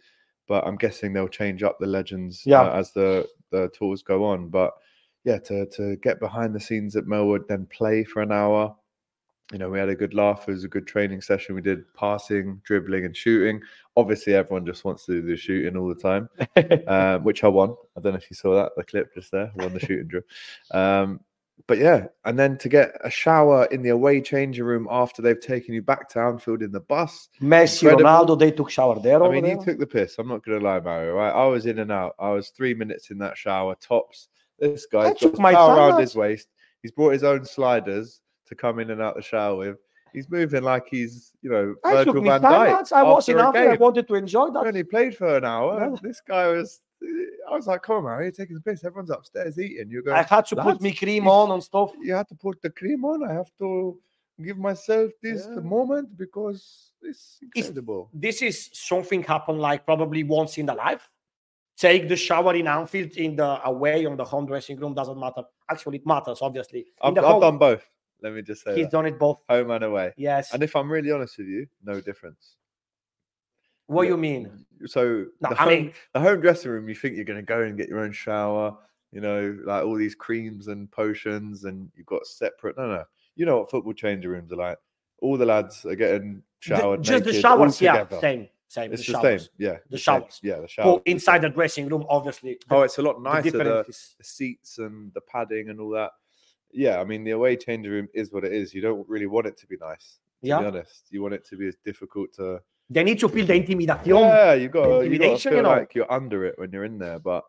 but 0.46 0.66
I'm 0.66 0.76
guessing 0.76 1.12
they'll 1.12 1.28
change 1.28 1.62
up 1.62 1.78
the 1.78 1.86
legends 1.86 2.42
Yeah. 2.44 2.62
uh, 2.62 2.78
as 2.78 2.92
the 2.92 3.26
the 3.50 3.68
tours 3.70 4.02
go 4.02 4.24
on. 4.24 4.48
But 4.48 4.74
yeah, 5.24 5.38
to 5.38 5.64
to 5.66 5.96
get 5.96 6.20
behind 6.20 6.54
the 6.54 6.60
scenes 6.60 6.96
at 6.96 7.04
Melwood, 7.04 7.46
then 7.48 7.66
play 7.66 8.04
for 8.04 8.20
an 8.20 8.32
hour. 8.32 8.74
You 9.52 9.58
know, 9.58 9.68
we 9.68 9.78
had 9.78 9.90
a 9.90 9.94
good 9.94 10.14
laugh. 10.14 10.48
It 10.48 10.52
was 10.52 10.64
a 10.64 10.68
good 10.68 10.86
training 10.86 11.20
session. 11.20 11.54
We 11.54 11.60
did 11.60 11.84
passing, 11.94 12.62
dribbling, 12.64 13.04
and 13.04 13.14
shooting. 13.14 13.60
Obviously, 13.96 14.34
everyone 14.34 14.64
just 14.64 14.84
wants 14.84 15.04
to 15.06 15.20
do 15.20 15.28
the 15.28 15.36
shooting 15.36 15.76
all 15.76 15.88
the 15.88 15.94
time, 15.94 16.28
um, 16.88 17.22
which 17.24 17.44
I 17.44 17.48
won. 17.48 17.74
I 17.96 18.00
don't 18.00 18.12
know 18.12 18.18
if 18.18 18.30
you 18.30 18.36
saw 18.36 18.54
that 18.54 18.72
the 18.76 18.84
clip 18.84 19.12
just 19.14 19.30
there. 19.32 19.52
I 19.58 19.62
won 19.62 19.74
the 19.74 19.80
shooting 19.80 20.08
drill. 20.08 20.22
Um, 20.70 21.20
but 21.66 21.78
yeah, 21.78 22.06
and 22.24 22.38
then 22.38 22.58
to 22.58 22.68
get 22.68 22.92
a 23.04 23.10
shower 23.10 23.66
in 23.66 23.82
the 23.82 23.90
away 23.90 24.20
changing 24.20 24.64
room 24.64 24.88
after 24.90 25.22
they've 25.22 25.40
taken 25.40 25.74
you 25.74 25.82
back 25.82 26.08
to 26.10 26.20
Anfield 26.20 26.62
in 26.62 26.72
the 26.72 26.80
bus. 26.80 27.28
Messi, 27.40 27.82
Incredible. 27.82 28.04
Ronaldo, 28.04 28.38
they 28.38 28.50
took 28.50 28.70
shower 28.70 28.98
there. 28.98 29.22
I 29.22 29.30
mean, 29.30 29.44
there. 29.44 29.56
you 29.56 29.64
took 29.64 29.78
the 29.78 29.86
piss. 29.86 30.16
I'm 30.18 30.28
not 30.28 30.44
going 30.44 30.58
to 30.58 30.64
lie, 30.64 30.80
Mario. 30.80 31.14
Right? 31.14 31.30
I 31.30 31.46
was 31.46 31.66
in 31.66 31.78
and 31.78 31.92
out. 31.92 32.14
I 32.18 32.30
was 32.30 32.48
three 32.48 32.74
minutes 32.74 33.10
in 33.10 33.18
that 33.18 33.38
shower, 33.38 33.76
tops. 33.76 34.28
This 34.58 34.86
guy's 34.86 35.10
got 35.10 35.18
took 35.18 35.38
my 35.38 35.52
around 35.52 36.00
his 36.00 36.14
waist. 36.14 36.48
He's 36.82 36.92
brought 36.92 37.12
his 37.12 37.24
own 37.24 37.44
sliders 37.44 38.20
to 38.54 38.60
come 38.60 38.78
in 38.78 38.90
and 38.90 39.00
out 39.02 39.16
the 39.16 39.22
shower 39.22 39.56
with. 39.56 39.76
He's 40.12 40.30
moving 40.30 40.62
like 40.62 40.86
he's, 40.88 41.32
you 41.42 41.50
know, 41.50 41.74
I 41.84 42.04
Virgil 42.04 42.22
van 42.22 42.40
Dijk. 42.40 42.92
I 42.92 43.02
was 43.02 43.28
in 43.28 43.38
Anfield. 43.38 43.66
I 43.68 43.74
wanted 43.76 44.06
to 44.08 44.14
enjoy 44.14 44.46
He 44.46 44.52
that. 44.52 44.66
only 44.66 44.84
played 44.84 45.16
for 45.16 45.36
an 45.36 45.44
hour. 45.44 45.90
Yeah. 45.90 45.96
This 46.02 46.20
guy 46.20 46.46
was. 46.48 46.80
I 47.50 47.54
was 47.56 47.66
like, 47.66 47.82
"Come 47.82 47.96
on, 47.96 48.02
Mario, 48.04 48.22
you're 48.26 48.32
taking 48.32 48.54
the 48.54 48.60
piss. 48.62 48.84
Everyone's 48.84 49.10
upstairs 49.10 49.58
eating. 49.58 49.90
You're 49.90 50.02
going." 50.02 50.16
I 50.16 50.22
had 50.22 50.46
to 50.46 50.56
put 50.56 50.66
"Lads, 50.66 50.80
me 50.80 50.92
cream 50.94 51.26
on 51.28 51.50
and 51.50 51.62
stuff. 51.62 51.92
You 52.00 52.14
had 52.14 52.28
to 52.28 52.34
put 52.36 52.62
the 52.62 52.70
cream 52.70 53.04
on. 53.04 53.24
I 53.28 53.32
have 53.32 53.50
to 53.58 53.98
give 54.42 54.56
myself 54.56 55.10
this 55.22 55.46
Yeah. 55.48 55.56
the 55.56 55.60
moment 55.62 56.16
because 56.16 56.92
it's 57.02 57.38
It's- 57.42 57.66
incredible. 57.68 58.08
This 58.14 58.40
is 58.40 58.70
something 58.72 59.22
happened 59.22 59.60
like 59.60 59.84
probably 59.84 60.22
once 60.24 60.56
in 60.58 60.66
the 60.66 60.74
life. 60.74 61.10
Take 61.76 62.08
the 62.08 62.16
shower 62.16 62.54
in 62.54 62.68
Anfield, 62.68 63.12
in 63.16 63.34
the 63.36 63.60
away, 63.66 64.06
on 64.06 64.16
the 64.16 64.24
home 64.24 64.46
dressing 64.46 64.78
room, 64.78 64.94
doesn't 64.94 65.18
matter. 65.18 65.42
Actually, 65.68 65.98
it 65.98 66.06
matters, 66.06 66.38
obviously. 66.40 66.80
In 67.02 67.18
I've, 67.18 67.24
I've 67.24 67.40
done 67.40 67.58
both. 67.58 67.84
Let 68.22 68.32
me 68.32 68.42
just 68.42 68.64
say 68.64 68.74
He's 68.76 68.86
that. 68.86 68.92
done 68.92 69.06
it 69.06 69.18
both. 69.18 69.40
home 69.48 69.70
and 69.70 69.84
away. 69.84 70.12
Yes. 70.16 70.52
And 70.54 70.62
if 70.62 70.74
I'm 70.76 70.90
really 70.90 71.10
honest 71.10 71.36
with 71.38 71.46
you, 71.48 71.66
no 71.84 72.00
difference. 72.00 72.56
what 73.86 74.04
yeah. 74.04 74.10
you 74.10 74.16
mean? 74.16 74.64
So 74.86 75.26
No, 75.40 75.50
the, 75.50 75.60
I 75.60 75.64
home, 75.64 75.68
mean- 75.68 75.92
the 76.14 76.20
home 76.20 76.40
dressing 76.40 76.70
room, 76.70 76.88
you 76.88 76.94
think 76.94 77.16
you're 77.16 77.24
going 77.24 77.38
to 77.38 77.42
go 77.44 77.62
and 77.62 77.76
get 77.76 77.88
your 77.88 78.00
own 78.00 78.12
shower, 78.12 78.76
you 79.12 79.20
know, 79.20 79.58
like 79.64 79.84
all 79.84 79.94
these 79.96 80.14
creams 80.14 80.68
and 80.68 80.90
potions, 80.90 81.64
and 81.64 81.90
you've 81.96 82.06
got 82.06 82.26
separate. 82.26 82.76
No, 82.78 82.86
no. 82.88 83.04
You 83.36 83.46
know 83.46 83.58
what 83.58 83.70
football 83.70 83.92
changing 83.92 84.30
rooms 84.30 84.52
are 84.52 84.56
like. 84.56 84.78
All 85.20 85.36
the 85.36 85.44
lads 85.46 85.84
are 85.84 85.94
getting 85.94 86.36
The- 86.66 86.76
showered. 86.76 87.02
just 87.02 87.24
the 87.24 87.32
naked, 87.32 87.44
all 87.44 87.56
showers, 87.58 87.80
yeah, 87.80 88.06
same, 88.20 88.48
same. 88.68 88.92
It's 88.92 89.06
the 89.06 89.12
the, 89.12 89.18
showers. 89.20 89.42
same. 89.42 89.50
Yeah. 89.58 89.76
The 89.90 89.98
showers. 89.98 90.40
Yeah, 90.42 90.60
the 90.60 90.68
showers. 90.68 91.00
But 91.04 91.10
inside 91.10 91.42
the 91.42 91.50
dressing 91.50 91.88
room, 91.88 92.06
obviously. 92.08 92.58
Oh, 92.70 92.78
the- 92.78 92.84
it's 92.84 92.98
a 92.98 93.02
lot 93.02 93.22
the 93.22 93.28
nicer. 93.30 93.50
The, 93.50 93.84
the 93.86 94.24
seats 94.24 94.78
and 94.78 95.12
the 95.14 95.20
padding 95.20 95.68
and 95.68 95.78
all 95.80 95.90
that. 95.90 96.12
Yeah, 96.74 97.00
I 97.00 97.04
mean 97.04 97.24
the 97.24 97.30
away 97.30 97.56
change 97.56 97.86
room 97.86 98.08
is 98.12 98.32
what 98.32 98.44
it 98.44 98.52
is. 98.52 98.74
You 98.74 98.82
don't 98.82 99.08
really 99.08 99.26
want 99.26 99.46
it 99.46 99.56
to 99.58 99.66
be 99.66 99.76
nice. 99.80 100.18
To 100.42 100.48
Yeah. 100.48 100.58
be 100.60 100.66
honest, 100.66 101.06
you 101.10 101.22
want 101.22 101.34
it 101.34 101.44
to 101.46 101.56
be 101.56 101.68
as 101.68 101.76
difficult 101.84 102.32
to. 102.34 102.60
They 102.90 103.04
need 103.04 103.18
to 103.20 103.28
feel 103.28 103.46
the 103.46 103.54
intimidation. 103.54 104.02
Yeah, 104.04 104.54
you 104.54 104.68
got 104.68 105.00
you 105.02 105.18
got 105.18 105.38
to 105.38 105.48
feel 105.48 105.56
you 105.58 105.62
know. 105.62 105.68
like 105.70 105.94
you're 105.94 106.12
under 106.12 106.44
it 106.44 106.58
when 106.58 106.70
you're 106.72 106.84
in 106.84 106.98
there. 106.98 107.18
But 107.18 107.44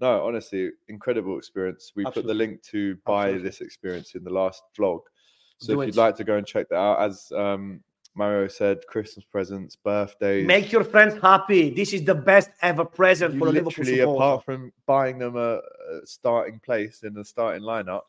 no, 0.00 0.24
honestly, 0.26 0.72
incredible 0.88 1.38
experience. 1.38 1.92
We 1.94 2.04
put 2.04 2.26
the 2.26 2.34
link 2.34 2.62
to 2.64 2.96
buy 3.06 3.28
Absolutely. 3.28 3.48
this 3.48 3.60
experience 3.60 4.14
in 4.16 4.24
the 4.24 4.30
last 4.30 4.62
vlog. 4.76 5.00
So 5.58 5.72
Do 5.74 5.80
if 5.80 5.84
it. 5.84 5.86
you'd 5.86 5.96
like 5.96 6.16
to 6.16 6.24
go 6.24 6.36
and 6.36 6.46
check 6.46 6.68
that 6.68 6.76
out, 6.76 7.00
as 7.00 7.30
um, 7.34 7.80
Mario 8.16 8.48
said, 8.48 8.80
Christmas 8.88 9.24
presents, 9.24 9.76
birthdays. 9.76 10.46
Make 10.46 10.72
your 10.72 10.84
friends 10.84 11.14
happy. 11.22 11.70
This 11.70 11.92
is 11.92 12.04
the 12.04 12.14
best 12.14 12.50
ever 12.60 12.84
present 12.84 13.34
you 13.34 13.38
for 13.38 13.46
a 13.46 13.50
Liverpool 13.52 13.84
literally, 13.84 13.98
supporter. 14.00 14.18
apart 14.18 14.44
from 14.44 14.72
buying 14.84 15.18
them 15.18 15.36
a, 15.36 15.58
a 15.58 15.60
starting 16.04 16.58
place 16.60 17.04
in 17.04 17.14
the 17.14 17.24
starting 17.24 17.62
lineup, 17.62 18.02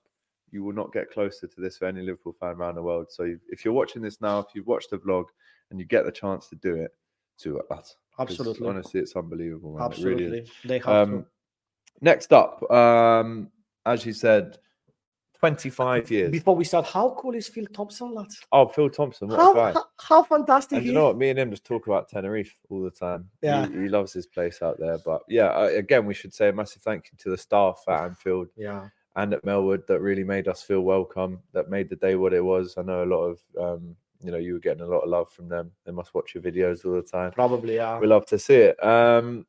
you 0.52 0.64
will 0.64 0.74
not 0.74 0.94
get 0.94 1.12
closer 1.12 1.48
to 1.48 1.62
this 1.62 1.78
for 1.78 1.86
any 1.86 2.02
Liverpool 2.02 2.36
fan 2.40 2.56
around 2.56 2.76
the 2.76 2.82
world. 2.84 3.08
So 3.12 3.36
if 3.50 3.66
you're 3.66 3.74
watching 3.74 4.02
this 4.02 4.22
now, 4.22 4.40
if 4.40 4.48
you've 4.54 4.68
watched 4.68 4.90
the 4.92 4.98
vlog 4.98 5.26
and 5.72 5.80
you 5.80 5.86
get 5.86 6.06
the 6.06 6.12
chance 6.12 6.48
to 6.50 6.56
do 6.56 6.76
it, 6.76 6.92
do 7.42 7.58
it. 7.58 7.66
Absolutely. 8.18 8.68
Honestly, 8.68 9.00
it's 9.02 9.16
unbelievable. 9.16 9.74
Man. 9.74 9.82
It 9.82 9.86
Absolutely. 9.86 10.26
really. 10.26 10.48
They 10.64 10.80
have 10.80 10.88
Um, 10.88 11.12
to. 11.24 11.26
next 12.02 12.32
up, 12.32 12.70
um, 12.72 13.52
as 13.86 14.06
you 14.06 14.14
said, 14.14 14.58
25 15.40 16.10
years. 16.10 16.32
Before 16.32 16.56
we 16.56 16.64
start, 16.64 16.86
how 16.86 17.14
cool 17.20 17.36
is 17.36 17.48
Phil 17.50 17.66
Thompson, 17.74 18.14
lads? 18.14 18.40
Oh, 18.52 18.68
Phil 18.68 18.90
Thompson, 18.90 19.28
what 19.28 19.38
How, 19.38 19.54
how, 19.74 19.86
how 20.00 20.24
fantastic 20.24 20.78
And 20.78 20.86
you 20.88 20.94
know 20.94 21.08
what? 21.08 21.18
Me 21.18 21.30
and 21.30 21.38
him 21.38 21.52
just 21.52 21.66
talk 21.66 21.88
about 21.88 22.08
Tenerife 22.10 22.56
all 22.70 22.82
the 22.82 22.90
time. 22.90 23.30
Yeah. 23.42 23.68
He, 23.68 23.90
loves 23.90 24.14
his 24.14 24.26
place 24.26 24.62
out 24.62 24.80
there. 24.80 24.98
But 25.06 25.24
yeah, 25.28 25.68
again, 25.68 26.06
we 26.06 26.14
should 26.14 26.34
say 26.34 26.50
a 26.50 26.54
massive 26.54 26.82
thank 26.82 27.10
you 27.12 27.18
to 27.20 27.30
the 27.32 27.38
staff 27.38 27.84
at 27.88 28.04
Anfield 28.06 28.48
Yeah. 28.56 28.88
And 29.16 29.34
at 29.34 29.46
Melwood 29.46 29.88
that 29.88 30.02
really 30.02 30.24
made 30.24 30.48
us 30.48 30.62
feel 30.62 30.82
welcome, 30.82 31.40
that 31.54 31.70
made 31.70 31.90
the 31.90 31.96
day 31.96 32.16
what 32.16 32.34
it 32.34 32.44
was. 32.44 32.76
I 32.78 32.82
know 32.82 33.04
a 33.04 33.06
lot 33.06 33.24
of, 33.24 33.40
um, 33.60 33.96
you 34.22 34.32
know, 34.32 34.38
you 34.38 34.54
were 34.54 34.60
getting 34.60 34.84
a 34.84 34.88
lot 34.88 35.00
of 35.00 35.10
love 35.10 35.32
from 35.32 35.48
them. 35.48 35.72
They 35.86 35.92
must 35.92 36.14
watch 36.14 36.36
your 36.36 36.44
videos 36.44 36.86
all 36.86 36.94
the 36.94 37.02
time. 37.02 37.32
Probably, 37.32 37.76
yeah. 37.76 37.98
We 38.00 38.08
love 38.08 38.26
to 38.28 38.40
see 38.40 38.56
it. 38.56 38.84
Um, 38.84 39.46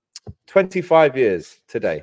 25 0.47 1.17
years 1.17 1.61
today 1.67 2.03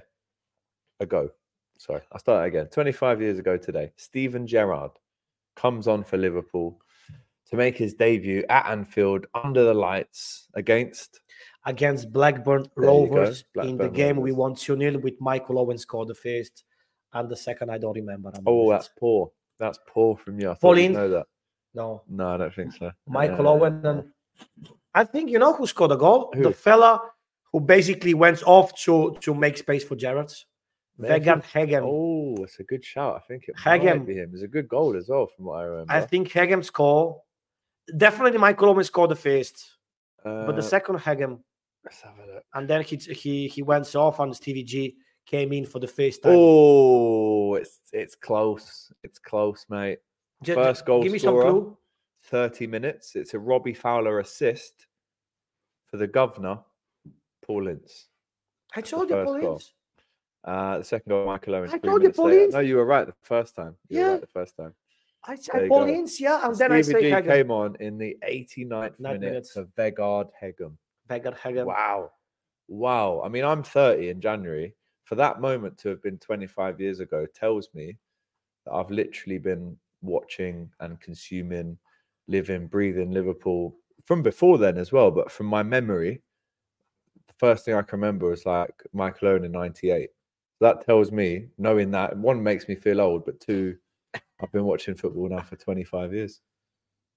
ago. 1.00 1.30
Sorry, 1.78 2.02
I'll 2.12 2.20
start 2.20 2.48
again. 2.48 2.68
25 2.68 3.22
years 3.22 3.40
ago 3.40 3.58
today, 3.58 3.92
Steven 3.98 4.48
Gerrard 4.48 4.92
comes 5.56 5.88
on 5.88 6.04
for 6.04 6.18
Liverpool 6.18 6.80
to 7.50 7.56
make 7.56 7.78
his 7.78 7.94
debut 7.94 8.44
at 8.50 8.66
Anfield 8.66 9.28
under 9.34 9.64
the 9.64 9.74
lights 9.74 10.48
against. 10.56 11.22
Against 11.66 12.12
Blackburn 12.12 12.64
There 12.76 12.88
Rovers 12.88 13.46
in 13.56 13.64
the 13.64 13.76
Blackburn 13.76 13.94
game, 13.94 14.16
we 14.18 14.34
won 14.34 14.54
2 14.54 14.78
0 14.78 14.98
with 15.00 15.20
Michael 15.22 15.60
Owen 15.60 15.78
scored 15.78 16.10
the 16.10 16.16
first, 16.16 16.66
and 17.14 17.30
the 17.30 17.36
second, 17.36 17.70
I 17.70 17.78
don't 17.78 17.94
remember. 17.96 18.32
I'm 18.36 18.44
Oh, 18.46 18.70
honest. 18.72 18.90
that's 18.90 19.00
poor. 19.00 19.32
That's 19.60 19.80
poor 19.88 20.18
from 20.18 20.40
you. 20.40 20.52
I 20.52 20.56
Pauline? 20.56 20.94
know 20.94 21.10
that. 21.10 21.26
no. 21.74 22.02
No, 22.08 22.30
I 22.30 22.38
don't 22.38 22.54
think 22.54 22.74
so. 22.74 22.92
Michael 23.08 23.48
Uh, 23.48 23.52
Owen. 23.52 23.86
And 23.86 24.04
I 24.94 25.04
think 25.04 25.30
you 25.30 25.40
know 25.40 25.54
who 25.54 25.66
scored 25.68 25.92
a 25.92 25.98
goal? 25.98 26.32
Who? 26.34 26.44
The 26.44 26.52
fella 26.54 27.02
who 27.52 27.60
basically 27.60 28.14
went 28.14 28.44
off 28.46 28.74
to, 28.84 29.16
to 29.22 29.34
make 29.34 29.58
space 29.58 29.84
for 29.84 29.96
Gerrard. 29.96 30.32
Maybe. 30.98 31.14
Vegan 31.14 31.42
Heggem. 31.42 31.84
Oh, 31.84 32.44
it's 32.44 32.60
a 32.60 32.64
good 32.64 32.84
shout. 32.86 33.16
I 33.16 33.20
think 33.28 33.46
it 33.48 33.56
Heggem. 33.56 33.98
might 34.00 34.06
be 34.08 34.14
him. 34.16 34.32
It's 34.34 34.44
a 34.44 34.48
good 34.48 34.68
goal 34.68 34.96
as 34.96 35.10
well, 35.10 35.28
from 35.36 35.46
what 35.46 35.60
I 35.60 35.64
remember. 35.64 35.94
I 35.94 36.02
think 36.02 36.30
Heggem 36.32 36.64
scored. 36.64 37.16
Definitely 37.98 38.38
Michael 38.40 38.70
Owen 38.70 38.84
scored 38.84 39.10
the 39.12 39.16
first, 39.16 39.78
but 40.24 40.52
the 40.54 40.60
Uh, 40.60 40.62
second 40.62 41.00
Heggem. 41.00 41.40
Let's 41.84 42.02
have 42.02 42.14
a 42.20 42.34
look. 42.36 42.44
And 42.54 42.68
then 42.70 42.82
he 42.84 42.96
he 42.96 43.48
he 43.48 43.62
went 43.62 43.94
off 43.96 44.20
on 44.20 44.34
Stevie 44.34 44.64
G 44.64 44.96
came 45.26 45.54
in 45.54 45.66
for 45.66 45.80
the 45.80 45.88
first 45.88 46.24
time. 46.24 46.34
Oh, 46.36 47.56
it's 47.56 47.80
it's 47.92 48.16
close. 48.16 48.92
It's 49.04 49.20
close, 49.20 49.66
mate. 49.70 50.00
Ju- 50.44 50.54
ju- 50.54 50.56
First 50.56 50.86
goal 50.86 51.04
Give 51.04 51.12
me 51.12 51.20
some 51.20 51.40
clue. 51.40 51.78
30 52.26 52.68
minutes. 52.68 53.16
It's 53.16 53.34
a 53.34 53.40
Robbie 53.40 53.74
Fowler 53.74 54.20
assist 54.20 54.88
for 55.86 55.98
the 55.98 56.08
governor, 56.08 56.60
Paul 57.46 57.68
Ince. 57.68 58.08
I 58.76 58.82
told 58.82 59.10
you, 59.10 59.16
first 59.16 59.42
goal. 59.42 59.62
Uh, 60.44 60.78
the 60.80 60.84
second 60.84 61.10
goal, 61.10 61.26
Michael 61.26 61.56
Owen. 61.56 61.70
I 61.72 61.78
told 61.78 62.02
you, 62.04 62.12
later. 62.18 62.50
No, 62.52 62.60
you 62.60 62.76
were 62.78 62.86
right 62.86 63.06
the 63.08 63.14
first 63.22 63.56
time. 63.56 63.76
You 63.90 64.00
were 64.00 64.06
Yeah. 64.06 64.12
right 64.14 64.22
the 64.22 64.28
first 64.28 64.58
time. 64.58 64.74
I 65.26 65.36
said 65.36 65.64
you 65.64 65.70
go. 65.70 65.86
Yeah, 66.20 66.46
and 66.48 66.56
then 66.58 66.72
I 66.74 66.82
say 66.82 67.02
G 67.22 67.22
came 67.26 67.50
on 67.50 67.78
in 67.80 67.98
the 67.98 68.18
89th 68.24 69.00
Nine 69.00 69.14
minute 69.22 69.22
minutes. 69.22 69.52
for 69.54 69.64
Vegard 69.78 70.30
Heggem. 70.42 70.76
Vegan 71.08 71.34
Heggem. 71.34 71.66
Wow. 71.66 72.12
Wow. 72.68 73.22
I 73.24 73.30
mean, 73.30 73.46
I'm 73.46 73.64
30 73.64 74.10
in 74.10 74.20
January. 74.20 74.76
For 75.04 75.16
that 75.16 75.42
moment 75.42 75.78
to 75.80 75.90
have 75.90 76.02
been 76.02 76.18
25 76.18 76.80
years 76.80 77.00
ago 77.00 77.26
tells 77.34 77.70
me 77.74 77.98
that 78.66 78.74
I've 78.74 78.92
literally 78.92 79.38
been 79.38 79.78
watching 80.02 80.70
and 80.80 81.00
consuming, 81.00 81.78
living, 82.28 82.68
breathing 82.68 83.12
Liverpool 83.12 83.76
from 84.06 84.22
before 84.22 84.58
then 84.58 84.78
as 84.78 84.92
well. 84.92 85.12
But 85.12 85.32
from 85.32 85.48
my 85.48 85.64
memory, 85.64 86.22
the 87.28 87.34
first 87.38 87.66
thing 87.66 87.76
I 87.76 87.82
can 87.82 88.00
remember 88.00 88.30
was 88.30 88.46
like 88.46 88.74
Michael 88.94 89.30
Owen 89.30 89.46
in 89.46 89.52
98. 89.52 90.10
That 90.62 90.86
tells 90.86 91.12
me, 91.12 91.48
knowing 91.58 91.92
that, 91.92 92.18
one 92.18 92.42
makes 92.42 92.68
me 92.68 92.76
feel 92.76 93.02
old, 93.02 93.26
but 93.26 93.40
two, 93.40 93.76
I've 94.42 94.52
been 94.52 94.66
watching 94.66 94.96
football 94.96 95.30
now 95.30 95.42
for 95.42 95.56
25 95.56 96.14
years. 96.14 96.42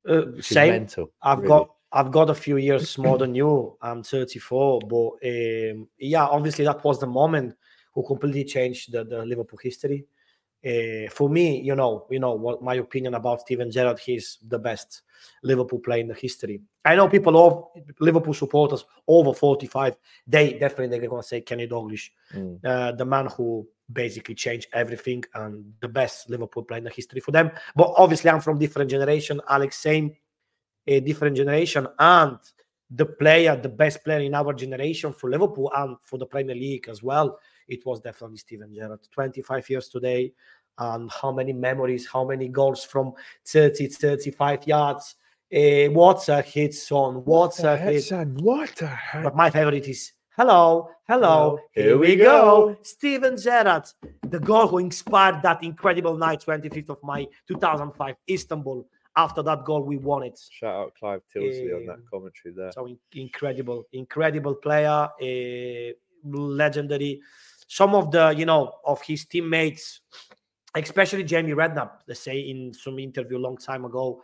Uh, 0.09 0.23
same. 0.41 0.73
mental, 0.73 1.13
I've 1.23 1.39
really. 1.39 1.49
got 1.49 1.71
I've 1.93 2.11
got 2.11 2.31
a 2.31 2.35
few 2.35 2.57
years 2.57 2.99
more 2.99 3.17
than 3.17 3.35
you. 3.35 3.77
I'm 3.81 4.03
34, 4.03 4.81
but 4.81 5.11
um, 5.25 5.89
yeah, 5.99 6.27
obviously 6.27 6.65
that 6.65 6.85
was 6.85 7.01
the 7.01 7.07
moment 7.07 7.55
who 7.97 8.07
completely 8.07 8.45
changed 8.45 8.93
the, 8.93 9.05
the 9.05 9.25
Liverpool 9.25 9.59
history. 9.61 10.05
Uh, 10.65 11.09
for 11.11 11.31
me, 11.31 11.61
you 11.61 11.75
know, 11.75 12.07
you 12.11 12.19
know 12.19 12.35
what 12.35 12.63
my 12.63 12.75
opinion 12.75 13.15
about 13.15 13.41
Steven 13.41 13.71
Gerrard. 13.71 13.99
He's 13.99 14.39
the 14.47 14.59
best 14.59 15.03
Liverpool 15.43 15.79
player 15.79 16.01
in 16.01 16.09
the 16.09 16.15
history. 16.15 16.61
I 16.85 16.95
know 16.95 17.09
people 17.09 17.37
of 17.39 17.83
Liverpool 18.01 18.35
supporters 18.35 18.85
over 19.09 19.33
45. 19.33 19.97
They 20.27 20.53
definitely 20.59 20.99
they're 20.99 21.09
gonna 21.09 21.23
say 21.23 21.41
Kenny 21.41 21.67
Dalglish, 21.67 22.11
Mm. 22.35 22.59
uh, 22.65 22.93
the 22.93 23.05
man 23.05 23.27
who 23.27 23.67
basically 23.91 24.35
changed 24.35 24.67
everything 24.73 25.25
and 25.35 25.73
the 25.81 25.89
best 25.89 26.29
Liverpool 26.29 26.65
player 26.65 26.79
in 26.79 26.85
the 26.85 26.91
history 26.91 27.21
for 27.21 27.31
them. 27.31 27.51
But 27.75 27.95
obviously, 27.97 28.29
I'm 28.31 28.41
from 28.41 28.59
different 28.59 28.91
generation. 28.91 29.41
Alex, 29.49 29.79
same, 29.79 30.17
a 30.87 31.01
different 31.01 31.37
generation, 31.37 31.87
and 31.99 32.39
the 32.91 33.07
player, 33.07 33.57
the 33.57 33.69
best 33.69 34.05
player 34.05 34.21
in 34.21 34.35
our 34.35 34.53
generation 34.53 35.13
for 35.13 35.31
Liverpool 35.31 35.71
and 35.77 35.97
for 36.03 36.19
the 36.19 36.27
Premier 36.27 36.55
League 36.55 36.89
as 36.89 37.03
well. 37.03 37.39
It 37.69 37.85
was 37.85 38.01
definitely 38.01 38.39
Steven 38.39 38.73
Gerrard. 38.75 39.01
25 39.11 39.71
years 39.71 39.89
today, 39.89 40.33
and 40.79 41.11
how 41.11 41.33
many 41.33 41.53
memories, 41.53 42.07
how 42.07 42.25
many 42.25 42.49
goals 42.49 42.85
from 42.85 43.13
30, 43.45 43.89
35 43.89 44.67
yards. 44.67 45.17
Uh, 45.53 45.87
what 45.93 46.29
a 46.29 46.43
hit, 46.43 46.75
son! 46.75 47.25
What, 47.25 47.59
a 47.63 47.77
hit, 47.77 48.05
son! 48.05 48.37
What 48.41 48.81
a 48.83 48.87
hit! 48.89 49.23
But 49.25 49.37
my 49.37 49.49
favorite 49.49 49.87
is 49.87 50.13
hello, 50.37 50.91
hello, 51.09 51.59
Here 51.73 51.97
we 51.97 52.17
go. 52.17 52.77
Steven 52.83 53.37
Gerrard, 53.37 53.85
the 54.23 54.41
goal 54.41 54.67
who 54.67 54.79
inspired 54.79 55.43
that 55.43 55.63
incredible 55.63 56.17
night, 56.17 56.45
25th 56.47 56.91
of 56.91 56.99
May 57.05 57.29
2005, 57.49 58.17
Istanbul. 58.29 58.87
After 59.19 59.43
that 59.45 59.65
goal, 59.65 59.83
we 59.83 59.97
won 59.97 60.25
it. 60.25 60.39
Shout 60.51 60.75
out 60.75 60.95
Clive 60.99 61.23
Tyldesley 61.35 61.75
on 61.75 61.87
that 61.87 61.93
Um, 61.95 62.05
commentary 62.11 62.53
there. 62.55 62.71
So 62.73 62.87
in- 62.87 62.99
incredible, 63.15 63.85
incredible 63.93 64.57
player, 64.57 65.09
a 65.23 65.95
legendary. 66.25 67.21
Some 67.67 67.95
of 67.95 68.11
the, 68.11 68.35
you 68.37 68.47
know, 68.47 68.73
of 68.85 69.03
his 69.03 69.25
teammates, 69.25 70.01
especially 70.75 71.25
Jamie 71.25 71.53
Redknapp, 71.53 71.91
let's 72.07 72.21
say 72.21 72.39
in 72.39 72.73
some 72.73 72.99
interview 72.99 73.39
a 73.39 73.41
long 73.41 73.57
time 73.57 73.85
ago, 73.85 74.23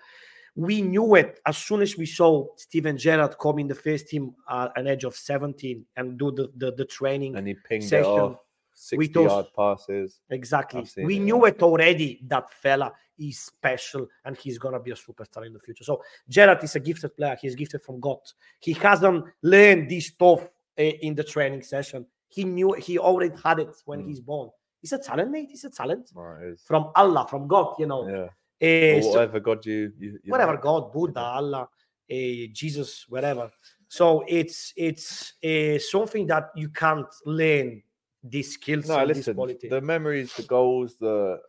we 0.54 0.82
knew 0.82 1.14
it 1.14 1.40
as 1.46 1.56
soon 1.56 1.82
as 1.82 1.96
we 1.96 2.06
saw 2.06 2.46
Steven 2.56 2.98
Gerrard 2.98 3.38
come 3.38 3.58
in 3.58 3.68
the 3.68 3.74
first 3.74 4.08
team 4.08 4.34
at 4.50 4.70
an 4.76 4.86
age 4.86 5.04
of 5.04 5.16
17 5.16 5.84
and 5.96 6.18
do 6.18 6.30
the 6.30 6.52
the, 6.56 6.72
the 6.72 6.84
training 6.84 7.36
And 7.36 7.46
he 7.46 7.54
pinged 7.54 7.84
session. 7.84 8.04
off. 8.10 8.36
60 8.74 9.12
those- 9.12 9.30
yard 9.30 9.46
passes. 9.56 10.20
Exactly. 10.30 10.86
We 11.04 11.16
it, 11.16 11.20
knew 11.20 11.42
yeah. 11.42 11.50
it 11.52 11.62
already. 11.62 12.20
That 12.26 12.50
fella 12.52 12.92
is 13.18 13.38
special 13.38 14.08
and 14.24 14.36
he's 14.36 14.58
gonna 14.58 14.80
be 14.80 14.90
a 14.90 14.94
superstar 14.94 15.46
in 15.46 15.52
the 15.52 15.60
future. 15.60 15.84
So 15.84 16.02
Gerrard 16.28 16.62
is 16.64 16.74
a 16.76 16.80
gifted 16.80 17.16
player. 17.16 17.36
He's 17.40 17.54
gifted 17.54 17.82
from 17.82 18.00
God. 18.00 18.18
He 18.60 18.72
hasn't 18.72 19.24
learned 19.42 19.90
this 19.90 20.08
stuff 20.08 20.48
eh, 20.76 20.92
in 21.02 21.14
the 21.14 21.24
training 21.24 21.62
session. 21.62 22.06
He 22.32 22.44
knew 22.44 22.72
he 22.72 22.98
already 22.98 23.34
had 23.44 23.58
it 23.58 23.74
when 23.84 24.00
Mm. 24.02 24.06
he's 24.08 24.20
born. 24.20 24.48
He's 24.80 24.92
a 24.92 24.98
talent, 24.98 25.30
mate. 25.30 25.48
He's 25.50 25.64
a 25.64 25.70
talent 25.70 26.10
Right, 26.14 26.58
from 26.60 26.90
Allah, 26.96 27.26
from 27.28 27.46
God. 27.46 27.74
You 27.78 27.86
know, 27.86 28.08
Yeah. 28.08 28.28
Eh, 28.64 28.96
Or 28.96 29.02
so- 29.02 29.10
whatever 29.10 29.40
God 29.40 29.66
you, 29.66 29.92
you, 29.98 30.10
you 30.22 30.30
whatever. 30.30 30.56
God, 30.56 30.92
Buddha, 30.92 31.20
Allah, 31.20 31.68
eh, 32.08 32.46
Jesus, 32.52 33.06
whatever. 33.08 33.50
So 33.88 34.24
it's 34.28 34.72
it's 34.76 35.34
uh, 35.44 35.78
something 35.78 36.26
that 36.28 36.50
you 36.54 36.68
can't 36.70 37.12
learn 37.26 37.82
these 38.22 38.52
skills 38.54 38.86
No, 38.88 39.04
listen. 39.04 39.34
quality. 39.34 39.68
The 39.68 39.80
memories, 39.80 40.32
the 40.36 40.44
goals, 40.44 40.96
the 40.96 41.40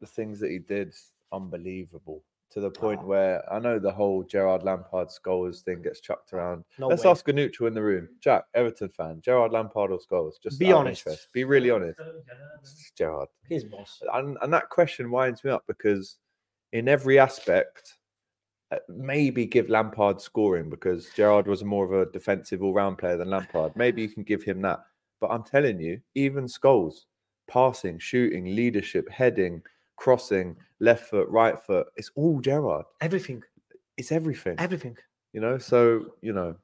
the 0.00 0.06
things 0.06 0.38
that 0.40 0.50
he 0.50 0.58
did, 0.58 0.94
unbelievable. 1.32 2.22
To 2.50 2.60
the 2.60 2.70
point 2.70 2.98
Ah. 3.00 3.06
where 3.06 3.52
I 3.52 3.60
know 3.60 3.78
the 3.78 3.92
whole 3.92 4.24
Gerrard 4.24 4.64
Lampard 4.64 5.06
Scholes 5.08 5.60
thing 5.62 5.82
gets 5.82 6.00
chucked 6.00 6.32
around. 6.32 6.64
No 6.80 6.88
Let's 6.88 7.04
way. 7.04 7.10
ask 7.10 7.28
a 7.28 7.32
neutral 7.32 7.68
in 7.68 7.74
the 7.74 7.82
room. 7.82 8.08
Jack, 8.18 8.44
Everton 8.54 8.88
fan, 8.88 9.20
Gerrard 9.20 9.52
Lampard 9.52 9.92
or 9.92 9.98
Scholes? 10.00 10.32
Just 10.42 10.58
Be 10.58 10.72
honest. 10.72 11.06
interest. 11.06 11.32
Be 11.32 11.44
really 11.44 11.70
honest. 11.70 12.00
It's 12.62 12.90
Gerrard. 12.98 13.28
His 13.48 13.62
boss. 13.64 14.02
And, 14.14 14.36
and 14.42 14.52
that 14.52 14.68
question 14.68 15.12
winds 15.12 15.44
me 15.44 15.52
up 15.52 15.62
because 15.68 16.16
in 16.72 16.88
every 16.88 17.20
aspect, 17.20 17.94
uh, 18.72 18.78
maybe 18.88 19.46
give 19.46 19.68
Lampard 19.68 20.20
scoring 20.20 20.68
because 20.70 21.08
Gerrard 21.14 21.46
was 21.46 21.62
more 21.62 21.84
of 21.84 21.92
a 22.08 22.10
defensive 22.10 22.62
all-round 22.64 22.98
player 22.98 23.16
than 23.16 23.30
Lampard. 23.30 23.72
Maybe 23.76 24.02
you 24.02 24.08
can 24.08 24.22
give 24.24 24.42
him 24.44 24.60
that. 24.62 24.80
But 25.20 25.28
I'm 25.30 25.42
telling 25.44 25.80
you, 25.80 26.00
even 26.16 26.46
Scholes, 26.46 27.04
passing, 27.48 27.98
shooting, 27.98 28.54
leadership, 28.56 29.08
heading, 29.08 29.62
crossing, 29.96 30.56
left 30.80 31.08
foot, 31.08 31.28
right 31.28 31.58
foot, 31.58 31.88
it's 31.96 32.10
all 32.14 32.40
Gerrard. 32.40 32.86
Everything. 33.00 33.42
It's 33.96 34.12
everything. 34.12 34.56
Everything. 34.58 34.96
You 35.32 35.40
know, 35.40 35.58
so 35.58 36.06
you 36.22 36.32
know 36.32 36.56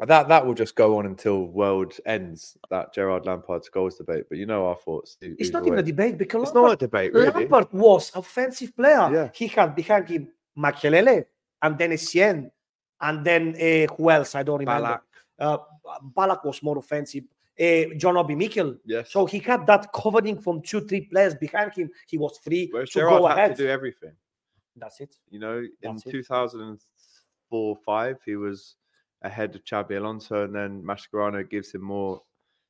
that 0.00 0.28
that 0.28 0.44
will 0.44 0.54
just 0.54 0.74
go 0.74 0.98
on 0.98 1.06
until 1.06 1.46
world 1.46 1.94
ends. 2.06 2.56
That 2.70 2.92
Gerrard 2.92 3.26
Lampard's 3.26 3.68
goals 3.68 3.96
debate. 3.96 4.24
But 4.28 4.38
you 4.38 4.46
know 4.46 4.66
our 4.66 4.76
thoughts. 4.76 5.16
It's 5.20 5.50
not 5.50 5.66
even 5.66 5.78
a 5.78 5.82
debate 5.82 6.18
because 6.18 6.42
It's 6.42 6.54
not 6.54 6.72
a 6.72 6.76
debate, 6.76 7.12
really. 7.12 7.30
Lampard 7.30 7.72
was 7.72 8.10
offensive 8.14 8.74
player. 8.76 9.10
Yeah. 9.12 9.30
He 9.32 9.46
had 9.46 9.74
behind 9.76 10.08
him 10.08 10.28
Makelele 10.58 11.26
and 11.62 11.78
then 11.78 11.90
Essien 11.90 12.50
and 13.00 13.24
then 13.24 13.54
uh, 13.54 13.94
who 13.94 14.10
else? 14.10 14.34
I 14.34 14.42
don't 14.42 14.58
remember. 14.58 14.88
Ballack. 14.88 15.00
Uh, 15.38 15.58
Ballack 16.16 16.44
was 16.44 16.62
more 16.62 16.78
offensive. 16.78 17.24
Uh, 17.60 17.94
John 17.96 18.16
Obi 18.16 18.34
Mikel. 18.34 18.76
Yes. 18.84 19.12
So 19.12 19.26
he 19.26 19.38
had 19.38 19.66
that 19.66 19.92
covering 19.92 20.40
from 20.40 20.60
two, 20.62 20.80
three 20.80 21.02
players 21.02 21.34
behind 21.34 21.72
him. 21.74 21.90
He 22.08 22.18
was 22.18 22.38
free 22.38 22.68
Whereas 22.72 22.90
to 22.90 22.98
Gerrard 23.00 23.20
go 23.20 23.26
had 23.28 23.38
ahead. 23.38 23.56
to 23.56 23.62
do 23.64 23.68
everything. 23.68 24.12
That's 24.76 25.00
it. 25.00 25.14
You 25.30 25.38
know, 25.38 25.58
in 25.58 25.70
That's 25.82 26.06
it. 26.06 26.10
2004 26.10 27.76
5, 27.84 28.18
he 28.24 28.36
was 28.36 28.74
ahead 29.22 29.54
of 29.54 29.64
Xabi 29.64 29.96
Alonso, 29.96 30.44
and 30.44 30.54
then 30.54 30.82
Mascherano 30.82 31.48
gives 31.48 31.72
him 31.72 31.82
more 31.82 32.22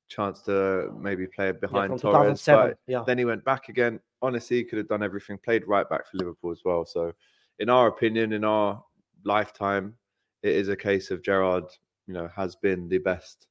chance 0.08 0.42
to 0.42 0.92
maybe 0.98 1.26
play 1.26 1.52
behind 1.52 1.98
from 2.00 2.12
Torres. 2.12 2.44
But 2.44 2.78
yeah. 2.86 3.02
then 3.06 3.18
he 3.18 3.24
went 3.24 3.44
back 3.44 3.68
again. 3.68 4.00
Honestly, 4.22 4.58
he 4.58 4.64
could 4.64 4.78
have 4.78 4.88
done 4.88 5.02
everything, 5.02 5.38
played 5.38 5.66
right 5.66 5.88
back 5.88 6.10
for 6.10 6.18
Liverpool 6.18 6.52
as 6.52 6.60
well. 6.64 6.84
So, 6.84 7.12
in 7.58 7.70
our 7.70 7.88
opinion, 7.88 8.32
in 8.32 8.44
our 8.44 8.82
lifetime, 9.24 9.94
it 10.42 10.54
is 10.54 10.68
a 10.68 10.76
case 10.76 11.10
of 11.10 11.22
Gerrard, 11.22 11.64
you 12.06 12.14
know, 12.14 12.28
has 12.34 12.54
been 12.54 12.88
the 12.88 12.98
best 12.98 13.48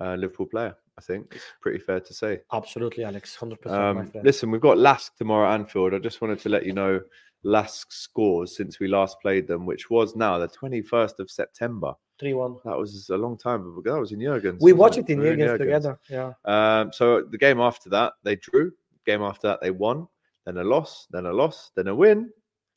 uh, 0.00 0.14
Liverpool 0.14 0.46
player. 0.46 0.74
I 0.98 1.00
think 1.00 1.32
it's 1.34 1.44
pretty 1.60 1.78
fair 1.78 2.00
to 2.00 2.14
say. 2.14 2.40
Absolutely, 2.52 3.04
Alex. 3.04 3.36
100%. 3.40 3.66
Um, 3.70 4.08
friend. 4.10 4.24
listen, 4.24 4.50
we've 4.50 4.60
got 4.60 4.78
Lask 4.78 5.16
tomorrow 5.16 5.48
at 5.50 5.54
Anfield. 5.54 5.94
I 5.94 5.98
just 5.98 6.20
wanted 6.20 6.38
to 6.40 6.48
let 6.50 6.66
you 6.66 6.72
know 6.74 7.00
Lask's 7.44 7.96
scores 7.96 8.56
since 8.56 8.78
we 8.78 8.88
last 8.88 9.20
played 9.20 9.46
them, 9.48 9.64
which 9.66 9.90
was 9.90 10.14
now 10.14 10.38
the 10.38 10.48
21st 10.48 11.18
of 11.18 11.30
September. 11.30 11.94
3 12.20 12.34
1. 12.34 12.56
That 12.64 12.76
was 12.78 13.08
a 13.08 13.16
long 13.16 13.36
time 13.38 13.62
ago. 13.78 13.94
That 13.94 14.00
was 14.00 14.12
in 14.12 14.20
Jurgens. 14.20 14.58
We 14.60 14.72
watched 14.74 14.98
it 14.98 15.08
in 15.08 15.18
We 15.18 15.30
were 15.30 15.36
Jurgens 15.36 15.48
Jurgens. 15.54 15.58
together. 15.58 15.98
Yeah. 16.08 16.32
Um, 16.44 16.92
so 16.92 17.22
the 17.22 17.38
game 17.38 17.58
after 17.60 17.88
that, 17.90 18.12
they 18.22 18.36
drew. 18.36 18.70
Game 19.06 19.22
after 19.22 19.48
that, 19.48 19.60
they 19.60 19.70
won. 19.70 20.06
Then 20.46 20.58
a 20.58 20.64
loss. 20.64 21.08
Then 21.10 21.26
a 21.26 21.32
loss. 21.32 21.72
Then 21.74 21.88
a 21.88 21.94
win. 21.94 22.30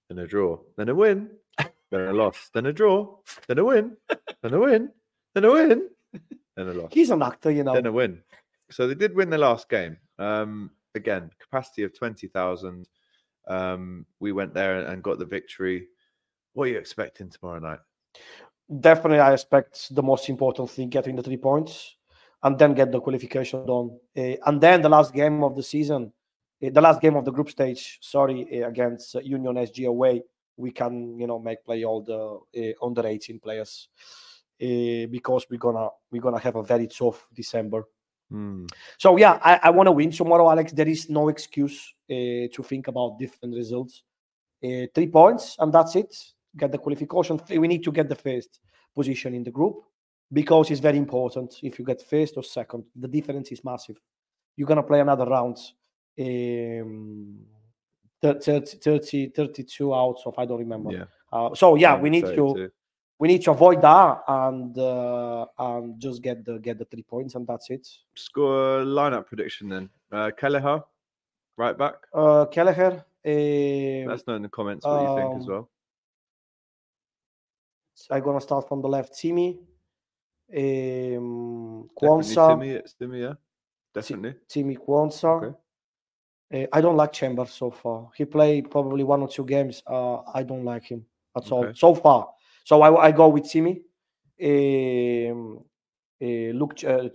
Then 0.10 0.20
a 0.20 0.28
draw. 0.28 0.58
Then 0.78 0.90
a 0.90 0.96
win. 0.96 1.30
Then 1.92 2.08
a 2.08 2.14
loss. 2.14 2.50
Then 2.54 2.66
a 2.66 2.74
draw. 2.74 3.18
Then 3.48 3.60
a 3.60 3.64
win. 3.66 3.96
Then 4.42 4.54
a 4.54 4.60
win. 4.60 4.90
Then 5.36 5.46
a 5.46 5.52
win. 5.52 5.90
Then 6.56 6.70
a 6.70 6.74
loss 6.74 6.94
He's 6.94 7.10
an 7.10 7.22
actor, 7.22 7.52
you 7.52 7.64
know. 7.64 7.74
then 7.74 7.86
a 7.86 7.92
win. 7.92 8.22
So 8.72 8.88
they 8.88 8.96
did 8.96 9.16
win 9.16 9.30
the 9.30 9.38
last 9.38 9.70
game. 9.70 9.98
Um, 10.18 10.72
again, 10.96 11.30
capacity 11.40 11.84
of 11.84 11.98
twenty 11.98 12.28
thousand. 12.28 12.88
Um, 13.48 14.06
we 14.20 14.32
went 14.32 14.54
there 14.54 14.80
and 14.80 15.04
got 15.04 15.20
the 15.20 15.26
victory. 15.26 15.88
What 16.54 16.66
are 16.66 16.72
you 16.72 16.78
expecting 16.78 17.30
tomorrow 17.30 17.60
night? 17.60 17.80
definitely 18.80 19.20
I 19.20 19.34
expect 19.34 19.94
the 19.94 20.04
most 20.04 20.30
important 20.30 20.70
thing 20.70 20.90
getting 20.90 21.16
the 21.16 21.24
three 21.24 21.38
points 21.38 21.96
and 22.44 22.58
then 22.58 22.74
get 22.74 22.92
the 22.92 23.00
qualification 23.00 23.66
done. 23.66 23.98
Uh, 24.18 24.38
and 24.46 24.62
then 24.62 24.82
the 24.82 24.90
last 24.90 25.14
game 25.14 25.44
of 25.44 25.56
the 25.56 25.64
season, 25.64 26.12
uh, 26.64 26.70
the 26.72 26.82
last 26.82 27.02
game 27.02 27.16
of 27.16 27.26
the 27.26 27.32
group 27.32 27.50
stage, 27.50 28.00
sorry, 28.02 28.64
uh, 28.64 28.68
against 28.68 29.16
uh, 29.16 29.20
Union 29.20 29.56
SG 29.56 29.88
away, 29.88 30.24
we 30.58 30.72
can 30.72 31.20
you 31.20 31.28
know 31.28 31.38
make 31.38 31.64
play 31.66 31.84
all 31.84 32.02
the 32.02 32.72
uh, 32.72 32.86
under 32.86 33.06
18 33.06 33.40
players 33.40 33.90
uh, 34.62 35.08
because 35.10 35.46
we're 35.50 35.58
gonna 35.58 35.90
we're 36.12 36.22
gonna 36.22 36.40
have 36.40 36.56
a 36.56 36.64
very 36.64 36.88
tough 36.88 37.28
December. 37.34 37.84
Hmm. 38.30 38.66
So 38.98 39.18
yeah, 39.18 39.40
I, 39.44 39.60
I 39.64 39.70
want 39.70 39.88
to 39.88 39.92
win 39.92 40.12
tomorrow, 40.12 40.50
Alex. 40.50 40.72
There 40.72 40.88
is 40.88 41.10
no 41.10 41.30
excuse 41.30 41.94
uh, 42.10 42.48
to 42.54 42.64
think 42.64 42.88
about 42.88 43.20
different 43.20 43.56
results. 43.56 44.04
Uh, 44.64 44.88
three 44.94 45.08
points, 45.08 45.56
and 45.60 45.72
that's 45.72 45.96
it. 45.96 46.16
Get 46.58 46.72
the 46.72 46.78
qualification. 46.78 47.40
We 47.50 47.68
need 47.68 47.84
to 47.84 47.92
get 47.92 48.10
the 48.10 48.16
first 48.16 48.60
position 48.96 49.36
in 49.36 49.44
the 49.44 49.52
group 49.52 49.84
because 50.32 50.72
it's 50.72 50.80
very 50.80 50.98
important. 50.98 51.56
If 51.62 51.78
you 51.78 51.86
get 51.86 52.02
first 52.02 52.38
or 52.38 52.44
second, 52.44 52.86
the 52.96 53.08
difference 53.08 53.52
is 53.52 53.64
massive. 53.64 53.98
You're 54.56 54.68
gonna 54.68 54.84
play 54.84 55.02
another 55.02 55.26
round. 55.26 55.58
Um, 56.18 57.46
30, 58.22 58.78
30 58.78 59.30
32 59.30 59.94
out 59.94 60.18
of 60.26 60.34
I 60.38 60.46
don't 60.46 60.60
remember. 60.60 60.92
Yeah. 60.92 61.04
Uh, 61.32 61.54
so 61.54 61.76
yeah, 61.76 62.00
we 62.00 62.10
need 62.10 62.26
to 62.26 62.54
32. 62.54 62.72
We 63.18 63.30
need 63.30 63.44
to 63.44 63.52
avoid 63.52 63.82
that 63.82 64.24
and 64.28 64.78
uh, 64.78 65.46
and 65.58 66.00
just 66.00 66.22
get 66.22 66.44
the 66.44 66.60
get 66.60 66.78
the 66.78 66.86
three 66.86 67.04
points 67.04 67.36
and 67.36 67.48
that's 67.48 67.70
it. 67.70 67.88
Score 68.16 68.84
lineup 68.84 69.26
prediction 69.26 69.70
then. 69.70 69.90
Uh, 70.12 70.32
Kelleher, 70.38 70.84
right 71.58 71.78
back. 71.78 71.96
Uh, 72.14 72.46
Kelleher. 72.46 73.06
Uh, 73.26 74.08
Let 74.08 74.16
us 74.16 74.24
know 74.28 74.36
in 74.36 74.42
the 74.44 74.50
comments 74.50 74.86
what 74.86 75.02
you 75.02 75.16
think 75.16 75.42
as 75.42 75.48
um, 75.48 75.52
well. 75.52 75.70
I'm 78.12 78.22
gonna 78.22 78.42
start 78.42 78.68
from 78.68 78.82
the 78.82 78.88
left. 78.88 79.16
Simi, 79.16 79.58
um, 80.56 81.90
Definitely 82.00 82.36
Quansah, 82.36 82.50
Timmy, 82.50 82.70
it's 82.72 82.94
Timmy, 82.94 83.22
yeah, 83.22 83.34
definitely. 83.94 84.36
Timmy 84.48 84.76
Quansah. 84.76 85.56
Uh, 86.54 86.66
I 86.72 86.82
don't 86.82 86.96
like 86.96 87.14
Chambers 87.14 87.52
so 87.52 87.72
far. 87.72 88.10
He 88.16 88.26
played 88.26 88.70
probably 88.70 89.04
one 89.04 89.22
or 89.22 89.28
two 89.28 89.46
games. 89.46 89.82
Uh, 89.88 90.18
I 90.34 90.44
don't 90.44 90.64
like 90.64 90.84
him 90.84 91.06
at 91.36 91.52
all 91.52 91.74
so 91.74 91.96
far. 91.96 92.30
So 92.66 92.82
I, 92.82 93.08
I 93.08 93.12
go 93.12 93.30
with 93.30 93.50
Timmy. 93.50 93.82
Um, 94.44 95.60
uh, 96.22 96.52
Luke 96.60 96.74
uh, 96.84 97.08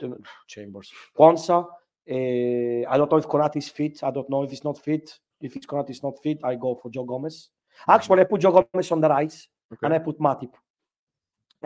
Chambers, 0.46 0.90
Quansah, 1.18 1.66
Uh, 2.08 2.88
I 2.88 2.96
don't 2.96 3.10
know 3.10 3.18
if 3.18 3.26
Konaté 3.26 3.56
is 3.56 3.68
fit. 3.68 4.02
I 4.02 4.10
don't 4.10 4.28
know 4.30 4.42
if 4.44 4.50
he's 4.50 4.64
not 4.64 4.78
fit. 4.78 5.18
If 5.40 5.56
it's 5.56 5.66
Konaté 5.66 5.90
is 5.90 6.02
not 6.02 6.14
fit, 6.22 6.38
I 6.44 6.54
go 6.54 6.74
for 6.80 6.90
Joe 6.90 7.04
Gomez. 7.04 7.50
Actually, 7.86 8.20
I 8.22 8.24
put 8.24 8.40
Joe 8.40 8.52
Gomez 8.52 8.90
on 8.92 9.00
the 9.00 9.08
right, 9.08 9.34
and 9.82 9.92
I 9.94 9.98
put 9.98 10.18
Matip. 10.18 10.52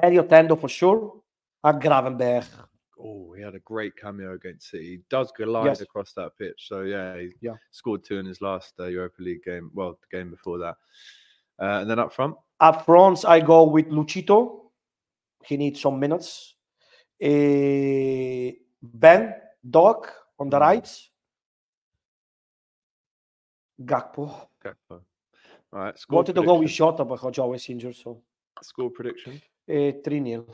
Elliott 0.02 0.32
Endo 0.32 0.56
for 0.56 0.68
sure, 0.68 1.20
and 1.62 1.80
Gravenberch. 1.80 2.46
Oh, 2.98 3.32
he 3.36 3.42
had 3.42 3.54
a 3.54 3.60
great 3.60 3.96
cameo 3.96 4.34
against 4.34 4.70
City. 4.70 4.84
He 4.84 5.00
does 5.10 5.30
glide 5.36 5.66
Yes. 5.66 5.80
across 5.80 6.12
that 6.14 6.36
pitch. 6.38 6.66
So 6.68 6.82
yeah, 6.82 7.18
he 7.18 7.32
Yeah. 7.40 7.56
scored 7.70 8.02
two 8.04 8.18
in 8.18 8.26
his 8.26 8.40
last 8.40 8.74
uh, 8.80 8.84
Europa 8.86 9.22
League 9.22 9.44
game. 9.44 9.70
Well, 9.74 9.98
the 10.00 10.16
game 10.16 10.30
before 10.30 10.58
that. 10.58 10.76
Uh, 11.60 11.80
and 11.80 11.90
then 11.90 11.98
up 11.98 12.12
front, 12.12 12.36
Up 12.60 12.84
front, 12.84 13.24
I 13.24 13.40
go 13.40 13.64
with 13.64 13.88
Luchito. 13.88 14.60
He 15.44 15.56
needs 15.56 15.80
some 15.80 15.98
minutes. 16.00 16.54
Eh, 17.20 18.52
ben, 18.82 19.34
Doak 19.68 20.12
on 20.38 20.50
the 20.50 20.58
right. 20.58 20.88
Gakpo. 23.82 24.48
Gakpo. 24.64 25.00
All 25.72 25.80
right, 25.80 25.98
score 25.98 26.16
Wanted 26.16 26.34
to 26.36 26.42
go 26.42 26.54
with 26.54 26.68
prediction. 26.68 26.86
Jota, 26.86 27.04
but 27.04 27.32
Joe 27.32 27.52
is 27.54 27.68
injured, 27.68 27.96
so 27.96 28.22
Score 28.62 28.90
prediction: 28.90 29.42
3 29.66 30.00
0. 30.04 30.46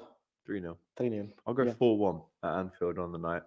3 0.46 0.60
0. 0.60 0.78
3 0.96 1.10
0. 1.10 1.28
I'll 1.46 1.54
go 1.54 1.62
Yeah. 1.64 1.74
4 1.74 1.98
1 1.98 2.20
at 2.44 2.54
Anfield 2.58 2.98
on 2.98 3.12
the 3.12 3.18
night. 3.18 3.42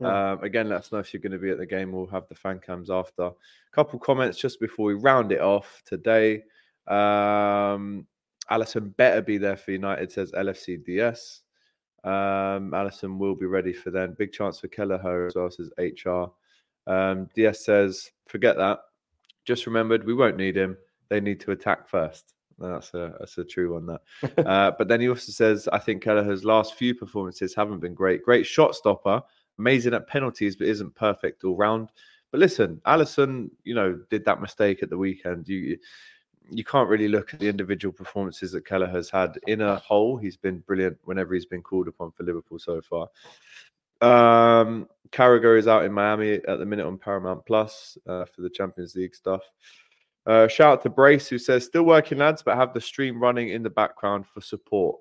Yeah. 0.00 0.32
Um, 0.32 0.42
again, 0.42 0.68
let 0.68 0.78
us 0.78 0.90
know 0.90 0.98
if 0.98 1.14
you're 1.14 1.20
going 1.20 1.32
to 1.32 1.38
be 1.38 1.50
at 1.50 1.58
the 1.58 1.66
game. 1.66 1.92
We'll 1.92 2.06
have 2.06 2.26
the 2.28 2.34
fan 2.34 2.58
cams 2.58 2.90
after. 2.90 3.22
A 3.24 3.34
couple 3.72 3.98
comments 4.00 4.38
just 4.38 4.58
before 4.58 4.86
we 4.86 4.94
round 4.94 5.30
it 5.30 5.40
off 5.40 5.82
today. 5.86 6.42
Um, 6.88 8.06
Alisson 8.50 8.96
better 8.96 9.22
be 9.22 9.38
there 9.38 9.56
for 9.56 9.72
United, 9.72 10.12
says 10.12 10.32
LFC 10.32 10.84
DS. 10.84 11.42
Um, 12.04 12.72
Alisson 12.72 13.18
will 13.18 13.34
be 13.34 13.46
ready 13.46 13.72
for 13.72 13.90
then. 13.90 14.14
Big 14.18 14.32
chance 14.32 14.60
for 14.60 14.68
Kelleher 14.68 15.26
as 15.26 15.34
well, 15.36 15.50
says 15.50 15.70
HR. 15.78 16.26
Um, 16.90 17.28
DS 17.34 17.64
says, 17.64 18.10
forget 18.26 18.56
that. 18.56 18.80
Just 19.44 19.66
remembered, 19.66 20.04
we 20.04 20.14
won't 20.14 20.36
need 20.36 20.56
him. 20.56 20.76
They 21.08 21.20
need 21.20 21.40
to 21.40 21.52
attack 21.52 21.88
first. 21.88 22.34
That's 22.58 22.94
a 22.94 23.14
that's 23.18 23.38
a 23.38 23.44
true 23.44 23.74
one. 23.74 23.86
That. 23.86 24.46
uh, 24.46 24.72
but 24.78 24.88
then 24.88 25.00
he 25.00 25.08
also 25.08 25.32
says, 25.32 25.68
I 25.72 25.78
think 25.78 26.02
Kelleher's 26.02 26.44
last 26.44 26.74
few 26.74 26.94
performances 26.94 27.54
haven't 27.54 27.80
been 27.80 27.94
great. 27.94 28.22
Great 28.22 28.46
shot 28.46 28.74
stopper, 28.74 29.22
amazing 29.58 29.94
at 29.94 30.06
penalties, 30.06 30.56
but 30.56 30.68
isn't 30.68 30.94
perfect 30.94 31.44
all 31.44 31.56
round. 31.56 31.90
But 32.30 32.40
listen, 32.40 32.80
Alisson, 32.86 33.50
you 33.64 33.74
know, 33.74 34.00
did 34.10 34.24
that 34.24 34.40
mistake 34.40 34.82
at 34.82 34.90
the 34.90 34.98
weekend. 34.98 35.48
You 35.48 35.76
you 36.52 36.64
can't 36.64 36.88
really 36.88 37.08
look 37.08 37.32
at 37.34 37.40
the 37.40 37.48
individual 37.48 37.92
performances 37.92 38.52
that 38.52 38.66
Kelleher 38.66 38.88
has 38.88 39.10
had 39.10 39.38
in 39.46 39.60
a 39.60 39.76
whole. 39.76 40.16
He's 40.16 40.36
been 40.36 40.58
brilliant 40.60 40.98
whenever 41.04 41.34
he's 41.34 41.46
been 41.46 41.62
called 41.62 41.88
upon 41.88 42.12
for 42.12 42.24
Liverpool 42.24 42.58
so 42.58 42.80
far. 42.80 43.08
Um, 44.00 44.88
Carragher 45.10 45.58
is 45.58 45.68
out 45.68 45.84
in 45.84 45.92
Miami 45.92 46.34
at 46.34 46.58
the 46.58 46.66
minute 46.66 46.86
on 46.86 46.98
Paramount 46.98 47.46
Plus 47.46 47.96
uh, 48.08 48.24
for 48.24 48.42
the 48.42 48.50
Champions 48.50 48.94
League 48.94 49.14
stuff. 49.14 49.42
Uh, 50.26 50.46
shout 50.46 50.72
out 50.72 50.82
to 50.82 50.90
Brace 50.90 51.28
who 51.28 51.38
says, 51.38 51.64
"Still 51.64 51.82
working, 51.84 52.18
lads, 52.18 52.42
but 52.42 52.56
have 52.56 52.74
the 52.74 52.80
stream 52.80 53.20
running 53.20 53.48
in 53.50 53.62
the 53.62 53.70
background 53.70 54.26
for 54.26 54.40
support." 54.40 54.98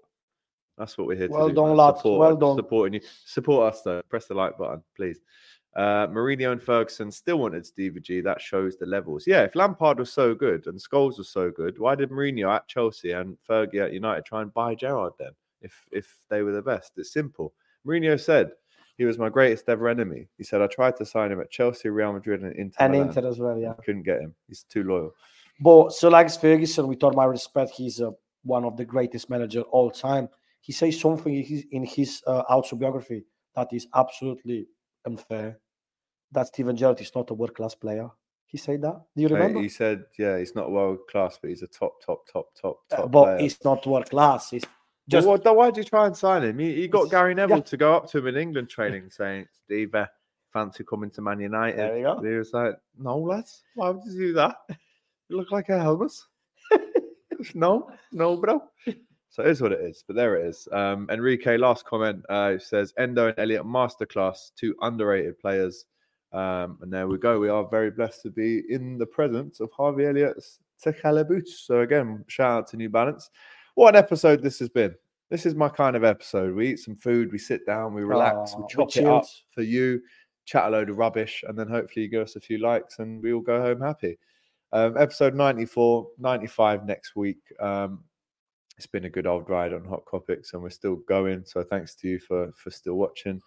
That's 0.77 0.97
what 0.97 1.05
we're 1.07 1.17
here 1.17 1.29
Well 1.29 1.47
to 1.47 1.53
do. 1.53 1.61
Well 1.61 1.67
done, 1.67 1.77
lads. 1.77 1.97
Support, 1.99 2.19
Well 2.19 2.35
done. 2.35 2.55
Supporting 2.57 2.93
you. 2.95 3.07
Support 3.25 3.73
us 3.73 3.81
though. 3.83 4.01
Press 4.09 4.25
the 4.25 4.33
like 4.33 4.57
button, 4.57 4.83
please. 4.95 5.19
Uh, 5.75 6.07
Mourinho 6.07 6.51
and 6.51 6.61
Ferguson 6.61 7.11
still 7.11 7.37
wanted 7.37 7.65
Stevie 7.65 8.01
G. 8.01 8.19
That 8.21 8.41
shows 8.41 8.75
the 8.75 8.85
levels. 8.85 9.25
Yeah, 9.25 9.43
if 9.43 9.55
Lampard 9.55 9.99
was 9.99 10.11
so 10.11 10.35
good 10.35 10.67
and 10.67 10.77
Scholes 10.77 11.17
was 11.17 11.29
so 11.29 11.49
good, 11.49 11.79
why 11.79 11.95
did 11.95 12.09
Mourinho 12.09 12.53
at 12.53 12.67
Chelsea 12.67 13.11
and 13.11 13.37
Fergie 13.49 13.83
at 13.83 13.93
United 13.93 14.25
try 14.25 14.41
and 14.41 14.53
buy 14.53 14.75
Gerrard 14.75 15.13
then? 15.17 15.31
If 15.61 15.85
if 15.91 16.17
they 16.29 16.41
were 16.41 16.51
the 16.51 16.61
best, 16.61 16.93
it's 16.97 17.13
simple. 17.13 17.53
Mourinho 17.87 18.19
said 18.19 18.51
he 18.97 19.05
was 19.05 19.17
my 19.17 19.29
greatest 19.29 19.69
ever 19.69 19.87
enemy. 19.87 20.27
He 20.37 20.43
said 20.43 20.61
I 20.61 20.67
tried 20.67 20.97
to 20.97 21.05
sign 21.05 21.31
him 21.31 21.39
at 21.39 21.49
Chelsea, 21.49 21.89
Real 21.89 22.11
Madrid, 22.11 22.43
and 22.43 22.53
Inter. 22.55 22.85
And. 22.85 22.95
Inter 22.95 23.27
as 23.27 23.39
well, 23.39 23.57
yeah. 23.57 23.73
Couldn't 23.85 24.03
get 24.03 24.19
him. 24.19 24.35
He's 24.47 24.63
too 24.63 24.83
loyal. 24.83 25.15
But 25.61 25.93
Sir 25.93 26.07
Alex 26.07 26.35
Ferguson, 26.35 26.87
with 26.87 27.03
all 27.03 27.11
my 27.11 27.25
respect, 27.25 27.71
he's 27.71 28.01
uh, 28.01 28.11
one 28.43 28.65
of 28.65 28.75
the 28.75 28.85
greatest 28.85 29.29
manager 29.29 29.61
all 29.61 29.89
time. 29.89 30.27
He 30.59 30.73
says 30.73 30.99
something 30.99 31.33
in 31.33 31.43
his, 31.43 31.63
in 31.71 31.85
his 31.85 32.21
uh, 32.27 32.43
autobiography 32.49 33.23
that 33.55 33.69
is 33.71 33.87
absolutely 33.95 34.67
unfair. 35.05 35.59
That 36.31 36.47
Steven 36.47 36.75
Gerrard 36.75 37.01
is 37.01 37.11
not 37.15 37.29
a 37.29 37.33
world 37.33 37.55
class 37.55 37.75
player. 37.75 38.09
He 38.45 38.57
said 38.57 38.81
that. 38.81 39.01
Do 39.15 39.21
you 39.21 39.27
Uh, 39.27 39.33
remember? 39.33 39.61
He 39.61 39.69
said, 39.69 40.05
yeah, 40.19 40.37
he's 40.37 40.55
not 40.55 40.71
world 40.71 40.99
class, 41.09 41.37
but 41.41 41.49
he's 41.49 41.61
a 41.63 41.67
top, 41.67 42.01
top, 42.05 42.25
top, 42.31 42.47
top, 42.61 42.79
Uh, 42.91 42.95
top 42.97 43.11
but 43.11 43.23
player. 43.23 43.39
he's 43.39 43.63
not 43.63 43.85
world 43.87 44.09
class. 44.09 44.49
He's 44.51 44.63
Just, 45.09 45.27
well, 45.27 45.37
then 45.37 45.55
why'd 45.55 45.75
you 45.77 45.83
try 45.83 46.05
and 46.05 46.15
sign 46.15 46.43
him? 46.43 46.59
He, 46.59 46.87
got 46.87 47.09
Gary 47.09 47.33
Neville 47.33 47.57
yeah. 47.57 47.63
to 47.63 47.77
go 47.77 47.95
up 47.95 48.07
to 48.11 48.19
him 48.19 48.27
in 48.27 48.37
England 48.37 48.69
training 48.69 49.09
saying, 49.09 49.47
Steve, 49.51 49.93
uh, 49.95 50.05
fancy 50.53 50.83
coming 50.83 51.09
to 51.11 51.21
Man 51.21 51.39
United. 51.39 51.77
There 51.79 51.97
you 51.97 52.03
go. 52.03 52.17
And 52.17 52.27
he 52.27 52.33
was 52.35 52.53
like, 52.53 52.75
no, 52.97 53.17
lads, 53.17 53.63
why 53.75 53.89
would 53.89 54.03
you 54.05 54.11
do 54.19 54.33
that? 54.33 54.55
You 55.27 55.37
look 55.37 55.51
like 55.51 55.69
a 55.69 55.79
helmet. 55.79 56.13
no, 57.55 57.89
no, 58.11 58.37
bro. 58.37 58.61
So 59.31 59.43
it 59.43 59.49
is 59.49 59.61
what 59.61 59.71
it 59.71 59.79
is, 59.79 60.03
but 60.05 60.17
there 60.17 60.35
it 60.35 60.45
is. 60.45 60.67
Um, 60.73 61.07
Enrique, 61.09 61.55
last 61.55 61.85
comment 61.85 62.21
uh, 62.27 62.59
says 62.59 62.93
Endo 62.99 63.29
and 63.29 63.39
Elliott 63.39 63.65
masterclass, 63.65 64.51
two 64.57 64.75
underrated 64.81 65.39
players. 65.39 65.85
Um, 66.33 66.77
and 66.81 66.91
there 66.91 67.07
we 67.07 67.17
go. 67.17 67.39
We 67.39 67.47
are 67.47 67.65
very 67.65 67.91
blessed 67.91 68.23
to 68.23 68.29
be 68.29 68.63
in 68.67 68.97
the 68.97 69.05
presence 69.05 69.61
of 69.61 69.71
Harvey 69.71 70.05
Elliott's 70.05 70.59
Tekela 70.85 71.25
boots. 71.25 71.63
So 71.65 71.79
again, 71.79 72.25
shout 72.27 72.51
out 72.51 72.67
to 72.67 72.77
New 72.77 72.89
Balance. 72.89 73.29
What 73.75 73.95
an 73.95 74.03
episode 74.03 74.43
this 74.43 74.59
has 74.59 74.67
been. 74.67 74.93
This 75.29 75.45
is 75.45 75.55
my 75.55 75.69
kind 75.69 75.95
of 75.95 76.03
episode. 76.03 76.53
We 76.53 76.71
eat 76.71 76.79
some 76.79 76.97
food, 76.97 77.31
we 77.31 77.37
sit 77.37 77.65
down, 77.65 77.93
we 77.93 78.03
relax, 78.03 78.53
we 78.57 78.63
we 78.63 78.67
chop 78.67 78.97
it 78.97 79.05
up 79.05 79.25
for 79.51 79.61
you, 79.61 80.01
chat 80.43 80.65
a 80.65 80.69
load 80.69 80.89
of 80.89 80.97
rubbish, 80.97 81.45
and 81.47 81.57
then 81.57 81.69
hopefully 81.69 82.03
you 82.03 82.11
give 82.11 82.23
us 82.23 82.35
a 82.35 82.41
few 82.41 82.57
likes 82.57 82.99
and 82.99 83.23
we 83.23 83.31
all 83.31 83.39
go 83.39 83.61
home 83.61 83.79
happy. 83.79 84.17
Um, 84.73 84.97
episode 84.97 85.35
94, 85.35 86.07
95 86.19 86.85
next 86.85 87.15
week. 87.15 87.39
Um, 87.61 88.03
it's 88.81 88.87
been 88.87 89.05
a 89.05 89.09
good 89.09 89.27
old 89.27 89.47
ride 89.47 89.73
on 89.73 89.85
Hot 89.85 90.03
Kopics 90.05 90.53
and 90.53 90.63
we're 90.63 90.71
still 90.71 90.95
going. 90.95 91.43
So 91.45 91.63
thanks 91.63 91.93
to 91.95 92.07
you 92.07 92.19
for 92.19 92.51
for 92.53 92.71
still 92.71 92.95
watching. 92.95 93.39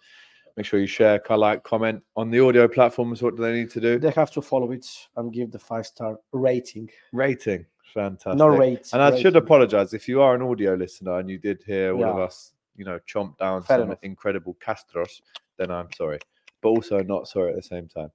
Make 0.55 0.65
sure 0.65 0.79
you 0.79 0.87
share, 0.87 1.21
like, 1.29 1.65
comment 1.65 2.01
on 2.15 2.31
the 2.31 2.39
audio 2.39 2.69
platforms. 2.69 3.21
What 3.21 3.35
do 3.35 3.41
they 3.43 3.51
need 3.51 3.69
to 3.71 3.81
do? 3.81 3.99
they 3.99 4.11
have 4.11 4.31
to 4.31 4.41
follow 4.41 4.71
it 4.71 4.87
and 5.17 5.33
give 5.33 5.51
the 5.51 5.59
five 5.59 5.85
star 5.85 6.17
rating. 6.31 6.89
Rating. 7.11 7.65
Fantastic. 7.93 8.37
No 8.37 8.47
rate. 8.47 8.89
And 8.93 9.01
I 9.01 9.19
should 9.19 9.35
apologize 9.35 9.93
if 9.93 10.07
you 10.07 10.21
are 10.21 10.35
an 10.35 10.41
audio 10.41 10.75
listener 10.75 11.19
and 11.19 11.29
you 11.29 11.37
did 11.37 11.61
hear 11.65 11.93
all 11.93 12.05
of 12.05 12.19
us, 12.19 12.53
you 12.77 12.85
know, 12.85 12.97
chomp 13.05 13.37
down 13.37 13.63
Fair 13.63 13.79
some 13.79 13.87
enough. 13.87 13.99
incredible 14.03 14.55
castros, 14.65 15.19
then 15.57 15.69
I'm 15.69 15.91
sorry, 15.97 16.19
but 16.61 16.69
also 16.69 17.03
not 17.03 17.27
sorry 17.27 17.49
at 17.49 17.57
the 17.57 17.61
same 17.61 17.89
time. 17.89 18.11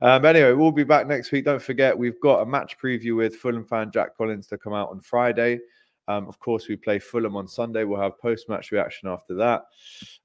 Um, 0.00 0.24
anyway, 0.24 0.52
we'll 0.52 0.72
be 0.72 0.82
back 0.82 1.06
next 1.06 1.30
week. 1.30 1.44
Don't 1.44 1.62
forget, 1.62 1.96
we've 1.96 2.20
got 2.20 2.40
a 2.40 2.46
match 2.46 2.76
preview 2.76 3.14
with 3.14 3.36
Fulham 3.36 3.64
fan 3.64 3.92
Jack 3.92 4.16
Collins 4.16 4.48
to 4.48 4.58
come 4.58 4.72
out 4.72 4.90
on 4.90 5.00
Friday. 5.00 5.60
Um, 6.08 6.28
of 6.28 6.38
course, 6.38 6.68
we 6.68 6.76
play 6.76 6.98
Fulham 6.98 7.36
on 7.36 7.48
Sunday. 7.48 7.84
We'll 7.84 8.00
have 8.00 8.18
post 8.20 8.48
match 8.48 8.72
reaction 8.72 9.08
after 9.08 9.34
that. 9.36 9.62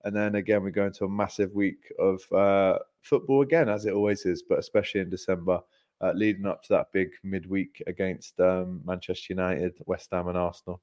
And 0.03 0.15
then 0.15 0.35
again, 0.35 0.63
we 0.63 0.71
go 0.71 0.85
into 0.85 1.05
a 1.05 1.09
massive 1.09 1.53
week 1.53 1.91
of 1.97 2.21
uh, 2.33 2.79
football 3.01 3.41
again, 3.41 3.69
as 3.69 3.85
it 3.85 3.93
always 3.93 4.25
is, 4.25 4.43
but 4.43 4.59
especially 4.59 5.01
in 5.01 5.09
December, 5.09 5.59
uh, 6.01 6.11
leading 6.13 6.45
up 6.45 6.63
to 6.63 6.69
that 6.69 6.91
big 6.91 7.09
midweek 7.23 7.81
against 7.87 8.39
um, 8.39 8.81
Manchester 8.85 9.33
United, 9.33 9.73
West 9.85 10.09
Ham, 10.11 10.27
and 10.27 10.37
Arsenal. 10.37 10.81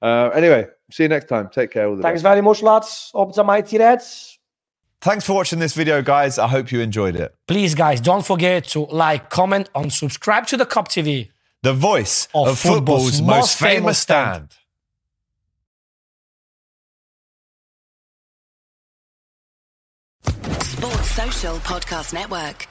Uh, 0.00 0.30
anyway, 0.34 0.66
see 0.90 1.04
you 1.04 1.08
next 1.08 1.26
time. 1.26 1.48
Take 1.48 1.70
care. 1.72 1.88
All 1.88 1.96
the 1.96 2.02
Thanks 2.02 2.22
best. 2.22 2.30
very 2.30 2.42
much, 2.42 2.62
lads. 2.62 3.10
Up 3.14 3.32
the 3.34 3.44
mighty 3.44 3.78
Reds. 3.78 4.38
Thanks 5.00 5.24
for 5.24 5.32
watching 5.34 5.60
this 5.60 5.74
video, 5.74 6.02
guys. 6.02 6.38
I 6.38 6.48
hope 6.48 6.72
you 6.72 6.80
enjoyed 6.80 7.14
it. 7.14 7.32
Please, 7.46 7.74
guys, 7.74 8.00
don't 8.00 8.26
forget 8.26 8.64
to 8.68 8.80
like, 8.86 9.30
comment, 9.30 9.70
and 9.74 9.92
subscribe 9.92 10.46
to 10.48 10.56
the 10.56 10.66
Kop 10.66 10.88
TV. 10.88 11.30
The 11.62 11.72
voice 11.74 12.28
Of 12.34 12.48
of, 12.48 12.58
football's, 12.58 13.16
football's 13.18 13.20
most 13.22 13.36
most 13.36 13.58
famous 13.58 13.74
famous 13.80 13.98
stand. 13.98 14.52
stand. 14.52 14.58
Sports 20.62 21.10
Social 21.10 21.56
Podcast 21.58 22.12
Network. 22.12 22.66